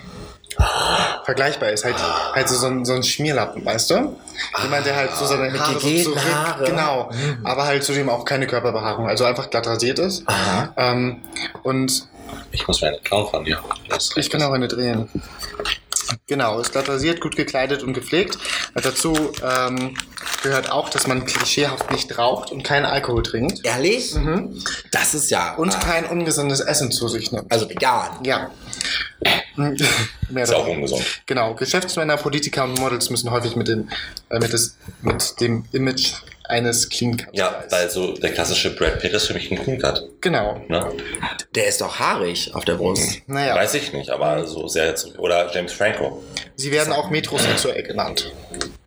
vergleichbar 1.24 1.70
ist. 1.70 1.84
Halt, 1.84 1.96
halt 2.34 2.48
so, 2.48 2.56
so, 2.56 2.66
ein, 2.66 2.84
so 2.84 2.92
ein 2.94 3.02
Schmierlappen, 3.02 3.64
weißt 3.64 3.90
du? 3.90 4.16
Jemand, 4.62 4.86
der 4.86 4.96
halt 4.96 5.14
so 5.16 5.24
seine 5.26 5.50
Mit 5.50 5.60
Haare 5.60 5.78
so 5.80 5.88
zurück, 6.12 6.18
Haare. 6.34 6.64
genau, 6.64 7.10
Mhm. 7.12 7.46
aber 7.46 7.64
halt 7.66 7.84
zudem 7.84 8.08
auch 8.08 8.24
keine 8.24 8.46
Körperbehaarung, 8.46 9.08
also 9.08 9.24
einfach 9.24 9.50
glatt 9.50 9.66
rasiert 9.66 9.98
ist. 9.98 10.24
Ähm, 10.76 11.22
und 11.62 12.08
Ich 12.50 12.66
muss 12.68 12.80
mir 12.80 12.88
eine 12.88 12.98
klauen 12.98 13.28
von 13.30 13.44
dir. 13.44 13.58
Das 13.88 14.10
ich 14.16 14.30
kann 14.30 14.42
auch 14.42 14.52
eine 14.52 14.68
drehen. 14.68 15.08
Genau, 16.26 16.60
ist 16.60 16.72
glatt 16.72 16.88
rasiert, 16.88 17.20
gut 17.20 17.36
gekleidet 17.36 17.82
und 17.82 17.94
gepflegt. 17.94 18.38
Dazu 18.74 19.14
ähm, 19.42 19.96
gehört 20.42 20.70
auch, 20.70 20.88
dass 20.88 21.06
man 21.06 21.24
klischeehaft 21.24 21.90
nicht 21.90 22.18
raucht 22.18 22.50
und 22.50 22.62
keinen 22.62 22.84
Alkohol 22.84 23.22
trinkt. 23.22 23.64
Ehrlich? 23.64 24.14
Mhm. 24.14 24.62
Das 24.90 25.14
ist 25.14 25.30
ja. 25.30 25.54
Und 25.54 25.74
ah, 25.74 25.78
kein 25.78 26.06
ungesundes 26.06 26.60
Essen 26.60 26.90
zu 26.90 27.08
sich 27.08 27.32
nimmt. 27.32 27.50
also 27.50 27.68
vegan. 27.68 28.24
Ja. 28.24 28.50
Mehr 30.30 30.44
ist 30.44 30.54
auch 30.54 30.66
ungesund. 30.66 31.04
Genau, 31.26 31.54
Geschäftsmänner, 31.54 32.16
Politiker 32.16 32.64
und 32.64 32.78
Models 32.78 33.10
müssen 33.10 33.30
häufig 33.30 33.56
mit, 33.56 33.68
den, 33.68 33.90
äh, 34.30 34.38
mit, 34.38 34.52
des, 34.52 34.76
mit 35.02 35.40
dem 35.40 35.64
Image 35.72 36.14
eines 36.44 36.88
Clean 36.88 37.16
Cuts 37.16 37.30
Ja, 37.32 37.64
weil 37.70 37.90
so 37.90 38.12
der 38.12 38.32
klassische 38.32 38.74
Brad 38.74 39.00
Pitt 39.00 39.12
ist 39.12 39.26
für 39.26 39.34
mich 39.34 39.50
ein 39.50 39.62
Clean 39.62 39.78
Cut. 39.78 40.02
Genau. 40.20 40.60
Ne? 40.68 40.92
Der 41.54 41.66
ist 41.66 41.80
doch 41.80 41.98
haarig 41.98 42.54
auf 42.54 42.64
der 42.64 42.74
Brust. 42.74 43.22
Naja, 43.26 43.54
Weiß 43.54 43.74
ich 43.74 43.92
nicht, 43.92 44.10
aber 44.10 44.46
so 44.46 44.68
sehr 44.68 44.94
zurück. 44.94 45.18
Oder 45.18 45.50
James 45.54 45.72
Franco. 45.72 46.22
sie 46.56 46.70
werden 46.70 46.92
auch 46.92 47.10
metrosexuell 47.10 47.82
genannt. 47.82 48.32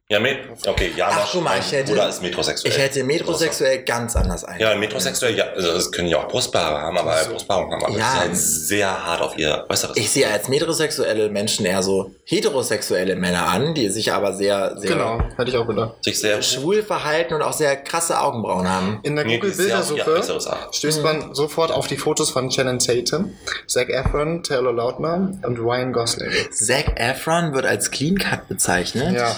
Ja, 0.09 0.19
okay, 0.67 0.93
ja, 0.95 1.09
Ach, 1.11 1.27
guck 1.33 1.43
mal, 1.43 1.59
ich 1.59 1.69
hätte- 1.69 1.91
Oder 1.91 2.07
ist 2.07 2.21
metrosexuell. 2.21 2.71
Ich 2.73 2.79
hätte 2.79 3.03
metrosexuell 3.03 3.83
ganz 3.83 4.15
anders 4.15 4.45
ein. 4.45 4.57
Ja, 4.57 4.73
metrosexuell, 4.73 5.35
ja, 5.35 5.47
also 5.53 5.73
das 5.73 5.91
können 5.91 6.07
ja 6.07 6.19
auch 6.19 6.29
Brustbehaare 6.29 6.79
haben, 6.81 6.97
aber 6.97 7.17
So. 7.25 7.31
Brustbehaarung 7.31 7.73
haben, 7.73 7.83
aber 7.83 7.91
Ja. 7.93 7.99
das 7.99 8.13
ist 8.13 8.19
halt 8.21 8.37
sehr 8.37 9.05
hart 9.05 9.19
auf 9.21 9.37
ihr 9.37 9.65
Äußeres. 9.67 9.97
Ich 9.97 10.09
sehe 10.09 10.29
als 10.31 10.47
metrosexuelle 10.47 11.27
Menschen 11.27 11.65
eher 11.65 11.83
so 11.83 12.11
heterosexuelle 12.23 13.17
Männer 13.17 13.47
an, 13.49 13.73
die 13.73 13.89
sich 13.89 14.13
aber 14.13 14.31
sehr, 14.33 14.77
sehr 14.77 14.91
Genau, 14.91 15.19
hätte 15.35 15.51
ich 15.51 15.57
auch 15.57 15.67
gedacht. 15.67 16.01
sich 16.01 16.17
sehr 16.17 16.41
schwul 16.41 16.83
verhalten 16.83 17.33
und 17.33 17.41
auch 17.41 17.51
sehr 17.51 17.75
krasse 17.75 18.17
Augenbrauen 18.21 18.69
haben. 18.69 18.99
In 19.03 19.17
der 19.17 19.25
Nee, 19.25 19.39
Google-Bildersuche 19.39 20.23
stößt 20.71 21.03
man 21.03 21.35
sofort 21.35 21.69
auf 21.73 21.87
die 21.87 21.97
Fotos 21.97 22.29
von 22.29 22.47
Channing 22.49 22.79
Tatum, 22.79 23.33
Zac 23.67 23.89
Efron, 23.89 24.41
Taylor 24.41 24.71
Lautner 24.71 25.33
und 25.43 25.59
Ryan 25.59 25.91
Gosling. 25.91 26.31
Zac 26.53 26.97
Efron 26.97 27.53
wird 27.53 27.65
als 27.65 27.91
Clean 27.91 28.17
Cut 28.17 28.47
bezeichnet. 28.47 29.13
Ja, 29.17 29.35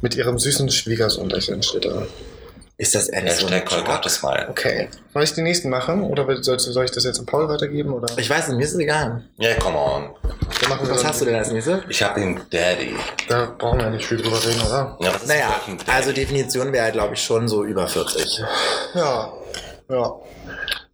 mit 0.00 0.14
ihrem 0.14 0.38
süßen 0.38 0.70
Schwiegersohn 0.70 1.28
lächeln 1.30 1.62
steht 1.62 1.84
da. 1.84 2.06
Ist 2.76 2.94
das 2.94 3.10
ehrlich 3.10 3.34
so 3.34 3.46
Joke? 3.46 3.66
Colgates 3.66 4.22
mal. 4.22 4.46
Okay. 4.48 4.88
Soll 5.12 5.22
ich 5.22 5.34
die 5.34 5.42
nächsten 5.42 5.68
machen? 5.68 6.02
Oder 6.02 6.26
soll 6.42 6.84
ich 6.84 6.90
das 6.90 7.04
jetzt 7.04 7.18
an 7.20 7.26
Paul 7.26 7.46
weitergeben? 7.46 7.92
Oder? 7.92 8.08
Ich 8.16 8.30
weiß 8.30 8.48
nicht, 8.48 8.56
mir 8.56 8.64
ist 8.64 8.72
es 8.72 8.78
egal. 8.78 9.22
Ja, 9.36 9.54
come 9.56 9.76
on. 9.76 10.10
Dann 10.62 10.70
machen 10.70 10.86
wir 10.86 10.94
Was 10.94 11.02
dann- 11.02 11.10
hast 11.10 11.20
du 11.20 11.24
denn 11.26 11.34
als 11.34 11.50
nächstes? 11.50 11.80
Ich 11.90 12.02
habe 12.02 12.18
den 12.20 12.40
Daddy. 12.48 12.96
Da 13.28 13.54
brauchen 13.58 13.80
wir 13.80 13.90
nicht 13.90 14.06
viel 14.06 14.16
drüber 14.16 14.42
reden, 14.42 14.62
oder? 14.62 14.96
Ja, 15.00 15.12
Naja, 15.26 15.60
also 15.88 16.12
Definition 16.12 16.72
wäre, 16.72 16.90
glaube 16.90 17.12
ich, 17.14 17.22
schon 17.22 17.48
so 17.48 17.64
über 17.64 17.86
40. 17.86 18.40
Ja. 18.94 19.30
Ja. 19.90 20.14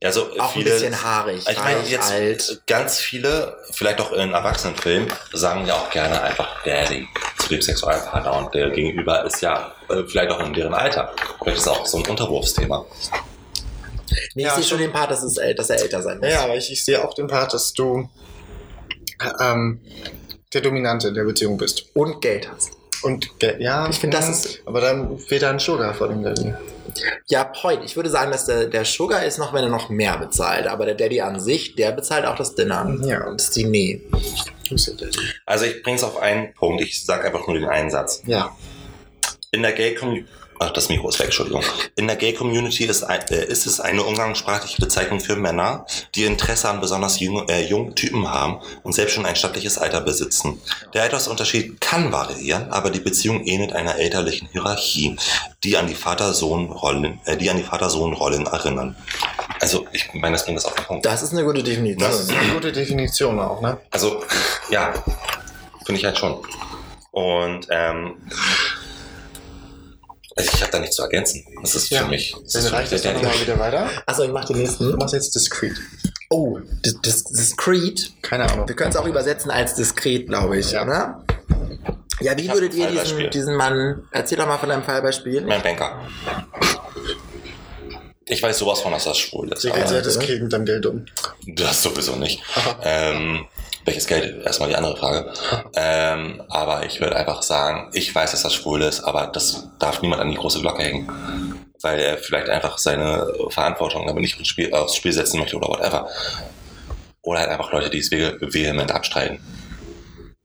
Also 0.05 0.27
Auch 0.39 0.53
viele, 0.53 0.71
ein 0.73 0.81
bisschen 0.81 1.03
haarig, 1.03 1.45
Ich 1.49 1.59
meine, 1.59 1.81
jetzt 1.89 2.11
alt. 2.11 2.63
ganz 2.67 2.99
viele, 2.99 3.57
vielleicht 3.73 4.01
auch 4.01 4.13
in 4.13 4.33
Erwachsenenfilmen, 4.33 5.11
sagen 5.33 5.67
ja 5.67 5.75
auch 5.75 5.91
gerne 5.91 6.21
einfach 6.23 6.63
Daddy 6.65 7.09
zu 7.39 7.49
dem 7.49 7.63
Sexualpartner 7.63 8.33
und 8.37 8.55
der 8.55 8.71
Gegenüber 8.71 9.25
ist 9.25 9.41
ja 9.41 9.73
äh, 9.89 10.03
vielleicht 10.07 10.31
auch 10.31 10.41
in 10.41 10.53
deren 10.53 10.75
Alter. 10.75 11.13
Vielleicht 11.43 11.59
ist 11.59 11.69
auch 11.69 11.87
so 11.87 11.99
ein 11.99 12.07
Unterwurfsthema. 12.07 12.85
Nee, 14.35 14.43
Ja, 14.45 14.49
ich 14.51 14.55
sehe 14.57 14.65
schon. 14.65 14.79
den 14.79 14.93
Part, 14.93 15.11
dass, 15.11 15.23
es, 15.23 15.35
dass 15.57 15.71
er 15.71 15.81
älter 15.81 16.03
sein 16.03 16.19
muss. 16.19 16.29
Ja, 16.31 16.45
aber 16.45 16.57
ich, 16.57 16.71
ich 16.71 16.85
sehe 16.85 17.03
auch 17.03 17.15
den 17.15 17.27
Part, 17.27 17.53
dass 17.55 17.73
du 17.73 18.09
ähm, 19.41 19.81
der 20.53 20.61
Dominante 20.61 21.09
in 21.09 21.15
der 21.15 21.25
Beziehung 21.25 21.57
bist. 21.57 21.87
Und 21.95 22.21
Geld 22.21 22.49
hast. 22.51 22.76
Und 23.03 23.39
Geld, 23.39 23.61
ja. 23.61 23.89
Ich 23.89 23.99
finde, 23.99 24.17
das 24.17 24.29
ist- 24.29 24.61
Aber 24.65 24.81
dann 24.81 25.19
fehlt 25.19 25.43
da 25.43 25.51
ein 25.51 25.59
Sugar 25.59 25.95
vor 25.95 26.09
dem 26.09 26.23
Daddy. 26.23 26.55
Ja, 27.27 27.45
Point. 27.45 27.85
Ich 27.85 27.95
würde 27.97 28.09
sagen, 28.09 28.31
dass 28.31 28.47
der, 28.47 28.67
der 28.67 28.85
Sugar 28.85 29.25
ist 29.25 29.39
noch, 29.39 29.53
wenn 29.53 29.63
er 29.65 29.69
noch 29.69 29.91
mehr 29.91 30.17
bezahlt. 30.19 30.67
Aber 30.67 30.87
der 30.87 30.95
Daddy 30.95 31.21
an 31.21 31.39
sich, 31.41 31.75
der 31.75 31.93
bezahlt 31.93 32.25
auch 32.25 32.37
das 32.37 32.55
Dinner. 32.55 32.97
Ja. 33.03 33.27
Und 33.27 33.41
das 33.41 33.51
Diner. 33.51 33.99
Also 35.45 35.65
ich 35.67 35.83
bringe 35.83 35.97
es 35.97 36.05
auf 36.05 36.17
einen 36.17 36.55
Punkt, 36.55 36.81
ich 36.83 37.05
sage 37.05 37.25
einfach 37.27 37.47
nur 37.47 37.55
den 37.59 37.69
einen 37.69 37.91
Satz. 37.91 38.23
Ja. 38.27 38.57
In 39.51 39.63
der 39.63 39.73
Gay 39.73 39.95
Community. 39.95 40.29
Ach, 40.59 40.71
das 40.71 40.89
Mikro 40.89 41.09
ist 41.09 41.19
weg, 41.19 41.27
Entschuldigung. 41.27 41.63
In 41.97 42.07
der 42.07 42.17
Gay 42.17 42.33
Community 42.33 42.85
ist, 42.85 43.03
ein, 43.03 43.21
äh, 43.29 43.45
ist 43.45 43.67
es 43.67 43.81
eine 43.81 44.03
umgangssprachliche 44.03 44.81
Bezeichnung 44.81 45.21
für 45.21 45.37
Männer, 45.37 45.87
die 46.15 46.25
Interesse 46.25 46.69
an 46.71 46.81
besonders 46.81 47.21
jungen, 47.21 47.49
äh, 47.49 47.67
jungen 47.67 47.95
Typen 47.95 48.31
haben 48.31 48.61
und 48.83 48.95
selbst 48.95 49.15
schon 49.15 49.27
ein 49.27 49.37
stattliches 49.37 49.77
Alter 49.77 50.01
besitzen. 50.01 50.61
Der 50.95 51.03
Altersunterschied 51.03 51.81
kann 51.81 52.11
variieren, 52.11 52.71
aber 52.71 52.91
die 52.91 53.01
Beziehung 53.01 53.45
ähnelt 53.45 53.75
einer 53.75 53.97
elterlichen 53.97 54.49
Hierarchie, 54.53 55.17
die 55.63 55.77
an 55.77 55.87
die 55.87 55.95
Vater-Sohn-Rollen, 55.95 57.21
äh, 57.27 57.37
die 57.37 57.51
an 57.51 57.59
die 57.59 57.63
Vater-Sohn-Rollen 57.63 58.47
erinnern. 58.47 58.97
Also, 59.61 59.87
ich 59.93 60.09
meine, 60.15 60.35
das 60.37 60.45
bringt 60.45 60.59
das 60.59 60.65
auf 60.65 60.75
den 60.75 60.85
Punkt. 60.85 61.05
Das 61.05 61.23
ist 61.23 61.33
eine 61.33 61.45
gute 61.45 61.63
Definition. 61.63 62.11
Das 62.11 62.21
ist 62.21 62.31
Eine 62.31 62.53
gute 62.53 62.73
Definition 62.73 63.39
auch, 63.39 63.61
ne? 63.61 63.79
Also, 63.91 64.23
ja, 64.71 64.93
finde 65.85 65.99
ich 65.99 66.05
halt 66.05 66.19
schon. 66.19 66.43
Und 67.11 67.67
ähm, 67.71 68.17
also 70.37 70.51
ich 70.55 70.61
habe 70.63 70.73
da 70.73 70.79
nichts 70.79 70.97
zu 70.97 71.03
ergänzen. 71.03 71.45
Das 71.63 71.75
ist 71.75 71.89
für 71.89 72.05
mich. 72.07 72.35
Das 72.43 72.53
Dann 72.53 72.67
reicht 72.75 72.93
mich 72.93 73.03
das 73.03 73.15
nochmal 73.15 73.41
wieder 73.41 73.59
weiter. 73.59 73.89
Achso, 74.07 74.23
ich 74.25 74.31
mach 74.31 74.45
den 74.45 74.57
Du 74.57 74.63
nächsten. 74.63 74.91
machst 74.97 75.15
jetzt 75.15 75.35
discreet. 75.35 75.77
Oh, 76.31 76.59
das, 76.83 76.97
das, 77.03 77.25
das 77.25 77.57
Creed. 77.57 78.13
Keine 78.23 78.51
Ahnung. 78.51 78.67
Wir 78.69 78.75
können 78.77 78.91
es 78.91 78.97
auch 78.97 79.07
übersetzen 79.07 79.51
als 79.51 79.75
diskret, 79.75 80.27
glaube 80.29 80.59
ich, 80.59 80.73
Ja. 80.73 80.83
oder? 80.83 81.25
Ja, 82.21 82.37
wie 82.37 82.51
würdet 82.51 82.75
ihr 82.75 82.89
diesen, 82.91 83.31
diesen 83.31 83.57
Mann, 83.57 84.09
erzähl 84.11 84.39
doch 84.39 84.47
mal 84.47 84.57
von 84.59 84.69
deinem 84.71 84.83
Fallbeispiel. 84.83 85.43
Mein 85.43 85.63
Banker. 85.63 86.01
Ich 88.29 88.43
weiß 88.43 88.59
sowas 88.59 88.81
von, 88.81 88.91
dass 88.93 89.05
das 89.05 89.19
schwul 89.19 89.53
ist. 89.53 89.63
Sie 89.63 89.69
geht 89.69 89.79
Aber 89.81 89.89
sehr 89.89 90.03
diskret 90.03 90.43
mit 90.43 90.53
deinem 90.53 90.65
Geld 90.65 90.85
um. 90.87 91.07
das 91.47 91.81
sowieso 91.83 92.17
nicht. 92.17 92.43
Ähm, 92.83 93.47
welches 93.87 94.07
Geld? 94.07 94.45
Erstmal 94.45 94.69
die 94.69 94.77
andere 94.77 94.97
Frage. 94.97 95.33
Ähm, 95.75 96.43
aber 96.49 96.85
ich 96.85 97.01
würde 97.01 97.17
einfach 97.17 97.43
sagen, 97.43 97.91
ich 97.93 98.15
weiß, 98.15 98.33
dass 98.33 98.43
das 98.43 98.55
schwul 98.55 98.83
ist, 98.83 99.05
aber 99.05 99.29
das 99.29 99.69
darf 99.79 100.03
niemand 100.03 100.21
an 100.21 100.31
die 100.31 100.37
große 100.37 100.61
Glocke 100.61 100.83
hängen. 100.83 101.09
Weil 101.83 102.01
er 102.01 102.19
vielleicht 102.19 102.49
einfach 102.49 102.79
seine 102.79 103.27
Verantwortung 103.51 104.07
damit 104.07 104.23
nicht 104.23 104.39
aufs 104.39 104.49
Spiel, 104.49 104.73
aufs 104.75 104.97
Spiel 104.97 105.13
setzen 105.13 105.39
möchte 105.39 105.57
oder 105.57 105.69
whatever. 105.69 106.09
Oder 107.23 107.41
halt 107.41 107.51
einfach 107.51 107.73
Leute, 107.73 107.91
die 107.91 107.99
es 107.99 108.11
vehe- 108.11 108.37
vehement 108.41 108.93
abstreiten. 108.93 109.41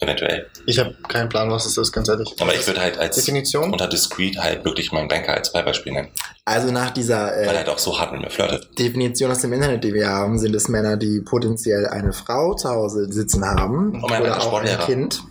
Eventuell. 0.03 0.47
Ich 0.65 0.79
habe 0.79 0.95
keinen 1.07 1.29
Plan, 1.29 1.51
was 1.51 1.67
es 1.67 1.77
ist, 1.77 1.91
ganz 1.91 2.09
ehrlich. 2.09 2.33
Aber 2.39 2.55
ich 2.55 2.65
würde 2.65 2.81
halt 2.81 2.97
als 2.97 3.17
Definition? 3.17 3.71
unter 3.71 3.87
discreet 3.87 4.35
halt 4.39 4.65
wirklich 4.65 4.91
meinen 4.91 5.07
Banker 5.07 5.35
als 5.35 5.53
Beispiel 5.53 5.93
nennen. 5.93 6.09
Also 6.43 6.71
nach 6.71 6.89
dieser 6.89 7.27
Weil 7.27 7.45
er 7.45 7.53
äh, 7.53 7.57
halt 7.57 7.69
auch 7.69 7.77
so 7.77 7.99
hart 7.99 8.11
mit 8.11 8.21
mir 8.21 8.31
flirtet. 8.31 8.67
Definition 8.79 9.29
aus 9.29 9.41
dem 9.41 9.53
Internet, 9.53 9.83
die 9.83 9.93
wir 9.93 10.09
haben, 10.09 10.39
sind 10.39 10.55
es 10.55 10.67
Männer, 10.69 10.97
die 10.97 11.21
potenziell 11.21 11.85
eine 11.85 12.13
Frau 12.13 12.55
zu 12.55 12.69
Hause 12.69 13.11
sitzen 13.11 13.45
haben 13.45 14.01
Und 14.01 14.11
ein 14.11 14.23
oder 14.23 14.41
auch 14.41 14.59
ein. 14.59 14.79
Kind 14.79 15.21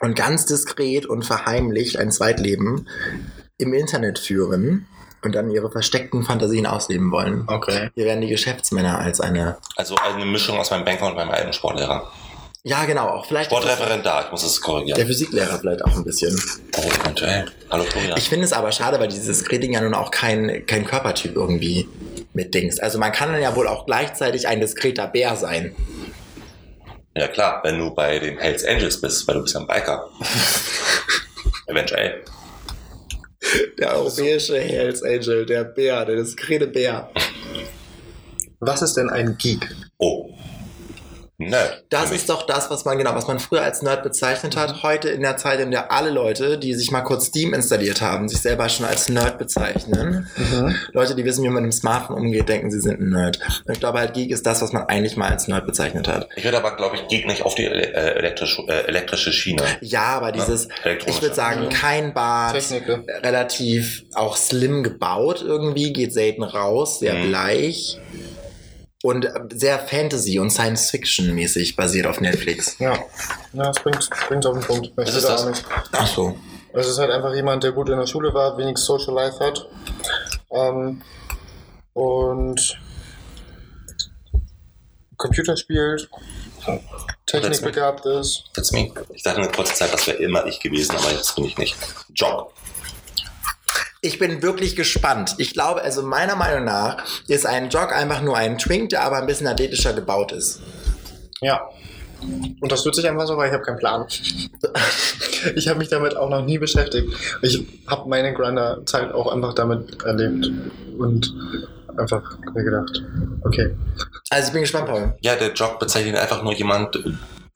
und 0.00 0.14
ganz 0.14 0.44
diskret 0.44 1.06
und 1.06 1.24
verheimlicht 1.24 1.96
ein 1.96 2.10
Zweitleben 2.10 2.86
im 3.56 3.72
Internet 3.72 4.18
führen 4.18 4.86
und 5.22 5.34
dann 5.34 5.50
ihre 5.50 5.70
versteckten 5.70 6.22
Fantasien 6.22 6.66
ausleben 6.66 7.10
wollen. 7.10 7.44
Okay. 7.46 7.88
Hier 7.94 8.04
werden 8.04 8.20
die 8.20 8.28
Geschäftsmänner 8.28 8.98
als 8.98 9.22
eine. 9.22 9.56
Also 9.76 9.94
eine 9.96 10.26
Mischung 10.26 10.58
aus 10.58 10.70
meinem 10.70 10.84
Banker 10.84 11.06
und 11.06 11.16
meinem 11.16 11.30
alten 11.30 11.54
Sportlehrer. 11.54 12.12
Ja, 12.68 12.84
genau, 12.84 13.06
auch 13.10 13.26
vielleicht. 13.26 13.48
Sportreferendar, 13.48 14.24
ich 14.24 14.32
muss 14.32 14.42
es 14.42 14.54
Der 14.56 14.60
korrigieren. 14.60 15.06
Physiklehrer 15.06 15.56
vielleicht 15.60 15.84
auch 15.84 15.96
ein 15.96 16.02
bisschen. 16.02 16.36
Oh, 16.76 16.82
eventuell. 17.00 17.44
Hallo 17.70 17.84
Toria. 17.84 18.16
Ich 18.16 18.28
finde 18.28 18.44
es 18.44 18.52
aber 18.52 18.72
schade, 18.72 18.98
weil 18.98 19.06
dieses 19.06 19.26
Diskret-Ding 19.38 19.72
ja 19.72 19.80
nun 19.80 19.94
auch 19.94 20.10
kein, 20.10 20.66
kein 20.66 20.84
Körpertyp 20.84 21.36
irgendwie 21.36 21.88
mitdingst. 22.32 22.82
Also 22.82 22.98
man 22.98 23.12
kann 23.12 23.30
dann 23.30 23.40
ja 23.40 23.54
wohl 23.54 23.68
auch 23.68 23.86
gleichzeitig 23.86 24.48
ein 24.48 24.60
diskreter 24.60 25.06
Bär 25.06 25.36
sein. 25.36 25.76
Ja 27.14 27.28
klar, 27.28 27.60
wenn 27.62 27.78
du 27.78 27.94
bei 27.94 28.18
den 28.18 28.36
Hells 28.36 28.64
Angels 28.64 29.00
bist, 29.00 29.28
weil 29.28 29.36
du 29.36 29.42
bist 29.42 29.54
ja 29.54 29.60
ein 29.60 29.68
Biker. 29.68 30.10
Eventuell. 31.68 32.24
Der 33.78 33.94
europäische 33.94 34.58
Hells 34.58 35.04
Angel, 35.04 35.46
der 35.46 35.62
Bär, 35.62 36.04
der 36.04 36.16
diskrete 36.16 36.66
Bär. 36.66 37.12
Was 38.58 38.82
ist 38.82 38.94
denn 38.94 39.08
ein 39.08 39.36
Geek? 39.38 39.68
Oh. 39.98 40.35
Nerd. 41.38 41.84
Das 41.90 42.12
ist 42.12 42.30
doch 42.30 42.46
das, 42.46 42.70
was 42.70 42.86
man 42.86 42.96
genau, 42.96 43.14
was 43.14 43.26
man 43.26 43.38
früher 43.38 43.60
als 43.60 43.82
Nerd 43.82 44.02
bezeichnet 44.02 44.56
hat. 44.56 44.82
Heute 44.82 45.10
in 45.10 45.20
der 45.20 45.36
Zeit, 45.36 45.60
in 45.60 45.70
der 45.70 45.92
alle 45.92 46.08
Leute, 46.08 46.56
die 46.56 46.72
sich 46.72 46.90
mal 46.90 47.02
kurz 47.02 47.26
Steam 47.26 47.52
installiert 47.52 48.00
haben, 48.00 48.26
sich 48.26 48.40
selber 48.40 48.70
schon 48.70 48.86
als 48.86 49.10
Nerd 49.10 49.36
bezeichnen. 49.38 50.28
Leute, 50.92 51.14
die 51.14 51.26
wissen, 51.26 51.44
wie 51.44 51.48
man 51.48 51.62
mit 51.62 51.72
dem 51.72 51.76
Smartphone 51.76 52.16
umgeht, 52.16 52.48
denken, 52.48 52.70
sie 52.70 52.80
sind 52.80 53.00
ein 53.00 53.10
Nerd. 53.10 53.38
Und 53.66 53.74
ich 53.74 53.80
glaube 53.80 53.98
halt, 53.98 54.14
Geek 54.14 54.30
ist 54.30 54.46
das, 54.46 54.62
was 54.62 54.72
man 54.72 54.84
eigentlich 54.84 55.18
mal 55.18 55.28
als 55.30 55.46
Nerd 55.46 55.66
bezeichnet 55.66 56.08
hat. 56.08 56.26
Ich 56.36 56.44
würde 56.44 56.56
aber, 56.56 56.74
glaube 56.74 56.96
ich, 56.96 57.06
Geek 57.08 57.26
nicht 57.26 57.42
auf 57.42 57.54
die 57.54 57.64
äh, 57.64 57.92
elektrische, 57.92 58.62
äh, 58.68 58.86
elektrische 58.88 59.30
Schiene. 59.30 59.62
Ja, 59.82 60.04
aber 60.16 60.32
dieses, 60.32 60.68
elektronische. 60.84 61.18
ich 61.18 61.22
würde 61.22 61.34
sagen, 61.34 61.68
kein 61.68 62.14
Bart, 62.14 62.54
Technik, 62.54 62.88
ne? 62.88 63.04
relativ 63.22 64.04
auch 64.14 64.36
slim 64.38 64.82
gebaut 64.82 65.42
irgendwie, 65.46 65.92
geht 65.92 66.14
selten 66.14 66.44
raus, 66.44 67.00
sehr 67.00 67.12
Mhm. 67.14 67.28
bleich. 67.28 67.98
Und 69.06 69.24
äh, 69.24 69.30
sehr 69.54 69.78
Fantasy- 69.78 70.40
und 70.40 70.50
Science-Fiction-mäßig 70.50 71.76
basiert 71.76 72.08
auf 72.08 72.20
Netflix. 72.20 72.76
Ja. 72.80 72.94
Ja, 73.52 73.72
das 73.72 73.76
bringt, 73.76 74.10
bringt 74.26 74.44
auf 74.44 74.58
den 74.58 74.66
Punkt. 74.66 74.86
Ich 74.86 74.96
Was 74.96 75.14
ist 75.14 75.28
das? 75.28 75.46
nicht. 75.46 75.64
Ach 75.92 76.06
so. 76.08 76.36
Es 76.72 76.88
ist 76.88 76.98
halt 76.98 77.12
einfach 77.12 77.32
jemand, 77.32 77.62
der 77.62 77.70
gut 77.70 77.88
in 77.88 77.98
der 77.98 78.08
Schule 78.08 78.34
war, 78.34 78.58
wenig 78.58 78.78
Social 78.78 79.14
Life 79.14 79.38
hat. 79.38 79.64
Ähm, 80.50 81.02
und 81.92 82.78
Computer 85.16 85.56
spielt, 85.56 86.10
technikbegabt 87.26 88.06
ist. 88.06 88.50
That's 88.54 88.72
me. 88.72 88.90
Ich 89.14 89.22
dachte 89.22 89.38
eine 89.38 89.52
kurze 89.52 89.74
Zeit, 89.74 89.94
das 89.94 90.08
wäre 90.08 90.18
immer 90.18 90.46
ich 90.46 90.58
gewesen, 90.58 90.96
aber 90.96 91.12
jetzt 91.12 91.36
bin 91.36 91.44
ich 91.44 91.56
nicht. 91.58 91.76
Jog. 92.12 92.52
Ich 94.02 94.18
bin 94.18 94.42
wirklich 94.42 94.76
gespannt. 94.76 95.34
Ich 95.38 95.52
glaube, 95.52 95.82
also 95.82 96.02
meiner 96.02 96.36
Meinung 96.36 96.64
nach 96.64 97.02
ist 97.28 97.46
ein 97.46 97.70
Jog 97.70 97.92
einfach 97.92 98.22
nur 98.22 98.36
ein 98.36 98.58
Twink, 98.58 98.90
der 98.90 99.02
aber 99.02 99.16
ein 99.16 99.26
bisschen 99.26 99.46
athletischer 99.46 99.92
gebaut 99.94 100.32
ist. 100.32 100.60
Ja. 101.40 101.68
Und 102.60 102.72
das 102.72 102.82
tut 102.82 102.94
sich 102.94 103.08
einfach 103.08 103.26
so, 103.26 103.36
weil 103.36 103.48
ich 103.48 103.54
habe 103.54 103.62
keinen 103.62 103.78
Plan. 103.78 104.06
ich 105.54 105.68
habe 105.68 105.78
mich 105.78 105.88
damit 105.88 106.16
auch 106.16 106.28
noch 106.28 106.44
nie 106.44 106.58
beschäftigt. 106.58 107.12
Ich 107.42 107.66
habe 107.86 108.08
meine 108.08 108.32
Grinder-Zeit 108.32 109.12
auch 109.12 109.32
einfach 109.32 109.54
damit 109.54 110.02
erlebt 110.02 110.50
und 110.98 111.34
einfach 111.96 112.38
mir 112.54 112.64
gedacht, 112.64 113.02
okay. 113.44 113.74
Also 114.30 114.48
ich 114.48 114.52
bin 114.52 114.62
gespannt, 114.62 114.86
Paul. 114.86 115.14
Ja, 115.20 115.36
der 115.36 115.52
Jog 115.52 115.78
bezeichnet 115.78 116.16
einfach 116.16 116.42
nur 116.42 116.54
jemand, 116.54 116.98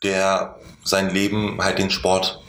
der 0.03 0.57
sein 0.85 1.11
Leben 1.11 1.59
halt 1.63 1.79
den 1.79 1.91
Sport 1.91 2.41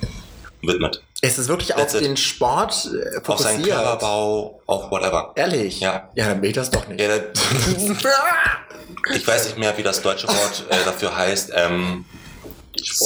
widmet. 0.61 1.03
Ist 1.23 1.37
es 1.37 1.47
wirklich 1.47 1.75
auf 1.75 1.93
it. 1.93 2.03
den 2.03 2.17
Sport 2.17 2.89
äh, 2.93 3.19
Auf 3.27 3.37
seinen 3.39 3.59
fokussiert? 3.59 3.77
Körperbau, 3.77 4.59
auf 4.65 4.89
whatever. 4.89 5.31
Ehrlich? 5.35 5.79
Ja. 5.79 6.09
Ja, 6.15 6.29
dann 6.29 6.41
will 6.41 6.49
ich 6.49 6.55
das 6.55 6.71
doch 6.71 6.87
nicht. 6.87 6.99
Ja, 6.99 7.15
ich 9.15 9.27
weiß 9.27 9.45
nicht 9.45 9.57
mehr, 9.59 9.77
wie 9.77 9.83
das 9.83 10.01
deutsche 10.01 10.27
Wort 10.27 10.65
äh, 10.69 10.83
dafür 10.83 11.15
heißt. 11.15 11.51
Ähm, 11.55 12.05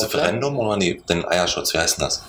Referendum 0.01 0.57
oder 0.57 0.77
nee, 0.77 1.01
den 1.09 1.27
Eierschutz, 1.27 1.73
wie 1.73 1.77
heißt 1.77 1.97
denn 1.97 2.05
das? 2.05 2.23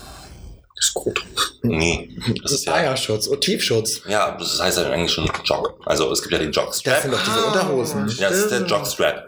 Das 0.77 0.89
ist 0.89 0.95
gut. 0.95 1.25
Nee, 1.63 2.11
das 2.43 2.53
ist 2.53 2.67
ja. 2.67 2.75
Eierschutz 2.75 3.27
und 3.29 3.41
Tiefschutz. 3.41 4.03
Ja, 4.07 4.37
das 4.39 4.61
heißt 4.61 4.77
ja 4.77 4.85
im 4.85 4.93
Englischen 4.93 5.29
Jog. 5.45 5.75
Also 5.87 6.13
es 6.13 6.21
gibt 6.21 6.33
ja 6.33 6.39
den 6.39 6.53
Jogstrap. 6.53 6.95
Das 6.95 7.03
sind 7.03 7.15
doch 7.15 7.25
diese 7.25 7.45
Unterhosen. 7.47 8.09
Ja, 8.19 8.29
das 8.29 8.39
ist 8.41 8.51
der. 8.51 8.61
Jogstrap. 8.67 9.25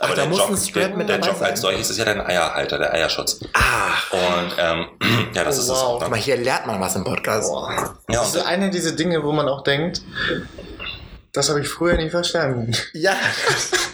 Ach, 0.00 0.08
da 0.08 0.14
der 0.14 0.26
muss 0.26 0.38
Jog, 0.38 0.50
ein 0.50 0.56
Strap 0.56 0.88
der, 0.90 0.96
mit 0.96 1.08
der 1.08 1.16
Jog 1.18 1.28
als 1.30 1.38
sein. 1.40 1.56
solches 1.56 1.90
ist 1.90 1.98
ja 1.98 2.04
dein 2.04 2.20
Eierhalter, 2.20 2.78
der 2.78 2.92
Eierschutz. 2.94 3.40
Ah, 3.54 3.92
Und 4.12 4.52
ähm, 4.56 4.86
ja, 5.34 5.42
das 5.42 5.58
Oh, 5.58 5.62
ist 5.62 5.68
wow. 5.68 5.94
es. 5.96 6.00
guck 6.02 6.10
mal, 6.10 6.16
hier 6.20 6.36
lernt 6.36 6.66
man 6.66 6.80
was 6.80 6.94
im 6.94 7.02
Podcast. 7.04 7.50
Boah. 7.50 7.96
Ja, 8.08 8.20
Das 8.20 8.34
ist 8.36 8.46
eine 8.46 8.70
dieser 8.70 8.92
Dinge, 8.92 9.22
wo 9.24 9.32
man 9.32 9.48
auch 9.48 9.64
denkt, 9.64 10.00
das 11.34 11.48
habe 11.48 11.60
ich 11.60 11.68
früher 11.68 11.96
nicht 11.96 12.12
verstanden. 12.12 12.72
Ja. 12.92 13.16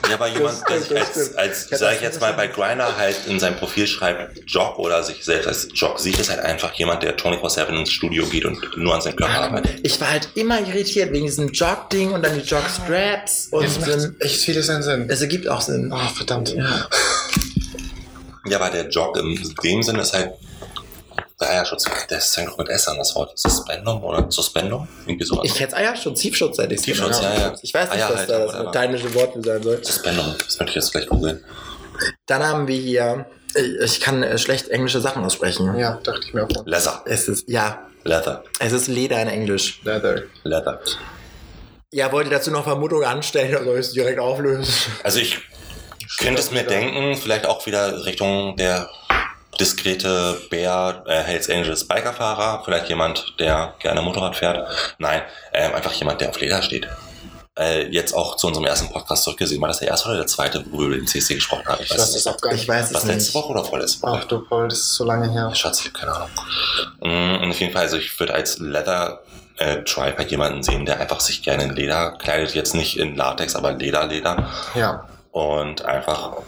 ja, 0.09 0.15
aber 0.15 0.29
jemand, 0.29 0.63
der 0.69 0.81
sich 0.81 0.95
als, 0.95 1.35
als 1.37 1.67
Ich 1.67 1.73
hab 1.73 1.79
sag 1.79 1.89
das 1.89 1.97
ich 1.97 2.03
jetzt 2.03 2.21
mal, 2.21 2.35
bei 2.35 2.47
Grindr 2.49 2.97
halt 2.99 3.17
in 3.27 3.41
seinem 3.41 3.57
Profil 3.57 3.87
schreibt 3.87 4.39
Jog 4.47 4.79
oder 4.79 5.03
sich 5.03 5.25
selbst 5.25 5.49
als 5.49 5.69
Jog 5.73 5.99
sieht, 5.99 6.19
ist 6.19 6.29
halt 6.29 6.41
einfach 6.41 6.73
jemand, 6.75 7.03
der 7.03 7.17
24-7 7.17 7.69
ins 7.81 7.93
Studio 7.93 8.27
geht 8.27 8.45
und 8.45 8.59
nur 8.77 8.95
an 8.95 9.01
seinem 9.01 9.17
Körper 9.17 9.41
arbeitet. 9.41 9.81
Ich 9.83 9.99
war 10.03 10.11
halt 10.11 10.29
immer 10.35 10.61
irritiert 10.61 11.13
wegen 11.13 11.25
diesem 11.25 11.49
Jog-Ding 11.51 12.13
und 12.13 12.23
dann 12.23 12.39
die 12.39 12.45
Jog-Straps 12.45 13.49
und 13.53 13.65
Das 13.65 13.81
macht 13.81 14.01
Sinn. 14.01 14.17
echt 14.21 14.43
vieles 14.43 14.67
seinen 14.67 14.83
Sinn. 14.83 15.07
Es 15.09 15.23
ergibt 15.23 15.49
auch 15.49 15.63
Sinn. 15.63 15.91
Oh, 15.93 16.09
verdammt. 16.15 16.55
Ja, 18.47 18.57
aber 18.57 18.71
der 18.71 18.89
Jog 18.89 19.17
in 19.17 19.55
dem 19.65 19.83
Sinne 19.83 20.03
ist 20.03 20.13
halt 20.13 20.33
der 21.41 21.51
Eierschutz. 21.51 21.85
Der 22.11 22.21
fängt 22.21 22.49
doch 22.49 22.59
mit 22.59 22.69
S 22.69 22.89
an, 22.89 22.99
das 22.99 23.15
Wort. 23.15 23.39
Suspendum 23.39 24.03
oder 24.05 24.27
Suspendum? 24.31 24.89
Irgendwie 25.07 25.25
sowas. 25.25 25.43
Ich 25.45 25.59
hätte 25.61 25.77
Eierschutz, 25.77 26.21
Tiefschutz 26.21 26.59
hätte 26.59 26.75
ich 26.75 26.83
Tiefschutz, 26.83 27.21
ja, 27.21 27.35
ja. 27.39 27.55
Ich 27.63 27.73
weiß 27.75 27.91
nicht, 27.91 28.05
was 28.09 28.27
da 28.27 28.39
das 28.41 28.53
lateinische 28.55 29.13
Wort 29.15 29.33
für 29.35 29.43
sein 29.43 29.63
soll. 29.63 29.85
Suspendum, 29.85 30.35
das 30.39 30.59
möchte 30.59 30.71
ich 30.71 30.75
jetzt 30.77 30.93
gleich 30.93 31.07
googeln. 31.07 31.45
Dann 32.27 32.43
haben 32.43 32.67
wir 32.69 32.77
hier, 32.79 33.27
ich- 33.55 33.81
ich 33.97 34.01
kann 34.01 34.23
äh, 34.23 34.39
schlecht 34.39 34.69
englische 34.69 35.01
Sachen 35.01 35.25
aussprechen. 35.25 35.77
Ja, 35.79 35.99
dachte 36.03 36.21
ich 36.27 36.35
mir 36.35 36.45
auch. 36.45 36.67
Leather. 36.67 37.03
Es 37.07 37.29
ist, 37.29 37.49
ja, 37.49 37.87
Leather. 38.05 38.45
es 38.59 38.73
ist 38.73 38.87
Leder 38.89 39.21
in 39.21 39.29
Englisch. 39.29 39.81
Leather. 39.85 40.23
Leather. 40.45 40.81
Ja, 41.93 42.13
wollt 42.13 42.27
ihr 42.29 42.31
dazu 42.33 42.51
noch 42.51 42.65
Vermutungen 42.65 43.05
anstellen 43.05 43.55
oder 43.57 43.65
soll 43.65 43.75
ich 43.81 43.87
es 43.87 43.93
direkt 43.93 44.19
auflösen? 44.21 44.73
Also 45.03 45.19
ich 45.19 45.39
könnte 46.19 46.41
es 46.41 46.51
mir 46.53 46.63
denken, 46.65 47.17
vielleicht 47.17 47.47
auch 47.47 47.67
wieder 47.67 48.05
Richtung 48.05 48.57
der 48.57 48.89
diskrete 49.61 50.41
Bär 50.51 51.05
äh, 51.07 51.21
Hells 51.23 51.49
Angels 51.51 51.87
Bikerfahrer, 51.87 52.63
vielleicht 52.65 52.89
jemand, 52.89 53.35
der 53.39 53.75
gerne 53.79 54.03
Motorrad 54.03 54.37
fährt. 54.37 54.67
Nein, 54.99 55.23
ähm, 55.53 55.75
einfach 55.75 55.93
jemand, 55.93 56.21
der 56.21 56.31
auf 56.31 56.41
Leder 56.41 56.63
steht. 56.63 56.89
Äh, 57.59 57.89
jetzt 57.89 58.15
auch 58.15 58.37
zu 58.37 58.47
unserem 58.47 58.65
ersten 58.67 58.91
Podcast 58.91 59.25
zurückgesehen. 59.25 59.61
War 59.61 59.69
das 59.69 59.81
der 59.81 59.89
erste 59.89 60.09
oder 60.09 60.19
der 60.19 60.27
zweite, 60.27 60.65
wo 60.71 60.79
wir 60.79 60.87
über 60.87 60.97
den 60.97 61.07
CC 61.07 61.35
gesprochen 61.35 61.67
haben? 61.67 61.83
Ich 61.83 61.91
weiß 61.91 62.13
das 62.13 62.27
auch 62.27 62.41
gar 62.41 62.53
Ich 62.53 62.61
nicht. 62.61 62.69
weiß 62.69 62.95
Was 62.95 63.03
es 63.03 63.09
letzte 63.09 63.25
nicht. 63.27 63.35
Woche 63.35 63.49
oder 63.53 63.65
vorletzte 63.65 64.03
Woche? 64.03 64.21
Ach 64.23 64.25
du 64.25 64.41
Paul, 64.49 64.69
das 64.69 64.79
ist 64.79 64.95
so 64.95 65.05
lange 65.05 65.31
her. 65.31 65.55
Schatz, 65.55 65.81
ich 65.81 65.87
hab 65.89 65.95
keine 65.95 66.13
Ahnung. 66.13 66.31
Mm, 67.01 67.43
Und 67.43 67.51
auf 67.51 67.61
jeden 67.61 67.73
Fall, 67.73 67.83
also 67.83 67.97
ich 67.99 68.19
würde 68.19 68.35
als 68.35 68.59
Leather 68.61 69.21
äh, 69.59 69.83
halt 69.85 70.31
jemanden 70.31 70.63
sehen, 70.63 70.87
der 70.87 71.01
einfach 71.01 71.21
sich 71.21 71.43
gerne 71.43 71.65
in 71.65 71.77
Leder 71.77 72.13
kleidet, 72.13 72.55
jetzt 72.55 72.75
nicht 72.75 72.97
in 72.99 73.15
Latex, 73.17 73.55
aber 73.57 73.73
Leder, 73.73 74.07
Leder. 74.07 74.49
Ja. 74.75 75.07
Und 75.33 75.85
einfach, 75.85 76.39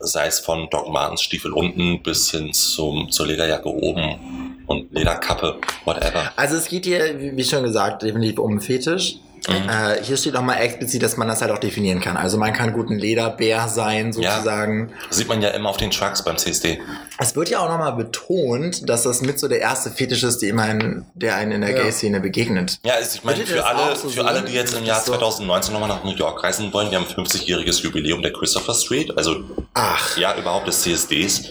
sei 0.00 0.26
es 0.26 0.40
von 0.40 0.68
Doc 0.70 0.88
Martens 0.88 1.22
Stiefel 1.22 1.52
unten 1.52 2.02
bis 2.02 2.30
hin 2.30 2.52
zum, 2.52 3.10
zur 3.10 3.26
Lederjacke 3.26 3.68
oben 3.68 4.64
und 4.66 4.92
Lederkappe, 4.92 5.60
whatever. 5.84 6.32
Also 6.36 6.56
es 6.56 6.68
geht 6.68 6.86
hier, 6.86 7.18
wie 7.36 7.44
schon 7.44 7.62
gesagt, 7.62 8.02
definitiv 8.02 8.38
um 8.38 8.60
Fetisch. 8.60 9.16
Mhm. 9.48 9.68
Äh, 9.68 10.02
hier 10.02 10.16
steht 10.16 10.34
nochmal 10.34 10.60
explizit, 10.60 11.02
dass 11.02 11.16
man 11.16 11.28
das 11.28 11.40
halt 11.40 11.50
auch 11.50 11.58
definieren 11.58 12.00
kann. 12.00 12.16
Also 12.16 12.38
man 12.38 12.52
kann 12.52 12.72
gut 12.72 12.90
ein 12.90 12.98
Lederbär 12.98 13.68
sein, 13.68 14.12
sozusagen. 14.12 14.92
Das 15.08 15.18
sieht 15.18 15.28
man 15.28 15.40
ja 15.40 15.50
immer 15.50 15.70
auf 15.70 15.76
den 15.76 15.90
Trucks 15.90 16.22
beim 16.24 16.36
CSD. 16.36 16.80
Es 17.18 17.36
wird 17.36 17.48
ja 17.50 17.60
auch 17.60 17.68
nochmal 17.68 17.92
betont, 17.94 18.88
dass 18.88 19.02
das 19.04 19.22
mit 19.22 19.38
so 19.38 19.48
der 19.48 19.60
erste 19.60 19.90
Fetisch 19.90 20.22
ist, 20.22 20.42
der, 20.42 20.56
einen, 20.58 21.06
der 21.14 21.36
einen 21.36 21.52
in 21.52 21.60
der 21.62 21.70
Ja. 21.70 21.82
Gay-Szene 21.82 22.20
begegnet. 22.20 22.78
Ja, 22.84 22.94
also 22.94 23.16
ich 23.16 23.24
meine, 23.24 23.44
für 23.46 23.64
alle, 23.64 23.96
so 23.96 24.08
für 24.08 24.24
alle, 24.26 24.42
die 24.42 24.52
jetzt 24.52 24.74
im 24.74 24.84
Jahr 24.84 24.98
ist 24.98 25.06
so- 25.06 25.12
2019 25.12 25.72
nochmal 25.72 25.88
nach 25.88 26.04
New 26.04 26.14
York 26.14 26.42
reisen 26.42 26.72
wollen, 26.72 26.90
wir 26.90 26.98
haben 26.98 27.06
50-jähriges 27.06 27.82
Jubiläum 27.82 28.22
der 28.22 28.32
Christopher 28.32 28.74
Street, 28.74 29.16
also 29.16 29.36
Ach, 29.74 30.16
ja, 30.16 30.36
überhaupt 30.36 30.66
des 30.68 30.82
CSDs. 30.82 31.44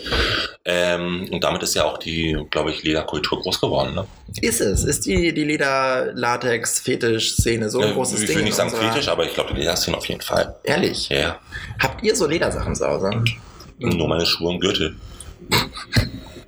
Ähm, 0.65 1.28
und 1.32 1.43
damit 1.43 1.63
ist 1.63 1.73
ja 1.75 1.86
auch 1.86 1.97
die, 1.97 2.38
glaube 2.52 2.71
ich, 2.71 2.84
Lederkultur 2.84 3.41
groß 3.41 3.62
geworden. 3.62 3.95
Ne? 3.95 4.06
ist 4.41 4.62
es? 4.62 4.84
Ist 4.84 5.06
die, 5.08 5.34
die 5.34 5.43
Leder-Latex-Fetisch-Szene 5.43 7.69
so 7.69 7.79
ein 7.82 7.92
Äh, 7.92 7.94
großes 7.94 8.20
ich 8.22 8.26
Ding? 8.28 8.36
will 8.36 8.42
in 8.42 8.46
nicht 8.46 8.56
sagen 8.56 8.72
kritisch, 8.72 9.08
aber 9.08 9.26
ich 9.26 9.34
glaube, 9.34 9.53
die 9.53 9.60
Lederszene 9.60 9.97
auf 9.97 10.06
jeden 10.06 10.22
Fall. 10.22 10.56
Ehrlich? 10.64 11.10
Ja, 11.10 11.39
Habt 11.80 12.03
ihr 12.03 12.16
so 12.16 12.28
Ledersachen 12.28 12.76
zu 12.76 12.88
Hause? 12.88 13.10
nur 13.80 14.08
meine 14.10 14.26
Schuhe 14.26 14.49
und 14.49 14.60
Gürtel. 14.60 14.95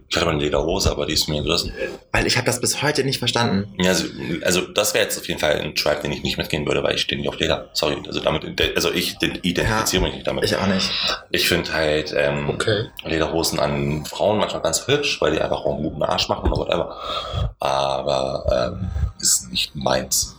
Ich 0.09 0.17
hatte 0.17 0.25
mal 0.25 0.33
eine 0.33 0.43
Lederhose, 0.43 0.91
aber 0.91 1.05
die 1.05 1.13
ist 1.13 1.29
mir 1.29 1.41
gerissen. 1.41 1.71
Weil 2.11 2.27
ich 2.27 2.35
habe 2.35 2.45
das 2.45 2.59
bis 2.59 2.81
heute 2.81 3.05
nicht 3.05 3.19
verstanden. 3.19 3.73
Ja, 3.81 3.91
also, 3.91 4.05
also 4.43 4.61
das 4.63 4.93
wäre 4.93 5.05
jetzt 5.05 5.17
auf 5.17 5.25
jeden 5.29 5.39
Fall 5.39 5.53
ein 5.61 5.73
Tribe, 5.73 6.01
den 6.03 6.11
ich 6.11 6.21
nicht 6.21 6.37
mitgehen 6.37 6.65
würde, 6.67 6.83
weil 6.83 6.95
ich 6.95 7.01
stehe 7.03 7.17
nicht 7.17 7.29
auf 7.29 7.39
Leder. 7.39 7.69
Sorry, 7.71 7.95
also 8.05 8.19
damit, 8.19 8.43
also 8.75 8.91
ich 8.91 9.15
identifiziere 9.21 10.03
mich 10.03 10.15
nicht 10.15 10.27
damit. 10.27 10.43
Ich 10.43 10.57
auch 10.57 10.67
nicht. 10.67 10.91
Ich 11.29 11.47
finde 11.47 11.71
halt 11.71 12.13
ähm, 12.13 12.49
Okay. 12.49 12.87
Lederhosen 13.05 13.57
an 13.61 14.03
Frauen 14.05 14.37
manchmal 14.39 14.61
ganz 14.61 14.85
hübsch, 14.85 15.21
weil 15.21 15.31
die 15.31 15.39
einfach 15.39 15.61
auch 15.61 15.75
einen 15.75 15.83
guten 15.83 16.03
Arsch 16.03 16.27
machen 16.27 16.51
oder 16.51 16.57
whatever. 16.57 17.55
Aber 17.61 18.73
ähm, 18.81 18.89
ist 19.21 19.49
nicht 19.49 19.73
meins. 19.77 20.35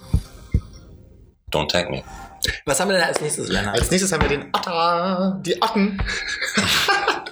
Don't 1.52 1.68
tag 1.68 1.90
me. 1.90 2.02
Was 2.64 2.80
haben 2.80 2.88
wir 2.90 2.96
denn 2.96 3.06
als 3.06 3.20
nächstes, 3.20 3.48
Lennart? 3.48 3.78
Als 3.78 3.90
nächstes 3.90 4.10
haben 4.12 4.22
wir 4.22 4.28
den 4.28 4.46
Otter. 4.52 5.38
Die 5.44 5.60
Otten. 5.62 6.02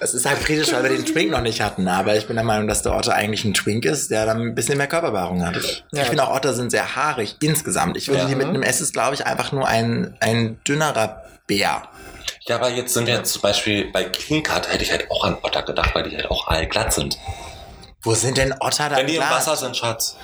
Es 0.03 0.15
ist 0.15 0.25
halt 0.25 0.43
kritisch, 0.43 0.73
weil 0.73 0.81
wir 0.81 0.89
den 0.89 1.05
Twink 1.05 1.29
noch 1.29 1.41
nicht 1.41 1.61
hatten, 1.61 1.87
aber 1.87 2.15
ich 2.15 2.25
bin 2.25 2.35
der 2.35 2.43
Meinung, 2.43 2.67
dass 2.67 2.81
der 2.81 2.95
Otter 2.95 3.13
eigentlich 3.13 3.45
ein 3.45 3.53
Twink 3.53 3.85
ist, 3.85 4.09
der 4.09 4.25
dann 4.25 4.41
ein 4.41 4.55
bisschen 4.55 4.79
mehr 4.79 4.87
Körperbehaarung 4.87 5.45
hat. 5.45 5.57
Ja. 5.91 6.01
Ich 6.01 6.07
finde 6.07 6.23
auch 6.27 6.35
Otter 6.35 6.55
sind 6.55 6.71
sehr 6.71 6.95
haarig 6.95 7.35
insgesamt. 7.39 7.97
Ich 7.97 8.07
würde 8.07 8.21
Ja. 8.23 8.27
die 8.27 8.33
mit 8.33 8.47
einem 8.47 8.63
S 8.63 8.81
ist, 8.81 8.93
glaube 8.93 9.13
ich, 9.13 9.27
einfach 9.27 9.51
nur 9.51 9.67
ein, 9.67 10.17
ein 10.19 10.59
dünnerer 10.67 11.21
Bär. 11.45 11.83
Ja, 12.47 12.55
aber 12.55 12.69
jetzt 12.71 12.95
sind 12.95 13.05
wir 13.05 13.13
jetzt 13.13 13.31
zum 13.33 13.43
Beispiel 13.43 13.91
bei 13.91 14.05
Cut, 14.05 14.73
hätte 14.73 14.83
ich 14.83 14.89
halt 14.91 15.05
auch 15.11 15.23
an 15.23 15.37
Otter 15.43 15.61
gedacht, 15.61 15.93
weil 15.93 16.09
die 16.09 16.15
halt 16.15 16.31
auch 16.31 16.47
allglatt 16.47 16.91
sind. 16.93 17.19
Wo 18.01 18.15
sind 18.15 18.37
denn 18.37 18.55
Otter 18.59 18.89
da? 18.89 18.95
Wenn 18.97 19.05
die 19.05 19.17
im 19.17 19.21
Wasser 19.21 19.55
sind, 19.55 19.77
Schatz. 19.77 20.17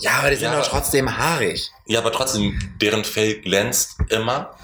Ja, 0.00 0.12
aber 0.20 0.30
die 0.30 0.36
sind 0.36 0.52
Ja. 0.52 0.58
doch 0.60 0.68
trotzdem 0.68 1.16
haarig. 1.18 1.70
Ja, 1.86 1.98
aber 2.00 2.12
trotzdem, 2.12 2.58
deren 2.80 3.04
Fell 3.04 3.40
glänzt 3.40 3.96
immer. 4.10 4.54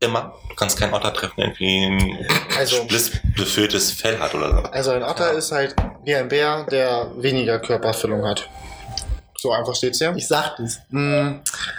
Immer. 0.00 0.34
Du 0.48 0.54
kannst 0.54 0.78
keinen 0.78 0.94
Otter 0.94 1.12
treffen, 1.12 1.34
der 1.38 1.46
irgendwie 1.48 1.84
ein 1.86 2.26
Also- 2.56 2.82
splissbefülltes 2.82 3.92
Fell 3.92 4.18
hat 4.18 4.34
oder 4.34 4.50
so. 4.50 4.56
Also 4.70 4.90
ein 4.92 5.02
Otter 5.02 5.32
ist 5.32 5.52
halt 5.52 5.74
wie 6.04 6.14
ein 6.14 6.28
Bär, 6.28 6.64
der 6.64 7.10
weniger 7.16 7.58
Körperfüllung 7.58 8.24
hat. 8.26 8.48
So 9.40 9.52
einfach 9.52 9.74
steht's 9.76 9.98
hier. 9.98 10.14
Ich 10.16 10.26
sag 10.26 10.56
das. 10.56 10.80
Mm, 10.90 11.36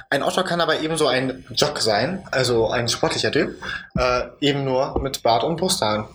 Ein 0.10 0.24
Otter 0.24 0.44
kann 0.44 0.62
aber 0.62 0.80
ebenso 0.80 1.08
ein 1.08 1.46
Jock 1.56 1.80
sein, 1.82 2.26
also 2.32 2.70
ein 2.70 2.88
sportlicher 2.88 3.32
Typ, 3.34 3.62
äh, 3.98 4.22
eben 4.40 4.64
nur 4.64 4.98
mit 5.02 5.22
Bart 5.24 5.44
und 5.44 5.58
Brusthaaren. 5.58 6.06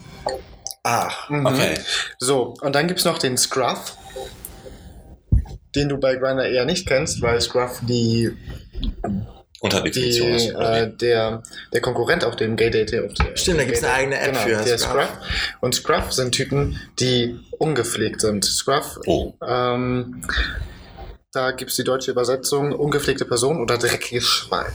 Ach. 0.82 1.28
Mhm. 1.28 1.46
Okay. 1.46 1.78
So, 2.18 2.54
und 2.60 2.74
dann 2.74 2.88
gibt's 2.88 3.04
noch 3.04 3.18
den 3.18 3.36
Scruff, 3.36 3.96
den 5.74 5.88
du 5.88 5.98
bei 5.98 6.16
Grindr 6.16 6.46
eher 6.46 6.64
nicht 6.64 6.86
kennst, 6.86 7.20
weil 7.22 7.40
Scruff 7.40 7.80
die, 7.82 8.30
Unter 9.60 9.82
die 9.82 10.18
ist. 10.18 10.50
äh, 10.50 10.90
der, 10.96 11.42
der 11.72 11.80
Konkurrent 11.80 12.24
auf 12.24 12.36
dem 12.36 12.56
Gay 12.56 12.70
Date. 12.70 13.04
Auf 13.04 13.14
der, 13.14 13.36
Stimmt, 13.36 13.60
da 13.60 13.64
gibt's 13.64 13.82
eine 13.82 13.92
eigene 13.92 14.18
App 14.20 14.32
genau, 14.32 14.40
für 14.40 14.64
Der 14.64 14.78
Scruff. 14.78 15.04
Scruff. 15.06 15.56
Und 15.60 15.74
Scruff 15.74 16.12
sind 16.12 16.32
Typen, 16.32 16.78
die 17.00 17.38
ungepflegt 17.58 18.20
sind. 18.20 18.44
Scruff 18.44 18.98
Oh. 19.06 19.34
Ähm, 19.46 20.22
da 21.32 21.50
gibt 21.50 21.70
es 21.72 21.76
die 21.76 21.84
deutsche 21.84 22.12
Übersetzung 22.12 22.72
ungepflegte 22.72 23.24
Person 23.24 23.60
oder 23.60 23.76
dreckiges 23.76 24.24
Schwein. 24.24 24.72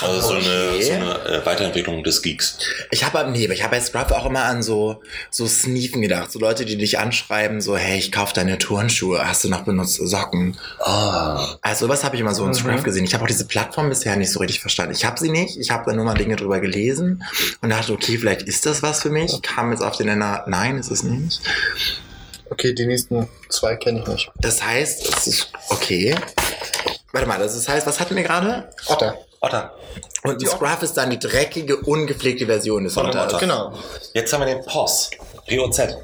Ach, 0.00 0.02
Also 0.02 0.20
so 0.28 0.34
eine, 0.34 0.70
okay. 0.74 0.82
so 0.84 0.92
eine 0.92 1.24
äh, 1.42 1.46
Weiterentwicklung 1.46 2.04
des 2.04 2.22
Geeks. 2.22 2.58
Ich 2.90 3.04
habe 3.04 3.30
nee, 3.30 3.46
ich 3.46 3.62
habe 3.62 3.76
bei 3.76 3.80
Scruff 3.80 4.12
auch 4.12 4.26
immer 4.26 4.44
an 4.44 4.62
so 4.62 5.02
so 5.30 5.46
Sneaken 5.46 6.02
gedacht, 6.02 6.30
so 6.32 6.38
Leute, 6.38 6.64
die 6.64 6.76
dich 6.76 6.98
anschreiben, 6.98 7.60
so 7.60 7.76
hey, 7.76 7.98
ich 7.98 8.12
kauf 8.12 8.32
deine 8.32 8.58
Turnschuhe, 8.58 9.26
hast 9.26 9.44
du 9.44 9.48
noch 9.48 9.62
benutzte 9.62 10.06
Socken? 10.06 10.56
Ah. 10.80 11.56
Also 11.62 11.86
sowas 11.86 12.04
habe 12.04 12.14
ich 12.16 12.20
immer 12.20 12.34
so 12.34 12.44
in 12.44 12.50
Mhm. 12.50 12.54
Scruff 12.54 12.82
gesehen. 12.82 13.04
Ich 13.04 13.14
habe 13.14 13.24
auch 13.24 13.28
diese 13.28 13.46
Plattform 13.46 13.88
bisher 13.88 14.14
nicht 14.16 14.30
so 14.32 14.38
richtig 14.40 14.60
verstanden. 14.60 14.92
Ich 14.92 15.04
habe 15.04 15.18
sie 15.18 15.30
nicht, 15.30 15.56
ich 15.58 15.70
habe 15.70 15.84
da 15.90 15.94
nur 15.96 16.04
mal 16.04 16.14
Dinge 16.14 16.36
drüber 16.36 16.60
gelesen 16.60 17.24
und 17.60 17.70
dachte, 17.70 17.92
okay, 17.92 18.18
vielleicht 18.18 18.42
ist 18.42 18.66
das 18.66 18.82
was 18.82 19.02
für 19.02 19.10
mich. 19.10 19.40
Kam 19.42 19.70
jetzt 19.72 19.82
auf 19.82 19.96
den 19.96 20.06
Nenner, 20.06 20.44
nein, 20.46 20.78
ist 20.78 20.90
es 20.90 21.02
nicht. 21.02 21.40
Okay, 22.50 22.72
die 22.72 22.86
nächsten 22.86 23.28
zwei 23.50 23.76
kenne 23.76 24.00
ich 24.00 24.06
nicht. 24.06 24.30
Das 24.36 24.62
heißt, 24.64 25.06
es 25.16 25.26
ist 25.26 25.52
okay. 25.68 26.14
Warte 27.12 27.26
mal, 27.28 27.38
das 27.38 27.68
heißt, 27.68 27.86
was 27.86 28.00
hatten 28.00 28.16
wir 28.16 28.22
gerade? 28.22 28.70
Otter. 28.86 29.16
Otter. 29.40 29.72
Und 30.24 30.42
die 30.42 30.46
Scruff 30.46 30.82
ist 30.82 30.96
dann 30.96 31.10
die 31.10 31.18
dreckige, 31.18 31.76
ungepflegte 31.76 32.46
Version 32.46 32.84
des 32.84 32.96
Otters. 32.96 33.26
Otter. 33.34 33.38
Genau. 33.38 33.72
Jetzt 34.14 34.32
haben 34.32 34.40
wir 34.40 34.46
den 34.46 34.64
POS. 34.64 35.10
POZ. 35.48 35.96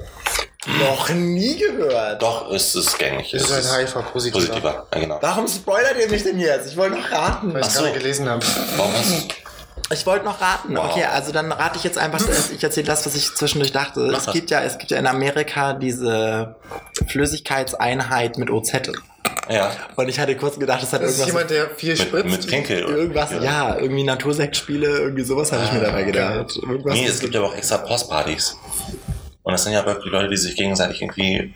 Noch 0.81 1.11
nie 1.11 1.57
gehört. 1.59 2.23
Doch, 2.23 2.51
ist 2.51 2.75
es 2.75 2.97
gängig. 2.97 3.31
Das 3.33 3.43
ist 3.43 3.51
Es 3.51 3.71
halt 3.73 3.89
HIV-positiver. 3.89 4.39
positiver. 4.47 4.87
Ja, 4.95 5.01
genau. 5.01 5.19
Warum 5.21 5.47
spoilert 5.47 5.97
ihr 6.01 6.09
mich 6.09 6.23
denn 6.23 6.41
jetzt? 6.41 6.69
Ich 6.71 6.77
wollte 6.77 6.97
noch 6.97 7.11
raten. 7.11 7.53
Weil 7.53 7.61
ich 7.61 7.67
Ach 7.67 7.71
so. 7.71 7.83
gerade 7.83 7.99
gelesen 7.99 8.29
habe. 8.29 8.47
Warum 8.77 8.93
hast 8.95 9.11
du 9.11 9.95
Ich 9.95 10.07
wollte 10.07 10.25
noch 10.25 10.41
raten. 10.41 10.75
Wow. 10.75 10.91
Okay, 10.91 11.05
also 11.05 11.33
dann 11.33 11.53
rate 11.53 11.77
ich 11.77 11.85
jetzt 11.85 11.99
einfach, 11.99 12.23
ich 12.55 12.65
erzähle 12.65 12.87
das, 12.87 13.05
was 13.05 13.15
ich 13.15 13.35
zwischendurch 13.35 13.73
dachte. 13.73 14.07
Es 14.07 14.33
gibt 14.33 14.51
ja, 14.51 14.63
es 14.63 14.79
gibt 14.79 14.91
ja 14.91 14.99
in 14.99 15.07
Amerika 15.07 15.75
diese 15.75 16.55
Flüssigkeitseinheit 17.09 18.39
mit 18.39 18.49
OZ. 18.51 18.73
Ja. 19.51 19.73
Und 19.97 20.09
ich 20.09 20.19
hatte 20.19 20.37
kurz 20.37 20.59
gedacht, 20.59 20.83
das 20.83 20.93
hat 20.93 21.03
Das 21.03 21.11
ist 21.11 21.19
irgendwas 21.21 21.49
jemand, 21.49 21.51
der 21.51 21.71
viel 21.77 21.91
Mit, 21.91 22.01
spritzt. 22.01 22.31
mit 22.31 22.47
Pinkel. 22.49 22.85
oder? 22.87 22.97
irgendwas, 22.97 23.31
ja. 23.33 23.77
irgendwie 23.77 24.05
Natursektspiele, 24.05 24.87
irgendwie 24.89 25.25
sowas 25.25 25.53
habe 25.53 25.65
ich 25.65 25.73
mir 25.73 25.81
dabei 25.81 26.03
gedacht. 26.05 26.57
Irgendwas 26.57 26.95
Nee, 26.95 27.07
es 27.07 27.21
gibt 27.21 27.35
aber 27.37 27.47
auch 27.49 27.55
extra 27.57 27.79
POS-Partys. 27.79 28.57
Und 29.43 29.53
das 29.53 29.65
sind 29.65 29.73
ja 29.73 29.85
wirklich 29.85 30.11
Leute, 30.13 30.29
die 30.31 30.37
sich 30.37 30.57
gegenseitig 30.57 31.03
irgendwie 31.03 31.53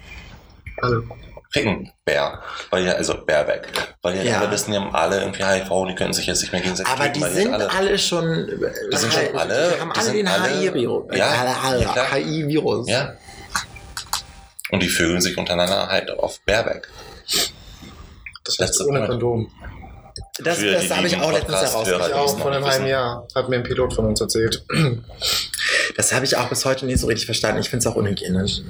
Also, 0.83 1.03
ficken. 1.51 1.91
Bär. 2.05 2.43
Weil 2.71 2.85
ja, 2.85 2.93
also 2.93 3.15
Bär 3.25 3.47
weg. 3.49 3.69
Weil 4.03 4.17
ja, 4.19 4.23
Ja. 4.23 4.41
alle 4.41 4.51
wissen, 4.51 4.73
die 4.73 4.77
haben 4.77 4.95
alle 4.95 5.21
irgendwie 5.21 5.43
HIV, 5.45 5.71
die 5.89 5.95
können 5.95 6.13
sich 6.13 6.27
jetzt 6.27 6.43
nicht 6.43 6.53
mehr 6.53 6.61
gegenseitig 6.61 6.93
aber 6.93 7.05
ficken, 7.05 7.23
die 7.23 7.29
sind 7.31 7.55
alle, 7.55 7.71
alle, 7.73 7.99
schon. 7.99 8.47
Die 8.93 8.97
sind 8.97 9.13
schon 9.13 9.39
alle- 9.39 9.73
Die 9.75 9.81
haben 9.81 9.91
die 9.93 9.99
alle 9.99 10.05
sind 10.07 10.17
den 10.17 10.29
alle- 10.29 10.49
HIV-Virus. 10.61 11.05
Ja, 11.17 11.35
ja. 11.79 12.13
HIV-Virus. 12.13 12.89
Ja. 12.91 13.15
Und 14.71 14.83
die 14.83 14.89
vögeln 14.91 15.23
sich 15.23 15.39
untereinander 15.39 15.89
halt 15.89 16.11
auf 16.11 16.41
Bärbeck. 16.41 16.89
Das 18.49 18.59
Letzte 18.59 18.85
ohne 18.85 19.01
Monat. 19.01 19.11
Kondom. 19.11 19.51
Das, 20.41 20.59
Für 20.59 20.73
das 20.73 20.91
habe 20.91 21.07
ich 21.07 21.17
auch 21.21 21.33
letztens 21.33 21.57
herausgefunden. 21.61 22.13
auch 22.13 22.39
vor 22.39 22.53
einem 22.53 22.65
halben. 22.65 22.87
Jahr. 22.87 23.27
Hat 23.35 23.49
mir 23.49 23.57
ein 23.57 23.63
Pilot 23.63 23.93
von 23.95 24.07
uns 24.07 24.21
erzählt. 24.21 24.65
Das 25.97 26.13
habe 26.13 26.25
ich 26.25 26.37
auch 26.37 26.49
bis 26.49 26.65
heute 26.65 26.87
nicht 26.87 27.01
so 27.01 27.07
richtig 27.07 27.27
verstanden. 27.27 27.61
Ich 27.61 27.71
finde 27.71 27.81
es 27.81 27.87
auch 27.93 27.97
unhygienisch. 27.97 28.61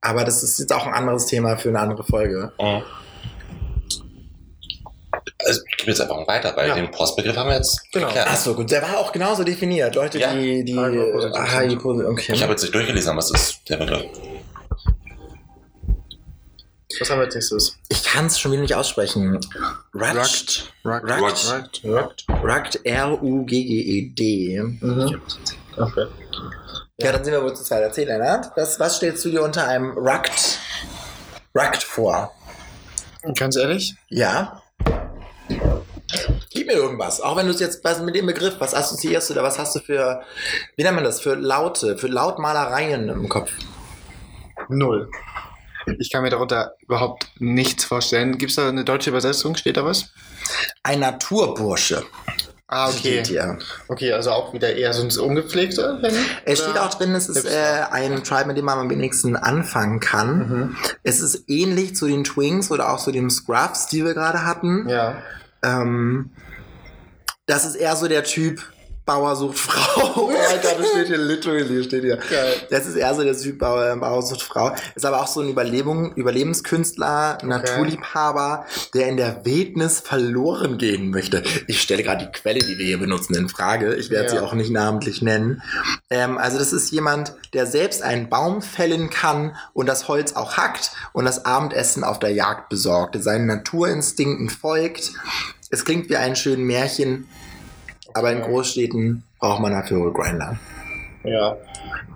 Aber 0.00 0.24
das 0.24 0.42
ist 0.42 0.58
jetzt 0.58 0.72
auch 0.72 0.86
ein 0.86 0.92
anderes 0.92 1.26
Thema 1.26 1.56
für 1.56 1.68
eine 1.70 1.80
andere 1.80 2.04
Folge. 2.04 2.52
Mhm. 2.60 2.82
Also, 5.46 5.60
ich 5.70 5.76
gebe 5.78 5.90
jetzt 5.90 6.00
einfach 6.00 6.16
mal 6.16 6.26
weiter, 6.26 6.54
weil 6.56 6.68
Ja. 6.68 6.74
den 6.74 6.90
Postbegriff 6.90 7.36
haben 7.36 7.48
wir 7.48 7.56
jetzt 7.56 7.80
Genau. 7.92 8.06
geklärt. 8.06 8.28
Ach 8.30 8.36
so, 8.36 8.54
gut. 8.54 8.70
Der 8.70 8.82
war 8.82 8.98
auch 8.98 9.12
genauso 9.12 9.44
definiert. 9.44 9.94
Leute, 9.94 10.18
Ja. 10.18 10.32
die, 10.34 10.64
die 10.64 10.74
HIV-positiv 10.74 11.36
Ah. 11.36 12.10
Okay. 12.10 12.32
Ich 12.32 12.42
habe 12.42 12.52
jetzt 12.52 12.62
nicht 12.62 12.74
durchgelesen, 12.74 13.16
es 13.18 13.30
ist 13.30 13.60
der 13.68 13.76
Begriff. 13.76 14.02
Was 17.00 17.10
haben 17.10 17.18
wir 17.18 17.24
als 17.26 17.34
nächstes? 17.34 17.76
Ich 17.88 18.04
kann 18.04 18.26
es 18.26 18.38
schon 18.38 18.52
wieder 18.52 18.62
nicht 18.62 18.74
aussprechen. 18.74 19.40
Rugged. 19.94 20.72
Rugged. 20.84 21.10
Rugged. 21.10 21.84
Rugged. 21.84 22.24
Rugged. 22.28 22.80
R-U-G-G-E-D. 22.84 24.60
Mhm. 24.80 25.20
Okay. 25.76 26.06
Ja, 26.98 27.10
dann 27.10 27.24
sind 27.24 27.32
wir 27.32 27.42
wohl 27.42 27.54
zu 27.54 27.64
zweit. 27.64 27.82
Erzähl, 27.82 28.06
Lennart. 28.06 28.52
Was, 28.56 28.78
was 28.78 28.96
stellst 28.96 29.24
du 29.24 29.30
dir 29.30 29.42
unter 29.42 29.66
einem 29.66 29.90
Rugged, 29.92 30.60
Rugged 31.56 31.82
vor? 31.82 32.32
Ganz 33.34 33.56
ehrlich? 33.56 33.96
Ja. 34.08 34.62
Gib 36.50 36.68
mir 36.68 36.74
irgendwas. 36.74 37.20
Auch 37.20 37.36
wenn 37.36 37.46
du 37.46 37.52
es 37.52 37.60
jetzt 37.60 37.82
was 37.82 38.00
mit 38.00 38.14
dem 38.14 38.26
Begriff, 38.26 38.56
was 38.60 38.74
assoziierst 38.74 39.30
du 39.30 39.34
da, 39.34 39.42
was 39.42 39.58
hast 39.58 39.74
du 39.74 39.80
für, 39.80 40.22
wie 40.76 40.84
nennt 40.84 40.94
man 40.94 41.04
das, 41.04 41.20
für 41.20 41.34
Laute, 41.34 41.98
für 41.98 42.06
Lautmalereien 42.06 43.08
im 43.08 43.28
Kopf? 43.28 43.50
Null. 44.68 45.10
Ich 45.98 46.10
kann 46.10 46.22
mir 46.22 46.30
darunter 46.30 46.74
überhaupt 46.80 47.26
nichts 47.38 47.84
vorstellen. 47.84 48.38
Gibt 48.38 48.50
es 48.50 48.56
da 48.56 48.68
eine 48.68 48.84
deutsche 48.84 49.10
Übersetzung? 49.10 49.56
Steht 49.56 49.76
da 49.76 49.84
was? 49.84 50.10
Ein 50.82 51.00
Naturbursche. 51.00 52.04
Ah, 52.66 52.90
hier. 52.90 53.58
Okay, 53.88 54.12
also 54.12 54.30
auch 54.30 54.52
wieder 54.54 54.74
eher 54.74 54.92
so 54.92 55.02
ein 55.02 55.28
ungepflegter. 55.28 56.00
Es 56.44 56.60
steht 56.60 56.78
auch 56.78 56.92
drin, 56.94 57.14
es 57.14 57.28
ist 57.28 57.44
äh, 57.44 57.84
ein 57.90 58.24
Tribe, 58.24 58.46
mit 58.46 58.56
dem 58.56 58.64
man 58.64 58.78
am 58.78 58.90
wenigsten 58.90 59.36
anfangen 59.36 60.00
kann. 60.00 60.38
Mhm. 60.38 60.76
Es 61.02 61.20
ist 61.20 61.44
ähnlich 61.46 61.94
zu 61.94 62.08
den 62.08 62.24
Twinks 62.24 62.70
oder 62.70 62.90
auch 62.90 62.98
zu 62.98 63.12
den 63.12 63.30
Scruffs, 63.30 63.86
die 63.86 64.04
wir 64.04 64.14
gerade 64.14 64.44
hatten. 64.44 64.88
Ja. 64.88 65.22
Ähm, 65.62 66.30
das 67.46 67.66
ist 67.66 67.76
eher 67.76 67.94
so 67.96 68.08
der 68.08 68.24
Typ 68.24 68.62
Bauer 69.04 69.36
sucht 69.36 69.58
Frau. 69.58 70.12
Oh 70.16 70.28
mein 70.28 70.60
Gott, 70.62 70.76
das 70.78 70.88
steht 70.90 71.08
hier 71.08 71.18
literally, 71.18 71.84
steht 71.84 72.02
hier. 72.04 72.16
Geil. 72.16 72.54
Das 72.70 72.86
ist 72.86 72.96
eher 72.96 73.14
so 73.14 73.22
der 73.22 73.36
Typ 73.36 73.58
Bauer, 73.58 73.94
Bauer 73.96 74.22
sucht 74.22 74.42
Frau. 74.42 74.74
Ist 74.94 75.04
aber 75.04 75.20
auch 75.20 75.26
so 75.26 75.40
ein 75.40 75.48
Überlebung, 75.50 76.14
Überlebenskünstler, 76.14 77.38
Naturliebhaber, 77.42 78.64
der 78.94 79.08
in 79.08 79.16
der 79.16 79.44
Wildnis 79.44 80.00
verloren 80.00 80.78
gehen 80.78 81.10
möchte. 81.10 81.42
Ich 81.66 81.82
stelle 81.82 82.02
gerade 82.02 82.24
die 82.26 82.32
Quelle, 82.32 82.60
die 82.60 82.78
wir 82.78 82.86
hier 82.86 82.98
benutzen, 82.98 83.34
in 83.34 83.48
Frage. 83.48 83.94
Ich 83.94 84.10
werde 84.10 84.26
Ja. 84.26 84.30
sie 84.32 84.38
auch 84.38 84.54
nicht 84.54 84.70
namentlich 84.70 85.20
nennen. 85.22 85.62
Ähm, 86.10 86.38
also 86.38 86.58
das 86.58 86.72
ist 86.72 86.90
jemand, 86.90 87.34
der 87.52 87.66
selbst 87.66 88.02
einen 88.02 88.28
Baum 88.30 88.62
fällen 88.62 89.10
kann 89.10 89.56
und 89.74 89.86
das 89.86 90.08
Holz 90.08 90.32
auch 90.34 90.56
hackt 90.56 90.92
und 91.12 91.24
das 91.26 91.44
Abendessen 91.44 92.04
auf 92.04 92.18
der 92.18 92.30
Jagd 92.30 92.68
besorgt, 92.70 93.14
der 93.14 93.22
seinen 93.22 93.46
Naturinstinkten 93.46 94.48
folgt. 94.48 95.12
Es 95.70 95.84
klingt 95.84 96.08
wie 96.08 96.16
ein 96.16 96.36
schönes 96.36 96.64
Märchen, 96.66 97.26
aber 98.14 98.32
in. 98.32 98.42
Großstädten 98.42 99.22
braucht 99.38 99.60
man 99.60 99.72
dafür 99.72 100.12
Grinder. 100.12 100.58
Ja. 101.24 101.56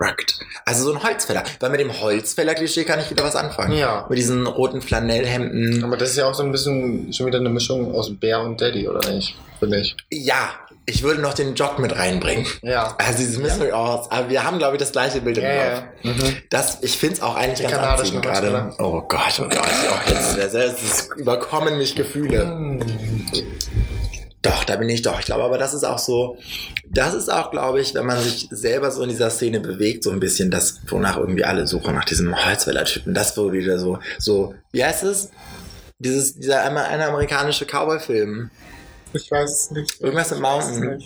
Rugged. 0.01 0.39
Also 0.65 0.85
so 0.85 0.93
ein 0.95 1.03
Holzfäller. 1.03 1.43
Weil 1.61 1.71
mit 1.71 1.81
dem 1.81 2.01
Holzfäller-Klischee 2.01 2.85
kann 2.85 3.01
ich 3.01 3.11
wieder 3.11 3.25
was 3.25 3.35
anfangen. 3.37 3.77
Ja. 3.77 4.07
Mit 4.09 4.19
diesen 4.19 4.47
roten 4.47 4.81
Flanellhemden. 4.81 5.83
Aber 5.83 5.97
das 5.97 6.11
ist 6.11 6.17
ja 6.19 6.27
auch 6.27 6.35
so 6.35 6.43
ein 6.43 6.53
bisschen 6.53 7.13
schon 7.13 7.27
wieder 7.27 7.39
eine 7.39 7.49
Mischung 7.49 7.95
aus 7.95 8.15
Bär 8.15 8.41
und 8.41 8.61
Daddy, 8.61 8.87
oder 8.89 9.11
nicht? 9.11 9.35
Finde 9.59 9.79
ich. 9.81 9.97
Ja, 10.11 10.51
ich 10.87 11.03
würde 11.03 11.21
noch 11.21 11.35
den 11.35 11.55
Jog 11.55 11.79
mit 11.81 11.97
reinbringen. 11.99 12.47
Ja. 12.63 12.95
Also 12.99 13.19
diese 13.19 13.41
Mischung 13.41 13.73
aus. 13.73 14.11
Aber 14.11 14.31
wir 14.31 14.45
haben, 14.45 14.59
glaube 14.59 14.77
ich, 14.77 14.81
das 14.81 14.93
gleiche 14.93 15.21
Bild 15.21 15.39
im 15.39 15.45
Ja, 15.45 15.51
Kopf. 15.75 15.83
ja. 16.03 16.13
Mhm. 16.13 16.37
Das, 16.51 16.79
ich 16.83 16.97
finde 16.97 17.17
es 17.17 17.23
auch 17.23 17.35
eigentlich 17.35 17.67
Die 17.67 17.73
ganz 17.73 18.01
anziehend 18.01 18.23
gerade. 18.23 18.75
Oh 18.79 19.01
Gott, 19.03 19.41
oh 19.41 19.49
Gott. 19.49 19.59
Oh, 19.91 20.11
jetzt, 20.11 20.39
das, 20.39 20.53
das 20.53 21.09
überkommen 21.17 21.77
mich 21.77 21.97
Gefühle. 21.97 22.79
Doch, 24.43 24.65
da 24.65 24.77
bin 24.77 24.89
ich 24.89 25.03
doch. 25.03 25.19
Ich 25.19 25.27
glaube, 25.27 25.43
aber 25.43 25.59
das 25.59 25.75
ist 25.75 25.85
auch 25.85 25.99
so, 25.99 26.39
das 26.89 27.15
ist 27.15 27.29
auch, 27.29 27.51
glaube 27.51 27.81
ich, 27.81 27.95
wenn 27.95 28.07
man 28.07 28.21
sich 28.21 28.49
selber 28.51 28.91
so 28.91 29.03
in 29.03 29.09
dieser 29.09 29.31
Szene 29.31 29.61
bewegt, 29.61 30.05
so 30.05 30.11
ein 30.11 30.21
bisschen 30.21 30.51
das, 30.51 30.81
wonach 30.87 31.17
irgendwie 31.17 31.45
alle 31.45 31.67
suchen, 31.67 31.95
nach 31.95 32.05
diesem 32.05 32.35
Holzwäller-Typen. 32.45 33.15
Das 33.15 33.37
wurde 33.37 33.59
wieder 33.59 33.79
so, 33.79 33.99
so, 34.19 34.55
wie 34.71 34.85
heißt 34.85 35.03
es? 35.05 35.31
Dieses, 35.99 36.37
dieser 36.37 36.63
eine, 36.63 36.85
eine 36.85 37.07
amerikanische 37.07 37.67
Cowboy-Film. 37.67 38.51
Ich 39.13 39.31
weiß 39.31 39.51
es 39.51 39.71
nicht. 39.73 40.01
Irgendwas 40.01 40.31
es 40.31 40.39
Mountain. 40.39 41.03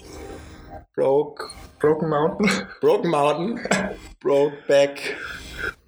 Broke, 0.95 1.49
Broken 1.83 2.09
Mountain? 2.09 2.49
Broken 2.81 3.11
Mountain, 3.11 3.61
Brokeback, 4.21 5.17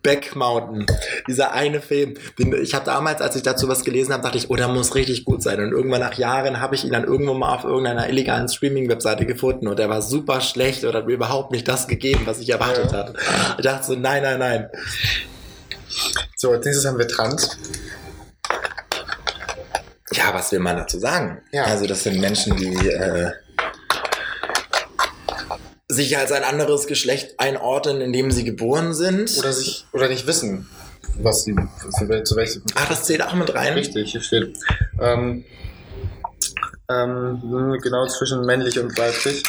Back 0.02 0.34
Mountain. 0.34 0.86
Dieser 1.28 1.52
eine 1.52 1.80
Film. 1.80 2.14
Den, 2.38 2.52
ich 2.60 2.74
habe 2.74 2.84
damals, 2.84 3.22
als 3.22 3.36
ich 3.36 3.42
dazu 3.42 3.68
was 3.68 3.84
gelesen 3.84 4.12
habe, 4.12 4.22
dachte 4.24 4.36
ich, 4.36 4.50
oh, 4.50 4.56
der 4.56 4.66
muss 4.68 4.96
richtig 4.96 5.24
gut 5.24 5.40
sein. 5.42 5.60
Und 5.60 5.70
irgendwann 5.70 6.00
nach 6.00 6.14
Jahren 6.18 6.60
habe 6.60 6.74
ich 6.74 6.84
ihn 6.84 6.90
dann 6.92 7.04
irgendwo 7.04 7.32
mal 7.34 7.54
auf 7.54 7.64
irgendeiner 7.64 8.08
illegalen 8.08 8.48
Streaming-Webseite 8.48 9.24
gefunden 9.24 9.68
und 9.68 9.78
der 9.78 9.88
war 9.88 10.02
super 10.02 10.40
schlecht 10.40 10.84
oder 10.84 10.98
hat 10.98 11.06
mir 11.06 11.14
überhaupt 11.14 11.52
nicht 11.52 11.66
das 11.68 11.86
gegeben, 11.86 12.22
was 12.26 12.40
ich 12.40 12.50
erwartet 12.50 12.90
Ja. 12.92 12.98
hatte. 12.98 13.14
Ich 13.58 13.64
dachte 13.64 13.86
so, 13.86 13.94
nein, 13.94 14.22
nein, 14.24 14.40
nein. 14.40 14.68
So, 16.36 16.50
als 16.50 16.66
nächstes 16.66 16.86
haben 16.86 16.98
wir 16.98 17.06
Trans. 17.08 17.56
Ja, 20.12 20.34
was 20.34 20.50
will 20.52 20.58
man 20.58 20.76
dazu 20.76 20.98
sagen? 20.98 21.40
Ja. 21.52 21.64
Also 21.64 21.86
das 21.86 22.02
sind 22.02 22.20
Menschen, 22.20 22.56
die 22.56 22.74
äh, 22.88 23.30
sich 25.94 26.18
als 26.18 26.32
ein 26.32 26.44
anderes 26.44 26.86
Geschlecht 26.86 27.34
einordnen, 27.38 28.00
in 28.00 28.12
dem 28.12 28.30
sie 28.30 28.44
geboren 28.44 28.92
sind. 28.94 29.36
Oder 29.38 29.52
sich, 29.52 29.86
oder 29.92 30.08
nicht 30.08 30.26
wissen, 30.26 30.68
was 31.18 31.44
sie, 31.44 31.54
für, 31.98 32.22
zu 32.24 32.36
welchem. 32.36 32.62
Ach, 32.74 32.88
das 32.88 33.04
zählt 33.04 33.22
auch 33.22 33.34
mit 33.34 33.54
rein? 33.54 33.74
Richtig, 33.74 34.12
hier 34.12 34.20
steht. 34.20 34.56
Ähm, 35.00 35.44
ähm, 36.90 37.78
genau 37.82 38.06
zwischen 38.06 38.44
männlich 38.44 38.78
und 38.78 38.96
weiblich. 38.98 39.42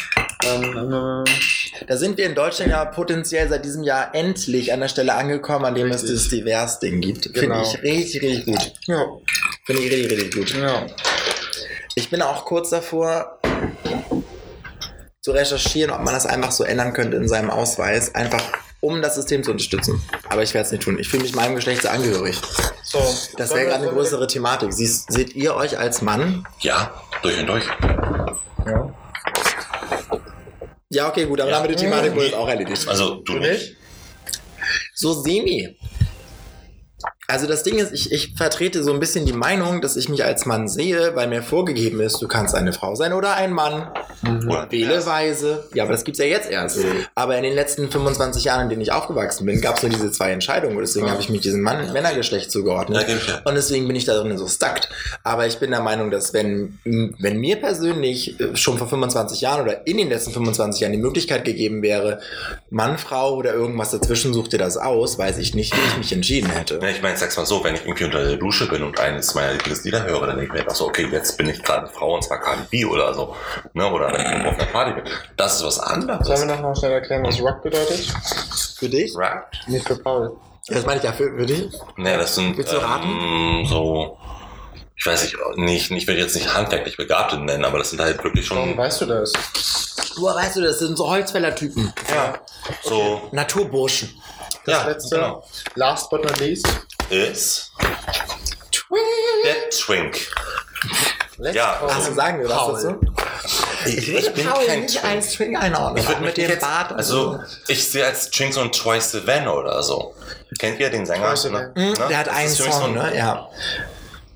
Ähm, 0.45 1.23
äh, 1.25 1.85
Da 1.87 1.97
sind 1.97 2.17
wir 2.17 2.25
in 2.25 2.35
Deutschland 2.35 2.71
ja 2.71 2.85
potenziell 2.85 3.49
seit 3.49 3.65
diesem 3.65 3.83
Jahr 3.83 4.13
endlich 4.15 4.71
an 4.71 4.79
der 4.79 4.87
Stelle 4.87 5.13
angekommen, 5.15 5.65
an 5.65 5.75
dem 5.75 5.87
es 5.91 6.03
Richtig. 6.03 6.15
das 6.19 6.29
Divers-Ding 6.29 7.01
gibt. 7.01 7.23
Finde 7.25 7.39
Genau. 7.41 7.61
ich 7.61 7.81
richtig, 7.83 8.21
richtig 8.21 8.45
gut. 8.45 8.73
ja, 8.85 9.05
Finde 9.65 9.81
ich 9.81 9.91
richtig, 9.91 10.11
richtig 10.11 10.35
gut. 10.35 10.55
ja. 10.61 10.85
Ich 11.95 12.09
bin 12.09 12.21
auch 12.21 12.45
kurz 12.45 12.69
davor 12.69 13.39
zu 15.26 15.32
recherchieren, 15.32 15.89
ob 15.89 16.03
man 16.03 16.13
das 16.13 16.28
einfach 16.28 16.51
so 16.51 16.63
ändern 16.63 16.93
könnte 16.93 17.17
in 17.17 17.28
seinem 17.28 17.49
Ausweis, 17.49 18.13
einfach 18.13 18.43
um 18.80 19.01
das 19.01 19.15
System 19.15 19.43
zu 19.43 19.49
unterstützen. 19.49 19.99
Aber 20.30 20.43
ich 20.43 20.53
werde 20.53 20.67
es 20.67 20.71
nicht 20.71 20.84
tun. 20.84 20.99
Ich 20.99 21.09
fühle 21.09 21.23
mich 21.23 21.34
meinem 21.34 21.55
Geschlecht 21.55 21.82
so 21.82 21.89
angehörig. 21.89 22.39
So, 22.84 22.99
Das 23.36 23.49
wäre 23.55 23.65
gerade 23.65 23.86
eine 23.86 23.91
größere 23.91 24.28
Thematik. 24.28 24.71
Siehst, 24.71 25.11
seht 25.11 25.34
ihr 25.36 25.55
euch 25.55 25.80
als 25.80 26.03
Mann? 26.03 26.45
Ja, 26.59 26.93
durch 27.23 27.39
und 27.39 27.47
durch. 27.47 27.65
Ja. 28.67 28.93
Ja, 30.89 31.09
okay, 31.09 31.26
gut, 31.26 31.41
aber 31.41 31.49
Ja. 31.49 31.57
damit 31.57 31.71
die 31.71 31.84
Thematik 31.84 32.15
wohl 32.15 32.32
auch 32.36 32.47
erledigt. 32.47 32.88
Also 32.88 33.15
du 33.15 33.34
Du 33.34 33.39
nicht? 33.39 33.78
So 34.93 35.23
semi. 35.23 35.76
Also 37.28 37.47
das 37.47 37.63
Ding 37.63 37.80
ist, 37.80 37.91
ich, 37.91 38.11
ich 38.11 38.34
vertrete 38.36 38.84
so 38.84 38.93
ein 38.93 38.99
bisschen 38.99 39.26
die 39.26 39.34
Meinung, 39.34 39.82
dass 39.82 39.95
ich 39.95 40.09
mich 40.09 40.23
als 40.23 40.45
Mann 40.45 40.67
sehe, 40.67 41.15
weil 41.15 41.28
mir 41.28 41.41
vorgegeben 41.41 41.99
ist, 41.99 42.21
du 42.21 42.28
kannst 42.28 42.53
eine 42.53 42.71
Frau 42.71 42.93
sein 42.95 43.13
oder 43.13 43.36
ein 43.36 43.51
Mann. 43.51 43.89
Oder 44.23 44.71
Wähleweise. 44.71 45.65
Ja, 45.73 45.84
aber 45.84 45.93
das 45.93 46.03
gibt's 46.03 46.19
ja 46.19 46.26
jetzt 46.26 46.49
erst. 46.49 46.80
Aber 47.15 47.36
in 47.38 47.43
den 47.43 47.53
letzten 47.53 47.89
25 47.89 48.43
Jahren, 48.43 48.63
in 48.63 48.69
denen 48.69 48.82
ich 48.82 48.91
aufgewachsen 48.91 49.45
bin, 49.45 49.59
gab's 49.59 49.82
nur 49.82 49.91
diese 49.91 50.11
zwei 50.11 50.32
Entscheidungen. 50.32 50.76
Und 50.76 50.82
deswegen 50.82 51.09
habe 51.09 51.21
ich 51.21 51.30
mich 51.30 51.41
diesem 51.41 51.61
Mann 51.61 51.91
Männergeschlecht 51.93 52.51
zugeordnet. 52.51 53.07
Ja. 53.07 53.41
Und 53.43 53.55
deswegen 53.55 53.88
bin 53.88 53.95
ich 53.95 54.05
da 54.05 54.15
drin 54.15 54.38
so 54.38 54.47
stuckt. 54.47 54.89
Aber 55.23 55.47
ich 55.47 55.57
bin 55.57 55.71
der 55.71 55.82
Meinung, 55.82 56.11
dass 56.11 56.34
wenn, 56.34 56.80
wenn 56.84 57.39
mir 57.39 57.55
persönlich 57.57 58.39
äh, 58.39 58.55
schon 58.55 58.78
vor 58.78 58.88
25 58.88 59.41
Jahren 59.41 59.61
oder 59.61 59.88
in 59.88 59.97
den 59.97 60.09
letzten 60.09 60.32
25 60.32 60.82
Jahren 60.82 60.91
die 60.91 60.99
Möglichkeit 60.99 61.43
gegeben 61.43 61.82
wäre, 61.82 62.19
Mann, 62.69 62.97
Frau 62.97 63.36
oder 63.36 63.53
irgendwas 63.53 63.91
dazwischen, 63.91 64.34
such 64.34 64.49
dir 64.49 64.57
das 64.57 64.78
aus, 64.78 65.17
weiß 65.17 65.38
ich 65.39 65.55
nicht, 65.55 65.76
wie 65.76 65.88
ich 65.88 65.97
mich 65.97 66.11
entschieden 66.11 66.49
hätte. 66.49 66.80
Ja, 66.82 66.89
ich 66.89 67.01
meine, 67.01 67.14
sag's 67.20 67.38
mal 67.38 67.45
so, 67.45 67.63
wenn 67.63 67.76
ich 67.76 67.82
irgendwie 67.86 68.05
unter 68.05 68.24
der 68.24 68.38
Dusche 68.38 68.68
bin 68.68 68.84
und 68.84 68.99
eines 68.99 69.36
meiner 69.36 69.53
Lieblingslieder 69.53 70.05
höre, 70.05 70.28
dann 70.28 70.38
denke 70.38 70.45
ich 70.45 70.53
mir 70.53 70.59
einfach 70.59 70.76
so, 70.76 70.88
okay, 70.88 71.07
jetzt 71.11 71.38
bin 71.38 71.49
ich 71.49 71.61
gerade 71.63 71.88
Frau 71.88 72.16
und 72.16 72.24
zwar 72.24 72.39
Cardi 72.39 72.63
B 72.70 72.86
oder 72.86 73.13
so. 73.13 73.36
Ne? 73.74 73.91
Oder 73.91 74.11
wenn 74.13 74.22
ich 74.22 74.28
irgendwo 74.28 74.49
auf 74.49 74.59
einer 74.59 74.72
Party 74.72 75.01
bin. 75.01 75.03
Das 75.38 75.57
ist 75.57 75.66
was 75.66 75.80
anderes. 75.80 76.28
Sollen 76.28 76.47
wir 76.47 76.55
noch 76.55 76.61
mal 76.61 76.76
schnell 76.76 76.91
erklären, 76.91 77.24
was 77.24 77.39
Rock 77.41 77.63
bedeutet? 77.63 78.13
Für 78.78 78.89
dich? 78.89 79.16
Rap? 79.16 79.51
Nicht 79.68 79.88
für 79.88 79.97
Paul. 79.97 80.36
Das 80.68 80.86
meine 80.86 80.97
ich 80.97 81.03
ja 81.03 81.13
für, 81.13 81.30
für 81.38 81.45
dich. 81.45 81.72
Ne, 81.97 82.18
das 82.18 82.36
sind 82.36 82.57
Willst 82.57 82.74
du 82.74 82.78
raten? 82.78 83.07
ähm, 83.07 83.66
so, 83.68 84.18
ich 84.97 85.05
weiß 85.05 85.24
nicht, 85.24 85.38
nicht, 85.57 85.91
ich 85.91 86.07
will 86.07 86.18
jetzt 86.18 86.36
nicht 86.36 86.53
handwerklich 86.53 86.97
Begabte 86.97 87.38
nennen, 87.38 87.66
aber 87.66 87.78
das 87.78 87.91
sind 87.91 88.01
halt 88.01 88.24
wirklich 88.24 88.49
Warum 88.49 88.70
schon 88.70 88.78
weißt 88.78 89.01
du 89.01 89.05
das? 89.05 89.32
Woher 90.18 90.36
weißt 90.36 90.55
du, 90.55 90.61
das 90.61 90.80
sind 90.80 90.97
so 90.97 91.07
Holzfäller-Typen. 91.07 91.93
ja, 92.09 92.39
so, 92.84 93.30
Naturburschen. 93.32 94.09
Das 94.66 94.74
ja, 94.74 94.88
letzte, 94.88 95.16
genau. 95.16 95.43
last 95.76 96.09
but 96.09 96.24
not 96.24 96.39
least. 96.39 96.68
Ist 97.10 97.72
der 99.43 99.70
Twink. 99.70 100.32
Let's 101.38 101.56
Ja. 101.56 101.74
call 101.80 101.89
Ach, 101.91 101.99
so 101.99 102.06
him 102.08 102.16
sagen 102.16 102.39
wir 102.39 102.49
was 102.49 102.84
dazu? 102.84 102.99
Ich, 103.86 104.08
Ich 104.14 104.34
bin 104.34 104.45
kein 104.45 104.53
Paul 104.53 104.78
nicht 104.78 105.03
als 105.03 105.32
Twink 105.34 105.62
einordnen. 105.62 105.97
Ich 106.01 106.08
würde 106.08 106.22
mit 106.22 106.38
dem 106.38 106.49
jetzt, 106.49 106.62
Bart 106.62 106.91
und 106.91 106.97
also 106.97 107.34
so. 107.34 107.43
ich 107.68 107.89
sehe 107.89 108.06
als 108.06 108.30
Twink 108.32 108.53
so 108.53 108.62
ein 108.62 108.72
Troy 108.72 108.99
Sivan 109.01 109.47
oder 109.47 109.84
so. 109.84 110.16
Kennt 110.60 110.80
ihr 110.80 110.89
den 110.89 111.06
Sänger? 111.06 111.36
Sivan. 111.36 111.72
Mhm, 111.76 111.84
Ne? 111.91 112.06
Der 112.10 112.18
hat 112.20 112.28
Das 112.28 112.36
einen 112.36 112.49
mich 112.49 112.58
so 112.58 112.72
Song, 112.72 112.97
ein- 112.97 113.12
ne? 113.12 113.18
Ja. 113.18 113.49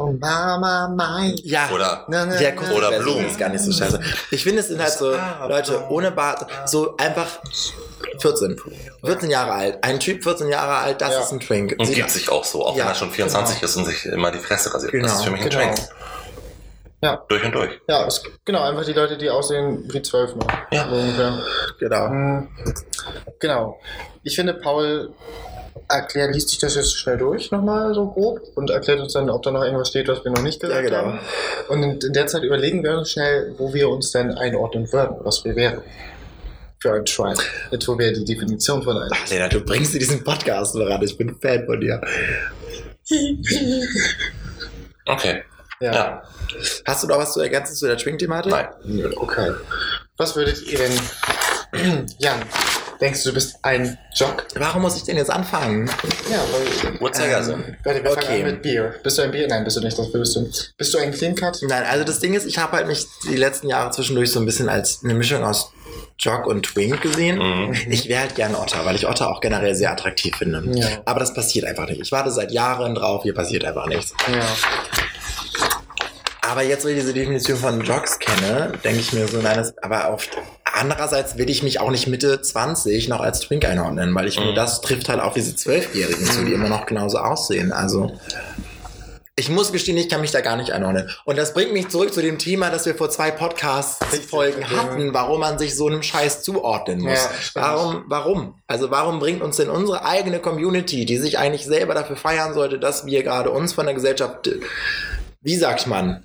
Oh, 0.01 0.13
Mama, 0.13 0.87
mein. 0.95 1.35
Ja. 1.43 1.69
Oder 1.73 2.05
Na, 2.07 2.25
na, 2.25 2.35
Der 2.37 2.55
na. 2.55 2.71
Oder 2.71 2.99
Blumen 2.99 3.25
ist 3.27 3.37
gar 3.37 3.49
nicht 3.49 3.63
so 3.63 3.71
scheiße. 3.73 3.99
Ich 4.31 4.43
finde, 4.43 4.61
es 4.61 4.69
sind 4.69 4.81
halt 4.81 4.93
so 4.93 5.11
Leute 5.47 5.83
ohne 5.89 6.11
Bart, 6.11 6.47
so 6.65 6.95
einfach 6.95 7.27
14. 8.19 8.55
14 9.03 9.29
Jahre 9.29 9.51
alt. 9.51 9.83
Ein 9.83 9.99
Typ 9.99 10.23
14 10.23 10.47
Jahre 10.47 10.75
alt, 10.77 11.01
das 11.01 11.13
Ja. 11.13 11.19
ist 11.21 11.31
ein 11.33 11.41
Twink. 11.41 11.75
und 11.77 11.85
Sieht- 11.85 11.95
gibt 11.95 12.11
sich 12.11 12.29
auch 12.31 12.45
so, 12.45 12.65
auch 12.65 12.77
Ja, 12.77 12.85
wenn 12.85 12.91
er 12.91 12.95
schon 12.95 13.11
24 13.11 13.61
ist 13.61 13.75
und 13.75 13.85
sich 13.85 14.05
immer 14.05 14.31
die 14.31 14.39
Fresse 14.39 14.73
rasiert. 14.73 14.93
Genau, 14.93 15.05
das 15.07 15.15
ist 15.17 15.23
für 15.25 15.31
mich 15.31 15.41
ein 15.41 15.49
genau. 15.49 15.63
Twink. 15.73 15.89
Ja. 17.01 17.23
Durch 17.29 17.43
und 17.45 17.53
durch. 17.55 17.79
Ja, 17.87 18.05
es, 18.07 18.21
genau, 18.45 18.61
einfach 18.61 18.83
die 18.85 18.93
Leute, 18.93 19.17
die 19.17 19.29
aussehen 19.29 19.85
wie 19.91 20.01
zwölf 20.01 20.35
noch. 20.35 20.47
Ja. 20.71 20.87
Ungefähr. 20.89 21.41
Genau. 21.79 22.07
Hm, 22.09 22.47
Genau. 23.39 23.79
Ich 24.23 24.35
finde, 24.35 24.53
Paul 24.53 25.11
erklärt, 25.87 26.33
liest 26.35 26.49
sich 26.49 26.59
das 26.59 26.75
jetzt 26.75 26.97
schnell 26.97 27.17
durch 27.17 27.51
nochmal 27.51 27.93
so 27.93 28.07
grob 28.07 28.41
und 28.55 28.69
erklärt 28.69 28.99
uns 28.99 29.13
dann, 29.13 29.29
ob 29.29 29.41
da 29.43 29.51
noch 29.51 29.63
irgendwas 29.63 29.87
steht, 29.87 30.07
was 30.09 30.23
wir 30.25 30.31
noch 30.31 30.41
nicht 30.43 30.59
gesagt 30.59 30.75
Ja, 30.83 30.87
genau. 30.89 30.97
haben. 31.13 31.19
Und 31.69 31.83
in, 31.83 31.99
in 31.99 32.13
der 32.13 32.27
Zeit 32.27 32.43
überlegen 32.43 32.83
wir 32.83 32.97
uns 32.97 33.11
schnell, 33.11 33.55
wo 33.57 33.73
wir 33.73 33.89
uns 33.89 34.11
denn 34.11 34.31
einordnen 34.33 34.91
würden, 34.91 35.15
was 35.21 35.43
wir 35.45 35.55
wären. 35.55 35.81
Für 36.81 36.93
ein 36.93 37.05
Tribe. 37.05 37.41
Jetzt, 37.71 37.87
wo 37.87 37.97
wir 37.97 38.13
die 38.13 38.23
Definition 38.25 38.83
von 38.83 38.97
einem. 38.97 39.11
Ach, 39.13 39.29
Lena, 39.29 39.47
du 39.47 39.61
bringst 39.61 39.93
dir 39.93 39.99
diesen 39.99 40.23
Podcast 40.23 40.75
ran. 40.75 41.01
Ich 41.01 41.17
bin 41.17 41.35
Fan 41.39 41.65
von 41.65 41.79
dir. 41.79 42.01
Okay. 45.05 45.41
Ja. 45.81 45.93
Ja. 45.93 46.23
Hast 46.85 47.03
du 47.03 47.07
noch 47.07 47.17
was 47.17 47.33
zu 47.33 47.39
ergänzen 47.41 47.75
zu 47.75 47.87
der 47.87 47.97
Twink-Thematik? 47.97 48.51
Nein. 48.51 49.13
Okay. 49.15 49.53
Was 50.17 50.35
würdet 50.35 50.61
ihr 50.63 50.77
denn, 50.77 52.07
Jan, 52.17 52.41
denkst 52.99 53.23
du, 53.23 53.29
du 53.29 53.35
bist 53.35 53.55
ein 53.61 53.97
Jock? 54.15 54.43
Warum 54.55 54.81
muss 54.81 54.97
ich 54.97 55.03
denn 55.03 55.15
jetzt 55.15 55.31
anfangen? 55.31 55.89
Ja, 56.29 56.39
weil 56.51 56.99
Uhrzeigersinn. 57.01 57.77
Warte, 57.83 58.03
wir 58.03 58.11
Okay. 58.11 58.21
fangen 58.25 58.41
an 58.45 58.51
mit 58.51 58.61
Bier. 58.61 58.95
Bist 59.03 59.17
du 59.17 59.21
ein 59.21 59.31
Bier? 59.31 59.47
Nein, 59.47 59.63
bist 59.63 59.77
du 59.77 59.81
nicht. 59.81 59.97
Das 59.97 60.11
bist 60.11 60.35
du. 60.35 60.49
Bist 60.77 60.93
du 60.93 60.97
ein 60.97 61.11
Clean 61.13 61.35
Cut? 61.35 61.59
Nein, 61.61 61.83
also 61.89 62.03
das 62.03 62.19
Ding 62.19 62.33
ist, 62.33 62.45
ich 62.45 62.57
habe 62.57 62.75
halt 62.75 62.87
mich 62.87 63.05
die 63.29 63.37
letzten 63.37 63.69
Jahre 63.69 63.91
zwischendurch 63.91 64.31
so 64.31 64.39
ein 64.39 64.45
bisschen 64.45 64.67
als 64.67 64.99
eine 65.03 65.13
Mischung 65.13 65.45
aus 65.45 65.71
Jock 66.19 66.45
und 66.47 66.63
Twink 66.63 66.99
gesehen. 67.01 67.37
Mhm. 67.37 67.73
Ich 67.89 68.09
wäre 68.09 68.21
halt 68.21 68.35
gerne 68.35 68.59
Otter, 68.59 68.85
weil 68.85 68.97
ich 68.97 69.07
Otter 69.07 69.29
auch 69.29 69.39
generell 69.39 69.73
sehr 69.75 69.91
attraktiv 69.91 70.35
finde. 70.35 70.61
Ja. 70.77 70.87
Aber 71.05 71.21
das 71.21 71.33
passiert 71.33 71.63
einfach 71.65 71.87
nicht. 71.87 72.01
Ich 72.01 72.11
warte 72.11 72.31
seit 72.31 72.51
Jahren 72.51 72.93
drauf, 72.95 73.23
hier 73.23 73.33
passiert 73.33 73.63
einfach 73.63 73.85
nichts. 73.87 74.13
Ja. 74.27 74.41
Aber 76.49 76.63
jetzt, 76.63 76.83
wo 76.83 76.87
ich 76.89 76.95
diese 76.99 77.13
Definition 77.13 77.57
von 77.57 77.81
Jocks 77.81 78.17
kenne, 78.19 78.71
denke 78.83 78.99
ich 78.99 79.13
mir 79.13 79.27
so, 79.27 79.37
nein, 79.37 79.57
das, 79.57 79.77
aber 79.79 80.07
auf, 80.07 80.27
andererseits 80.63 81.37
will 81.37 81.49
ich 81.49 81.63
mich 81.63 81.79
auch 81.79 81.91
nicht 81.91 82.07
Mitte 82.07 82.41
20 82.41 83.07
noch 83.07 83.19
als 83.21 83.41
Twink 83.41 83.65
einordnen, 83.65 84.13
weil 84.15 84.27
ich 84.27 84.39
Mhm. 84.39 84.55
das 84.55 84.81
trifft 84.81 85.09
halt 85.09 85.19
auf 85.21 85.33
diese 85.33 85.55
Zwölfjährigen 85.55 86.25
zu, 86.25 86.45
die 86.45 86.53
immer 86.53 86.69
noch 86.69 86.85
genauso 86.85 87.19
aussehen. 87.19 87.71
Also, 87.71 88.17
Ich 89.35 89.47
muss 89.47 89.71
gestehen, 89.71 89.95
ich 89.97 90.09
kann 90.09 90.19
mich 90.19 90.31
da 90.31 90.41
gar 90.41 90.57
nicht 90.57 90.71
einordnen. 90.73 91.09
Und 91.23 91.37
das 91.37 91.53
bringt 91.53 91.71
mich 91.71 91.87
zurück 91.87 92.13
zu 92.13 92.21
dem 92.21 92.37
Thema, 92.39 92.69
das 92.71 92.85
wir 92.85 92.93
vor 92.95 93.09
zwei 93.09 93.31
Podcast-Folgen 93.31 94.69
hatten, 94.69 95.13
warum 95.13 95.39
man 95.39 95.57
sich 95.57 95.77
so 95.77 95.87
einem 95.87 96.03
Scheiß 96.03 96.41
zuordnen 96.41 96.99
muss. 96.99 97.19
Ja, 97.23 97.29
warum, 97.53 98.03
warum? 98.07 98.55
Also 98.67 98.91
warum 98.91 99.19
bringt 99.19 99.41
uns 99.41 99.55
denn 99.55 99.69
unsere 99.69 100.03
eigene 100.03 100.39
Community, 100.39 101.05
die 101.05 101.15
sich 101.17 101.37
eigentlich 101.39 101.65
selber 101.65 101.93
dafür 101.93 102.17
feiern 102.17 102.53
sollte, 102.53 102.79
dass 102.79 103.05
wir 103.05 103.23
gerade 103.23 103.49
uns 103.51 103.71
von 103.71 103.85
der 103.85 103.95
Gesellschaft, 103.95 104.49
wie 105.41 105.55
sagt 105.55 105.87
man, 105.87 106.21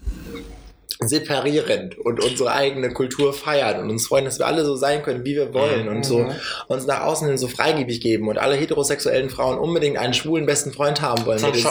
separieren 1.00 1.90
und 2.02 2.22
unsere 2.22 2.52
eigene 2.52 2.90
Kultur 2.90 3.32
feiern 3.32 3.80
und 3.80 3.90
uns 3.90 4.06
freuen, 4.06 4.24
dass 4.24 4.38
wir 4.38 4.46
alle 4.46 4.64
so 4.64 4.76
sein 4.76 5.02
können, 5.02 5.24
wie 5.24 5.34
wir 5.34 5.52
wollen 5.52 5.88
und 5.88 6.04
so 6.04 6.30
uns 6.68 6.86
nach 6.86 7.02
außen 7.02 7.26
hin 7.28 7.38
so 7.38 7.48
freigebig 7.48 8.00
geben 8.00 8.28
und 8.28 8.38
alle 8.38 8.54
heterosexuellen 8.54 9.30
Frauen 9.30 9.58
unbedingt 9.58 9.98
einen 9.98 10.14
schwulen 10.14 10.46
besten 10.46 10.72
Freund 10.72 11.02
haben 11.02 11.26
wollen, 11.26 11.40
der 11.40 11.50
das 11.50 11.64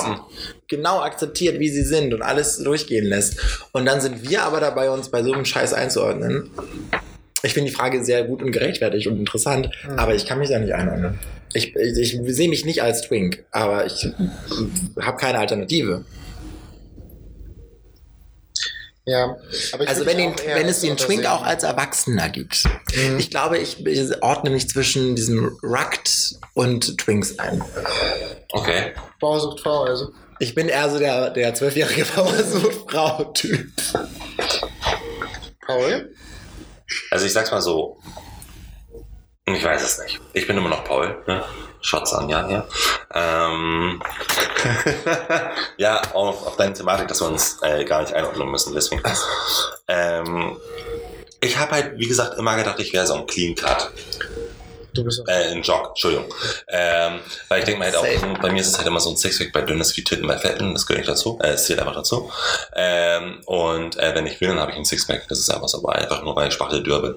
genau 0.68 1.00
akzeptiert, 1.02 1.60
wie 1.60 1.70
sie 1.70 1.84
sind 1.84 2.14
und 2.14 2.22
alles 2.22 2.58
durchgehen 2.58 3.06
lässt. 3.06 3.40
Und 3.72 3.86
dann 3.86 4.02
sind 4.02 4.30
wir 4.30 4.44
aber 4.44 4.60
dabei, 4.60 4.90
uns 4.90 5.10
bei 5.10 5.24
so 5.24 5.32
einem 5.32 5.46
Scheiß 5.46 5.74
einzuordnen. 5.74 6.50
Ich 7.44 7.54
finde 7.54 7.70
die 7.70 7.76
Frage 7.76 8.04
sehr 8.04 8.24
gut 8.24 8.42
und 8.42 8.52
gerechtfertigt 8.52 9.08
und 9.08 9.20
interessant, 9.20 9.70
aber 9.98 10.16
ich 10.16 10.26
kann 10.26 10.40
mich 10.40 10.50
da 10.50 10.60
nicht 10.60 10.74
einordnen. 10.74 11.20
Ich, 11.54 11.76
ich, 11.76 12.20
ich 12.20 12.36
sehe 12.36 12.50
mich 12.50 12.66
nicht 12.66 12.82
als 12.82 13.02
Twink, 13.02 13.44
aber 13.52 13.86
ich 13.86 14.08
habe 15.00 15.18
keine 15.18 15.40
Alternative. 15.40 16.04
Ja. 19.06 19.36
Aber 19.74 19.84
ich 19.84 19.90
Also 19.90 20.06
wenn, 20.06 20.18
den, 20.18 20.36
wenn 20.46 20.68
es 20.68 20.80
den 20.82 20.96
Twink 20.96 21.24
sehen. 21.24 21.32
auch 21.32 21.44
als 21.44 21.64
Erwachsener 21.64 22.30
gibt. 22.30 22.64
Mhm. 22.96 23.20
Ich 23.20 23.30
glaube, 23.30 23.58
ich, 23.58 23.86
ich 23.86 24.24
ordne 24.24 24.50
mich 24.50 24.70
zwischen 24.70 25.16
diesem 25.16 25.58
Rucked 25.62 26.36
und 26.54 26.98
Twinks 26.98 27.38
ein. 27.40 27.62
Okay. 28.52 28.94
Bausucht 29.20 29.60
Frau, 29.60 29.84
also. 29.84 30.14
Ich 30.40 30.56
bin 30.56 30.70
eher 30.70 30.90
so 30.90 31.00
der, 31.00 31.30
der 31.32 31.54
zwölfjährige 31.54 32.06
Frau-Typ. 32.88 33.72
Paul? 35.66 36.14
Also 37.12 37.26
ich 37.26 37.34
sag's 37.34 37.52
mal 37.52 37.62
so. 37.62 37.98
Ich 39.46 39.64
weiß 39.64 39.84
es 39.84 40.00
nicht. 40.00 40.22
Ich 40.34 40.48
bin 40.48 40.58
immer 40.58 40.70
noch 40.70 40.86
Paul. 40.86 41.22
Ne? 41.28 41.44
Shots 41.82 42.14
an 42.14 42.30
Jan 42.30 42.48
hier. 42.48 42.68
Ähm, 43.14 44.02
ja, 45.78 46.02
auf, 46.14 46.48
auf 46.48 46.58
deine 46.58 46.74
Thematik, 46.74 47.08
dass 47.08 47.22
wir 47.22 47.28
uns 47.28 47.60
äh, 47.62 47.84
gar 47.86 48.02
nicht 48.02 48.14
einordnen 48.14 48.50
müssen. 48.50 48.74
Deswegen. 48.74 49.02
Ähm, 49.88 50.58
ich 51.42 51.58
habe 51.58 51.72
halt, 51.72 51.98
wie 51.98 52.08
gesagt, 52.08 52.38
immer 52.38 52.56
gedacht, 52.56 52.80
ich 52.80 52.94
wäre 52.94 53.06
so 53.06 53.16
ein 53.16 53.28
Clean 53.28 53.56
Cut. 53.56 53.92
Du 54.94 55.04
bist 55.04 55.22
auch. 55.22 55.28
Äh, 55.28 55.52
ein 55.52 55.64
Jog, 55.64 55.90
Entschuldigung. 55.90 56.26
Ähm, 56.68 57.20
weil 57.50 57.60
ich 57.60 57.66
denke 57.66 57.80
mir 57.80 57.86
halt 57.86 57.96
auch, 57.96 58.40
bei 58.42 58.52
mir 58.52 58.62
ist 58.62 58.68
es 58.68 58.78
halt 58.78 58.88
immer 58.88 59.00
so 59.00 59.10
ein 59.10 59.18
Sixpack 59.18 59.52
bei 59.52 59.62
dünnes 59.62 59.98
wie 59.98 60.04
Titten 60.04 60.28
bei 60.28 60.38
Fetten, 60.38 60.74
das 60.74 60.86
gehört 60.86 61.00
nicht 61.00 61.10
dazu, 61.10 61.40
äh, 61.42 61.50
es 61.50 61.66
zählt 61.66 61.80
einfach 61.80 61.96
dazu. 61.96 62.32
Ähm, 62.76 63.42
und 63.46 63.98
äh, 63.98 64.14
wenn 64.14 64.28
ich 64.28 64.40
will, 64.40 64.50
dann 64.50 64.60
habe 64.60 64.72
ich 64.72 64.78
ein 64.78 64.86
Sixpack, 64.86 65.28
das 65.28 65.40
ist 65.40 65.50
einfach 65.50 65.68
so, 65.68 65.80
aber 65.80 65.96
einfach 65.96 66.24
nur, 66.24 66.36
weil 66.36 66.50
ich 66.50 66.54
Spachtel-Dürr 66.54 67.02
bin. 67.02 67.16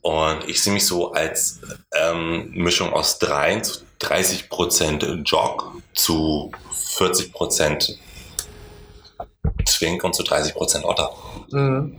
Und 0.00 0.48
ich 0.48 0.62
sehe 0.62 0.72
mich 0.72 0.86
so 0.86 1.12
als 1.12 1.60
ähm, 1.92 2.50
Mischung 2.52 2.92
aus 2.92 3.18
3, 3.18 3.60
zu 3.60 3.80
30% 4.00 5.22
Jog 5.24 5.72
zu 5.94 6.50
40% 6.96 7.96
Twink 9.66 10.04
und 10.04 10.14
zu 10.14 10.22
30% 10.22 10.84
Otter. 10.84 11.12
Mhm. 11.50 11.98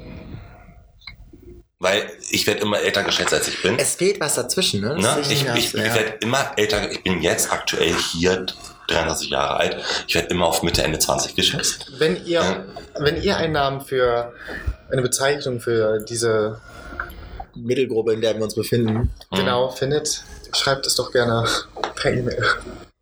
Weil 1.79 2.09
ich 2.29 2.47
werde 2.47 2.61
immer 2.61 2.79
älter 2.79 3.03
geschätzt, 3.03 3.33
als 3.33 3.47
ich 3.49 3.61
bin. 3.61 3.77
Es 3.77 3.95
fehlt 3.95 4.19
was 4.21 4.35
dazwischen, 4.35 4.81
ne? 4.81 4.95
Ne? 4.97 5.17
Ich, 5.21 5.31
ich, 5.31 5.45
ich 5.45 5.73
werde 5.73 6.13
immer 6.21 6.51
älter. 6.55 6.89
Ich 6.91 7.03
bin 7.03 7.21
jetzt 7.21 7.51
aktuell 7.51 7.93
hier 7.93 8.45
33 8.87 9.29
Jahre 9.29 9.57
alt. 9.57 9.77
Ich 10.07 10.15
werde 10.15 10.29
immer 10.29 10.45
auf 10.45 10.63
Mitte, 10.63 10.81
Ende 10.83 10.99
20 10.99 11.35
geschätzt. 11.35 11.91
Wenn 11.97 12.25
ihr, 12.25 12.39
Ja. 12.41 12.65
wenn 12.99 13.21
ihr 13.21 13.35
einen 13.35 13.53
Namen 13.53 13.81
für 13.81 14.33
eine 14.91 15.01
Bezeichnung 15.01 15.59
für 15.59 15.99
diese 16.07 16.61
Mittelgruppe, 17.55 18.13
in 18.13 18.21
der 18.21 18.35
wir 18.35 18.43
uns 18.43 18.55
befinden. 18.55 18.93
Mhm. 19.31 19.35
genau 19.35 19.69
findet, 19.69 20.23
schreibt 20.53 20.85
es 20.87 20.95
doch 20.95 21.11
gerne 21.11 21.45
per 21.95 22.13
E-Mail. 22.13 22.43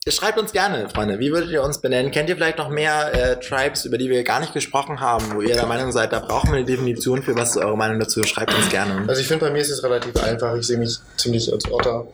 Schreibt 0.10 0.40
uns 0.40 0.52
gerne, 0.52 0.90
Freunde. 0.90 1.20
Wie 1.20 1.32
würdet 1.32 1.52
ihr 1.52 1.62
uns 1.62 1.80
benennen? 1.80 2.12
Kennt 2.12 2.28
ihr 2.28 2.36
vielleicht 2.36 2.58
noch 2.58 2.70
mehr 2.70 3.14
äh, 3.14 3.40
Tribes, 3.40 3.86
über 3.86 4.00
die 4.00 4.10
wir 4.10 4.24
gar 4.24 4.40
nicht 4.40 4.52
gesprochen 4.52 5.00
haben, 5.00 5.36
wo 5.36 5.42
ihr 5.42 5.54
der 5.54 5.68
Meinung 5.68 5.92
seid, 5.92 6.12
da 6.12 6.20
brauchen 6.20 6.50
wir 6.50 6.58
eine 6.58 6.66
Definition 6.66 7.22
für? 7.22 7.36
Was 7.36 7.52
ist 7.52 7.58
eure 7.58 7.78
Meinung 7.78 8.00
dazu? 8.00 8.24
Schreibt 8.24 8.52
uns 8.52 8.68
gerne. 8.70 9.08
Also 9.08 9.22
ich 9.22 9.28
finde, 9.28 9.46
bei 9.46 9.52
mir 9.52 9.62
ist 9.62 9.70
es 9.70 9.84
relativ 9.84 10.16
einfach. 10.24 10.56
Ich 10.56 10.66
sehe 10.66 10.80
mich 10.80 10.98
ziemlich 11.18 11.54
als 11.54 11.72
Otter. 11.72 12.08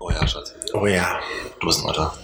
Oh 0.00 0.10
ja, 0.10 0.26
Schatz. 0.26 0.54
Oh 0.72 0.86
ja. 0.86 1.20
Du 1.60 1.66
bist 1.66 1.80
ein 1.80 1.90
Otter. 1.90 2.16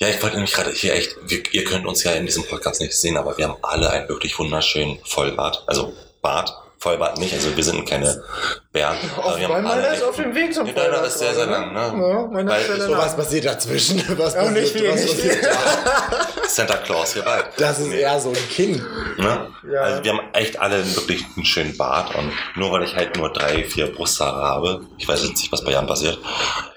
Ja, 0.00 0.08
ich 0.08 0.20
wollte 0.24 0.36
nämlich 0.36 0.52
gerade 0.52 0.72
hier 0.72 0.94
echt, 0.94 1.18
wir, 1.22 1.40
ihr 1.52 1.62
könnt 1.62 1.86
uns 1.86 2.02
ja 2.02 2.10
in 2.12 2.26
diesem 2.26 2.42
Podcast 2.48 2.80
nicht 2.80 2.94
sehen, 2.94 3.16
aber 3.16 3.38
wir 3.38 3.46
haben 3.46 3.58
alle 3.62 3.90
einen 3.90 4.08
wirklich 4.08 4.36
wunderschönen 4.40 4.98
Vollbart. 5.04 5.62
Also 5.68 5.92
Bart, 6.20 6.52
Vollbart 6.78 7.18
nicht, 7.18 7.32
also 7.34 7.56
wir 7.56 7.62
sind 7.62 7.88
keine 7.88 8.24
Bären. 8.72 8.96
aber 9.16 9.36
wir 9.36 9.48
haben 9.48 9.66
alle 9.66 9.88
echt- 9.90 10.18
dem 10.18 10.32
Weg 10.34 10.54
zum 10.54 10.64
Ja, 10.66 10.72
deiner 10.74 11.02
ist 11.02 11.18
sehr, 11.18 11.34
sehr 11.34 11.46
lang, 11.46 11.72
ne? 11.72 11.80
Ja, 11.80 12.26
meiner 12.30 12.52
Weil 12.52 12.60
ist 12.60 12.66
sehr 12.68 12.80
so. 12.86 12.96
Was 12.96 13.16
passiert 13.16 13.44
dazwischen? 13.44 14.00
Was 14.18 14.34
Ja, 14.34 14.48
nicht 14.48 14.72
passiert, 14.72 14.92
was 14.92 15.00
wenig. 15.00 15.16
passiert 15.16 15.44
da? 15.44 16.48
Santa 16.48 16.76
Claus 16.76 17.12
hier 17.14 17.22
bald. 17.22 17.46
Das 17.58 17.78
ist 17.80 17.88
Nee. 17.88 18.00
eher 18.00 18.20
so 18.20 18.28
ein 18.30 18.48
Kind. 18.48 18.80
Ne? 19.18 19.48
Ja. 19.72 19.80
Also 19.80 20.04
wir 20.04 20.12
haben 20.12 20.20
echt 20.34 20.60
alle 20.60 20.84
wirklich 20.96 21.24
einen 21.36 21.44
schönen 21.44 21.76
Bart 21.76 22.14
und 22.14 22.32
nur 22.56 22.70
weil 22.70 22.84
ich 22.84 22.94
halt 22.94 23.16
nur 23.16 23.32
drei, 23.32 23.64
vier 23.64 23.92
Brusthaare 23.92 24.40
habe, 24.42 24.82
ich 24.98 25.08
weiß 25.08 25.20
jetzt 25.22 25.36
nicht, 25.38 25.50
was 25.52 25.64
bei 25.64 25.72
Jan 25.72 25.86
passiert. 25.88 26.18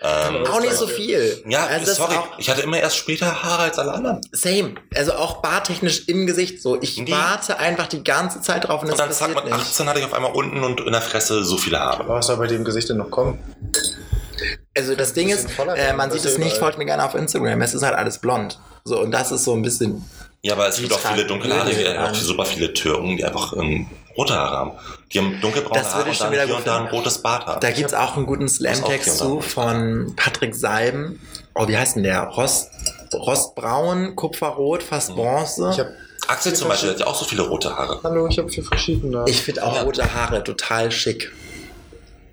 Ähm, 0.01 0.45
Auch 0.47 0.61
nicht 0.61 0.73
so 0.73 0.87
viel. 0.87 1.43
ja, 1.47 1.65
also 1.67 1.85
das 1.85 1.97
sorry, 1.97 2.15
ist 2.15 2.21
ich 2.39 2.49
hatte 2.49 2.61
immer 2.61 2.77
erst 2.79 2.97
später 2.97 3.43
Haare 3.43 3.63
als 3.63 3.77
alle 3.79 3.93
anderen. 3.93 4.21
same. 4.31 4.75
Also 4.95 5.13
auch 5.13 5.41
barttechnisch 5.41 6.07
im 6.07 6.25
Gesicht 6.27 6.61
so. 6.61 6.79
Ich 6.81 6.97
Nee. 6.97 7.11
warte 7.11 7.57
einfach 7.59 7.87
die 7.87 8.03
ganze 8.03 8.41
Zeit 8.41 8.67
drauf 8.67 8.81
und 8.81 8.89
Und 8.91 8.99
das 8.99 9.07
dann 9.19 9.33
zack, 9.33 9.35
mit 9.35 9.45
nicht. 9.45 9.53
18 9.55 9.87
hatte 9.89 9.99
ich 9.99 10.05
auf 10.05 10.13
einmal 10.13 10.31
unten 10.31 10.63
und 10.63 10.81
in 10.81 10.91
der 10.91 11.01
Fresse 11.01 11.43
so 11.43 11.57
viele 11.57 11.79
Haare. 11.79 11.82
Was 12.07 12.27
soll 12.27 12.37
bei 12.37 12.47
dem 12.47 12.63
Gesicht 12.63 12.89
denn 12.89 12.97
noch 12.97 13.11
kommen? 13.11 13.39
Also 14.75 14.95
das 14.95 15.13
Ding 15.13 15.29
ist, 15.29 15.47
äh, 15.75 15.93
man 15.93 16.11
sieht 16.11 16.25
es 16.25 16.37
nicht, 16.37 16.57
folgt 16.57 16.77
mir 16.77 16.85
gerne 16.85 17.05
auf 17.05 17.13
Instagram. 17.15 17.61
Es 17.61 17.73
ist 17.73 17.83
halt 17.83 17.95
alles 17.95 18.17
blond. 18.17 18.59
So, 18.83 18.99
und 18.99 19.11
das 19.11 19.31
ist 19.31 19.43
so 19.43 19.53
ein 19.53 19.61
bisschen. 19.61 20.03
Ja, 20.41 20.53
aber 20.53 20.67
es 20.67 20.77
gibt 20.77 20.91
auch 20.91 20.99
viele 20.99 21.25
dunkelhaarige, 21.25 22.03
auch 22.03 22.13
super 22.13 22.45
viele 22.45 22.73
Türken, 22.73 23.15
die 23.15 23.23
einfach 23.23 23.53
ähm, 23.53 23.87
rote 24.17 24.33
Haare 24.33 24.57
haben. 24.57 24.71
Die 25.13 25.19
haben 25.19 25.39
dunkelbraune 25.39 25.79
Das 25.79 25.93
Haare 25.93 25.99
würde 25.99 26.09
und 26.09 26.11
ich 26.13 26.17
schon 26.17 26.25
dann 26.25 26.33
wieder 26.33 26.45
hier 26.45 26.57
und 26.57 26.67
da 26.67 26.77
ein 26.79 26.87
rotes 26.87 27.19
Bart 27.19 27.45
haben. 27.45 27.61
Da 27.61 27.71
gibt 27.71 27.87
es 27.89 27.93
auch 27.93 28.17
einen 28.17 28.25
guten 28.25 28.49
Slam-Text 28.49 29.17
zu 29.19 29.39
von 29.39 30.13
Patrick 30.17 30.53
Salben. 30.55 31.21
Oh, 31.55 31.67
wie 31.67 31.77
heißt 31.77 31.95
denn 31.95 32.03
der? 32.03 32.23
Rost, 32.23 32.71
Rostbraun, 33.13 34.15
Kupferrot, 34.15 34.83
fast 34.83 35.15
Bronze. 35.15 35.69
Ich 35.71 35.79
hab, 35.79 35.87
Axel 36.27 36.53
zum 36.53 36.67
Beispiel 36.67 36.89
hat 36.89 36.99
ja 36.99 37.07
auch 37.07 37.15
so 37.15 37.25
viele 37.25 37.43
rote 37.43 37.75
Haare. 37.75 37.99
hallo, 38.03 38.27
ich 38.27 38.37
habe 38.37 38.49
vier 38.49 38.63
verschiedene. 38.63 39.23
Ich 39.27 39.41
finde 39.41 39.63
auch 39.63 39.75
Ja. 39.75 39.83
rote 39.83 40.13
Haare 40.13 40.43
total 40.43 40.91
schick. 40.91 41.31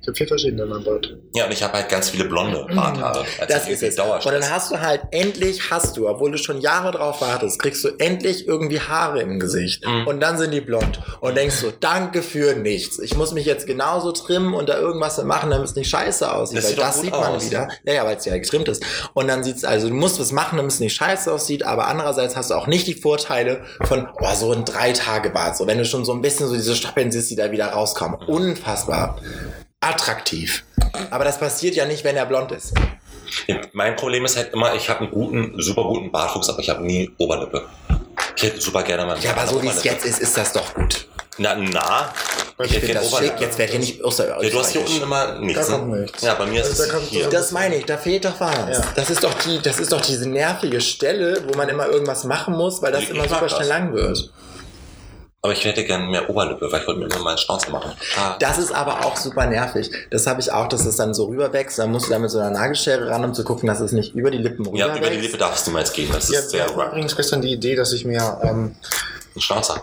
Ich 0.02 0.08
habe 0.08 0.16
vier 0.16 0.28
verschiedene 0.28 0.62
in 0.62 0.68
meinem 0.70 0.84
Bart. 0.84 1.14
Ja, 1.34 1.44
und 1.46 1.52
ich 1.52 1.62
habe 1.62 1.74
halt 1.74 1.88
ganz 1.88 2.10
viele 2.10 2.24
blonde 2.24 2.66
Barthaare. 2.74 3.20
Also 3.20 3.20
Mhm. 3.20 3.46
Das 3.48 3.68
ist 3.68 3.82
es. 3.82 3.98
Und 3.98 4.24
dann 4.32 4.50
hast 4.50 4.70
du 4.72 4.80
halt, 4.80 5.02
endlich 5.10 5.70
hast 5.70 5.96
du, 5.96 6.08
obwohl 6.08 6.30
du 6.32 6.38
schon 6.38 6.60
Jahre 6.60 6.90
drauf 6.92 7.20
wartest, 7.20 7.58
kriegst 7.58 7.84
du 7.84 7.88
endlich 7.98 8.46
irgendwie 8.48 8.80
Haare 8.80 9.20
im 9.20 9.38
Gesicht. 9.38 9.86
Mhm. 9.86 10.06
Und 10.06 10.20
dann 10.20 10.38
sind 10.38 10.52
die 10.52 10.60
blond. 10.60 11.00
Und 11.20 11.36
denkst 11.36 11.56
so, 11.56 11.70
danke 11.78 12.22
für 12.22 12.54
nichts. 12.54 12.98
Ich 12.98 13.16
muss 13.16 13.32
mich 13.32 13.44
jetzt 13.44 13.66
genauso 13.66 14.12
trimmen 14.12 14.54
und 14.54 14.68
da 14.68 14.78
irgendwas 14.78 15.22
machen, 15.22 15.50
damit 15.50 15.66
es 15.68 15.74
nicht 15.74 15.90
scheiße 15.90 16.32
aussieht. 16.32 16.58
Das 16.58 16.64
weil 16.64 16.70
sieht 16.70 16.78
doch 16.78 16.84
das 16.84 16.94
gut 16.96 17.04
sieht 17.04 17.12
man 17.12 17.34
aus. 17.34 17.46
wieder. 17.46 17.68
Ja, 17.84 17.92
ja, 17.92 18.04
weil 18.06 18.16
es 18.16 18.24
ja 18.24 18.36
getrimmt 18.38 18.68
ist. 18.68 18.82
Und 19.12 19.28
dann 19.28 19.44
sieht's, 19.44 19.64
also 19.64 19.88
du 19.88 19.94
musst 19.94 20.18
was 20.20 20.32
machen, 20.32 20.56
damit 20.56 20.72
es 20.72 20.80
nicht 20.80 20.94
scheiße 20.94 21.32
aussieht, 21.32 21.64
aber 21.64 21.86
andererseits 21.88 22.36
hast 22.36 22.50
du 22.50 22.54
auch 22.54 22.66
nicht 22.66 22.86
die 22.86 22.94
Vorteile 22.94 23.64
von, 23.82 24.08
oh, 24.20 24.34
so 24.34 24.52
ein 24.52 24.64
Drei-Tage-Bart. 24.64 25.56
So, 25.56 25.66
wenn 25.66 25.78
du 25.78 25.84
schon 25.84 26.04
so 26.04 26.12
ein 26.12 26.22
bisschen 26.22 26.48
so 26.48 26.54
diese 26.54 26.74
Stoppeln 26.74 27.12
siehst, 27.12 27.30
die 27.30 27.36
da 27.36 27.50
wieder 27.50 27.66
rauskommen. 27.66 28.18
Unfassbar. 28.26 29.18
Attraktiv. 29.80 30.62
Aber 31.10 31.24
das 31.24 31.38
passiert 31.38 31.74
ja 31.74 31.86
nicht, 31.86 32.04
wenn 32.04 32.16
er 32.16 32.26
blond 32.26 32.52
ist. 32.52 32.74
Ja, 33.46 33.56
Mein 33.72 33.96
Problem 33.96 34.24
ist 34.24 34.36
halt 34.36 34.52
immer, 34.52 34.74
ich 34.74 34.88
habe 34.90 35.00
einen 35.00 35.10
guten, 35.10 35.54
super 35.60 35.84
guten 35.84 36.10
Bartwuchs, 36.12 36.48
aber 36.48 36.58
ich 36.60 36.68
habe 36.68 36.82
nie 36.82 37.10
Oberlippe. 37.16 37.64
Ich 38.36 38.42
hätte 38.42 38.60
super 38.60 38.82
gerne 38.82 39.06
mal 39.06 39.18
Ja, 39.20 39.32
aber 39.32 39.46
so 39.46 39.62
wie 39.62 39.68
es 39.68 39.82
jetzt 39.84 40.04
ist, 40.04 40.20
ist 40.20 40.36
das 40.36 40.52
doch 40.52 40.74
gut. 40.74 41.06
Na, 41.38 41.54
na. 41.54 42.12
Ich 42.62 42.72
Ich 42.72 42.78
finde 42.80 42.94
das 42.94 43.16
schick. 43.16 43.32
Jetzt 43.40 43.56
werdet 43.56 43.74
ihr 43.74 43.80
nicht 43.80 44.00
der 44.18 44.42
Ja, 44.42 44.50
du 44.50 44.58
hast 44.58 44.72
hier 44.72 44.80
unten 44.82 45.02
immer 45.02 45.38
nichts. 45.38 45.66
Da 45.66 45.72
ne? 45.72 45.78
kommt 45.78 46.00
nichts. 46.00 46.22
Ja, 46.22 46.34
bei 46.34 46.46
mir 46.46 46.60
ist 46.60 46.70
Also 46.70 46.92
da 46.92 46.98
es 46.98 47.08
hier. 47.08 47.30
Das 47.30 47.50
meine 47.52 47.76
ich, 47.76 47.86
da 47.86 47.96
fehlt 47.96 48.24
doch 48.26 48.38
was. 48.38 48.78
Ja. 48.78 48.84
Das 48.94 49.08
ist 49.08 49.24
doch 49.24 49.32
die, 49.44 49.60
das 49.62 49.80
ist 49.80 49.92
doch 49.92 50.02
diese 50.02 50.28
nervige 50.28 50.80
Stelle, 50.82 51.42
wo 51.48 51.56
man 51.56 51.68
immer 51.70 51.86
irgendwas 51.86 52.24
machen 52.24 52.54
muss, 52.54 52.82
weil 52.82 52.92
das 52.92 53.04
Ich 53.04 53.10
immer 53.10 53.26
super 53.26 53.40
das. 53.42 53.52
schnell 53.52 53.68
lang 53.68 53.92
wird. 53.94 54.30
Aber 55.42 55.54
ich 55.54 55.64
hätte 55.64 55.84
gerne 55.84 56.04
mehr 56.06 56.28
Oberlippe, 56.28 56.70
weil 56.70 56.82
ich 56.82 56.86
wollte 56.86 57.00
mir 57.00 57.06
immer 57.06 57.18
mal 57.20 57.30
einen 57.30 57.38
Schnauze 57.38 57.70
machen. 57.70 57.92
Ah. 58.18 58.36
Das 58.38 58.58
ist 58.58 58.72
aber 58.74 59.06
auch 59.06 59.16
super 59.16 59.46
nervig. 59.46 59.90
Das 60.10 60.26
habe 60.26 60.38
ich 60.42 60.52
auch, 60.52 60.68
dass 60.68 60.84
es 60.84 60.96
dann 60.96 61.14
so 61.14 61.24
rüberwächst. 61.26 61.78
Dann 61.78 61.90
musst 61.92 62.06
du 62.08 62.10
da 62.10 62.18
mit 62.18 62.30
so 62.30 62.38
einer 62.38 62.50
Nagelschere 62.50 63.08
ran, 63.08 63.24
um 63.24 63.32
zu 63.32 63.42
gucken, 63.42 63.66
dass 63.66 63.80
es 63.80 63.92
nicht 63.92 64.14
über 64.14 64.30
die 64.30 64.36
Lippen 64.36 64.64
Ja, 64.76 64.84
rüberwächst. 64.86 64.98
über 64.98 65.10
die 65.10 65.16
Lippe 65.26 65.38
darfst 65.38 65.66
du 65.66 65.70
niemals 65.70 65.92
gehen. 65.94 66.10
Das 66.12 66.28
Ja, 66.30 66.40
ist 66.40 66.50
sehr 66.50 66.68
rough. 66.68 66.88
übrigens 66.88 67.16
gestern 67.16 67.40
die 67.40 67.52
Idee, 67.54 67.74
dass 67.74 67.92
ich 67.94 68.04
mir 68.04 68.38
ähm, 68.42 68.76
Ein 69.34 69.40
Schnauzer. 69.40 69.82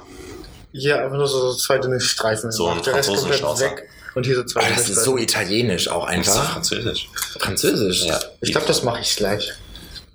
hier 0.73 0.99
einfach 1.03 1.17
nur 1.17 1.27
so 1.27 1.51
zwei 1.55 1.79
dünne 1.79 1.99
Streifen 2.01 2.51
So 2.51 2.67
ein 2.67 2.83
Franzosenschnauzer. 2.83 3.65
weg. 3.71 3.89
Und 4.13 4.25
hier 4.27 4.35
so 4.35 4.43
zwei 4.43 4.61
dünne 4.61 4.75
das 4.75 4.89
ist 4.89 5.03
so 5.03 5.17
italienisch 5.17 5.87
auch 5.89 6.05
Das 6.05 6.17
ist 6.19 6.29
einfach. 6.35 6.53
Französisch. 6.53 7.09
Französisch. 7.39 8.05
Ich 8.41 8.51
glaube, 8.51 8.67
das 8.67 8.83
mache 8.83 8.99
ich 9.01 9.15
gleich. 9.15 9.53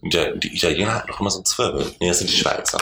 Der, 0.02 0.36
die 0.36 0.54
Italiener 0.56 0.94
hatten 0.94 1.08
doch 1.08 1.18
immer 1.20 1.30
so 1.30 1.38
einen 1.38 1.46
Zwirbel. 1.46 1.86
Nee, 2.00 2.08
das 2.08 2.18
sind 2.18 2.30
die 2.30 2.36
Schweizer. 2.36 2.78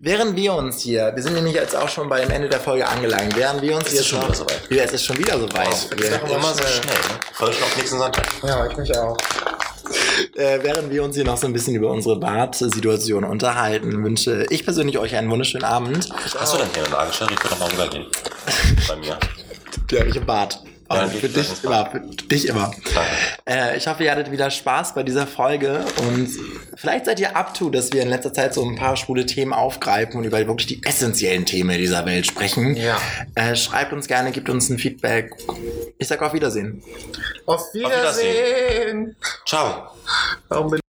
Während 0.00 0.36
wir 0.36 0.54
uns 0.54 0.80
hier, 0.80 1.12
wir 1.14 1.22
sind 1.22 1.34
nämlich 1.34 1.54
jetzt 1.54 1.74
auch 1.74 1.88
schon 1.88 2.08
beim 2.08 2.30
Ende 2.30 2.48
der 2.48 2.60
Folge 2.60 2.86
angelangt, 2.86 3.34
während 3.36 3.62
wir 3.62 3.74
uns 3.76 3.86
Es 3.86 3.90
hier 3.92 4.00
ist 4.00 4.06
schon 4.08 4.22
wieder 4.22 4.34
soweit. 4.34 4.60
Ja, 4.70 4.84
es 4.84 4.92
ist 4.92 5.04
schon 5.04 5.18
wieder 5.18 5.38
soweit. 5.38 5.66
Das 5.72 5.90
Wir- 5.90 6.04
ist 6.06 6.22
immer 6.22 6.54
so 6.54 6.62
schnell. 6.62 6.94
Ne? 6.94 7.20
Voll 7.32 7.52
schon 7.52 7.62
auf 7.64 7.76
nächsten 7.76 7.98
Sonntag. 7.98 8.26
Ja, 8.44 8.66
ich 8.66 8.76
mich 8.76 8.96
auch. 8.96 9.16
Äh, 10.36 10.58
während 10.62 10.90
wir 10.90 11.02
uns 11.02 11.16
hier 11.16 11.24
noch 11.24 11.36
so 11.38 11.46
ein 11.46 11.52
bisschen 11.52 11.74
über 11.74 11.90
unsere 11.90 12.16
Bad-Situation 12.18 13.24
unterhalten, 13.24 14.04
wünsche 14.04 14.46
ich 14.50 14.64
persönlich 14.64 14.98
euch 14.98 15.16
einen 15.16 15.30
wunderschönen 15.30 15.64
Abend. 15.64 16.08
Hast 16.38 16.54
du 16.54 16.58
denn 16.58 16.68
hier 16.74 16.84
eine 16.84 16.92
Lagerstelle? 16.92 17.30
Ich 17.32 17.42
würde 17.42 17.50
doch 17.50 17.58
mal 17.58 17.70
rübergehen. 17.70 18.06
Bei 18.88 18.96
mir. 18.96 19.18
Ja, 19.90 20.04
ich 20.04 20.14
im 20.16 20.26
Bad. 20.26 20.60
Geht 20.88 21.20
für 21.20 21.28
dich 21.28 21.64
immer, 21.64 21.90
für 21.90 22.00
dich 22.00 22.48
immer. 22.48 22.70
Äh, 23.46 23.76
ich 23.76 23.86
hoffe, 23.86 24.04
ihr 24.04 24.10
hattet 24.10 24.30
wieder 24.30 24.50
Spaß 24.50 24.94
bei 24.94 25.02
dieser 25.02 25.26
Folge 25.26 25.84
und 26.08 26.28
vielleicht 26.76 27.04
seid 27.04 27.20
ihr 27.20 27.36
up 27.36 27.52
to, 27.52 27.68
dass 27.68 27.92
wir 27.92 28.02
in 28.02 28.08
letzter 28.08 28.32
Zeit 28.32 28.54
so 28.54 28.64
ein 28.64 28.74
paar 28.74 28.96
schwule 28.96 29.26
Themen 29.26 29.52
aufgreifen 29.52 30.18
und 30.18 30.24
über 30.24 30.38
wirklich 30.46 30.66
die 30.66 30.82
essentiellen 30.82 31.44
Themen 31.44 31.76
dieser 31.76 32.06
Welt 32.06 32.26
sprechen. 32.26 32.74
Ja. 32.74 32.98
Äh, 33.34 33.54
schreibt 33.54 33.92
uns 33.92 34.08
gerne, 34.08 34.32
gebt 34.32 34.48
uns 34.48 34.70
ein 34.70 34.78
Feedback. 34.78 35.32
Ich 35.98 36.08
sag 36.08 36.22
auf 36.22 36.32
Wiedersehen. 36.32 36.82
Auf 37.44 37.62
Wiedersehen. 37.74 37.96
Wiedersehen. 37.98 39.16
Ciao. 39.44 39.90
Warum 40.48 40.70
bin 40.70 40.80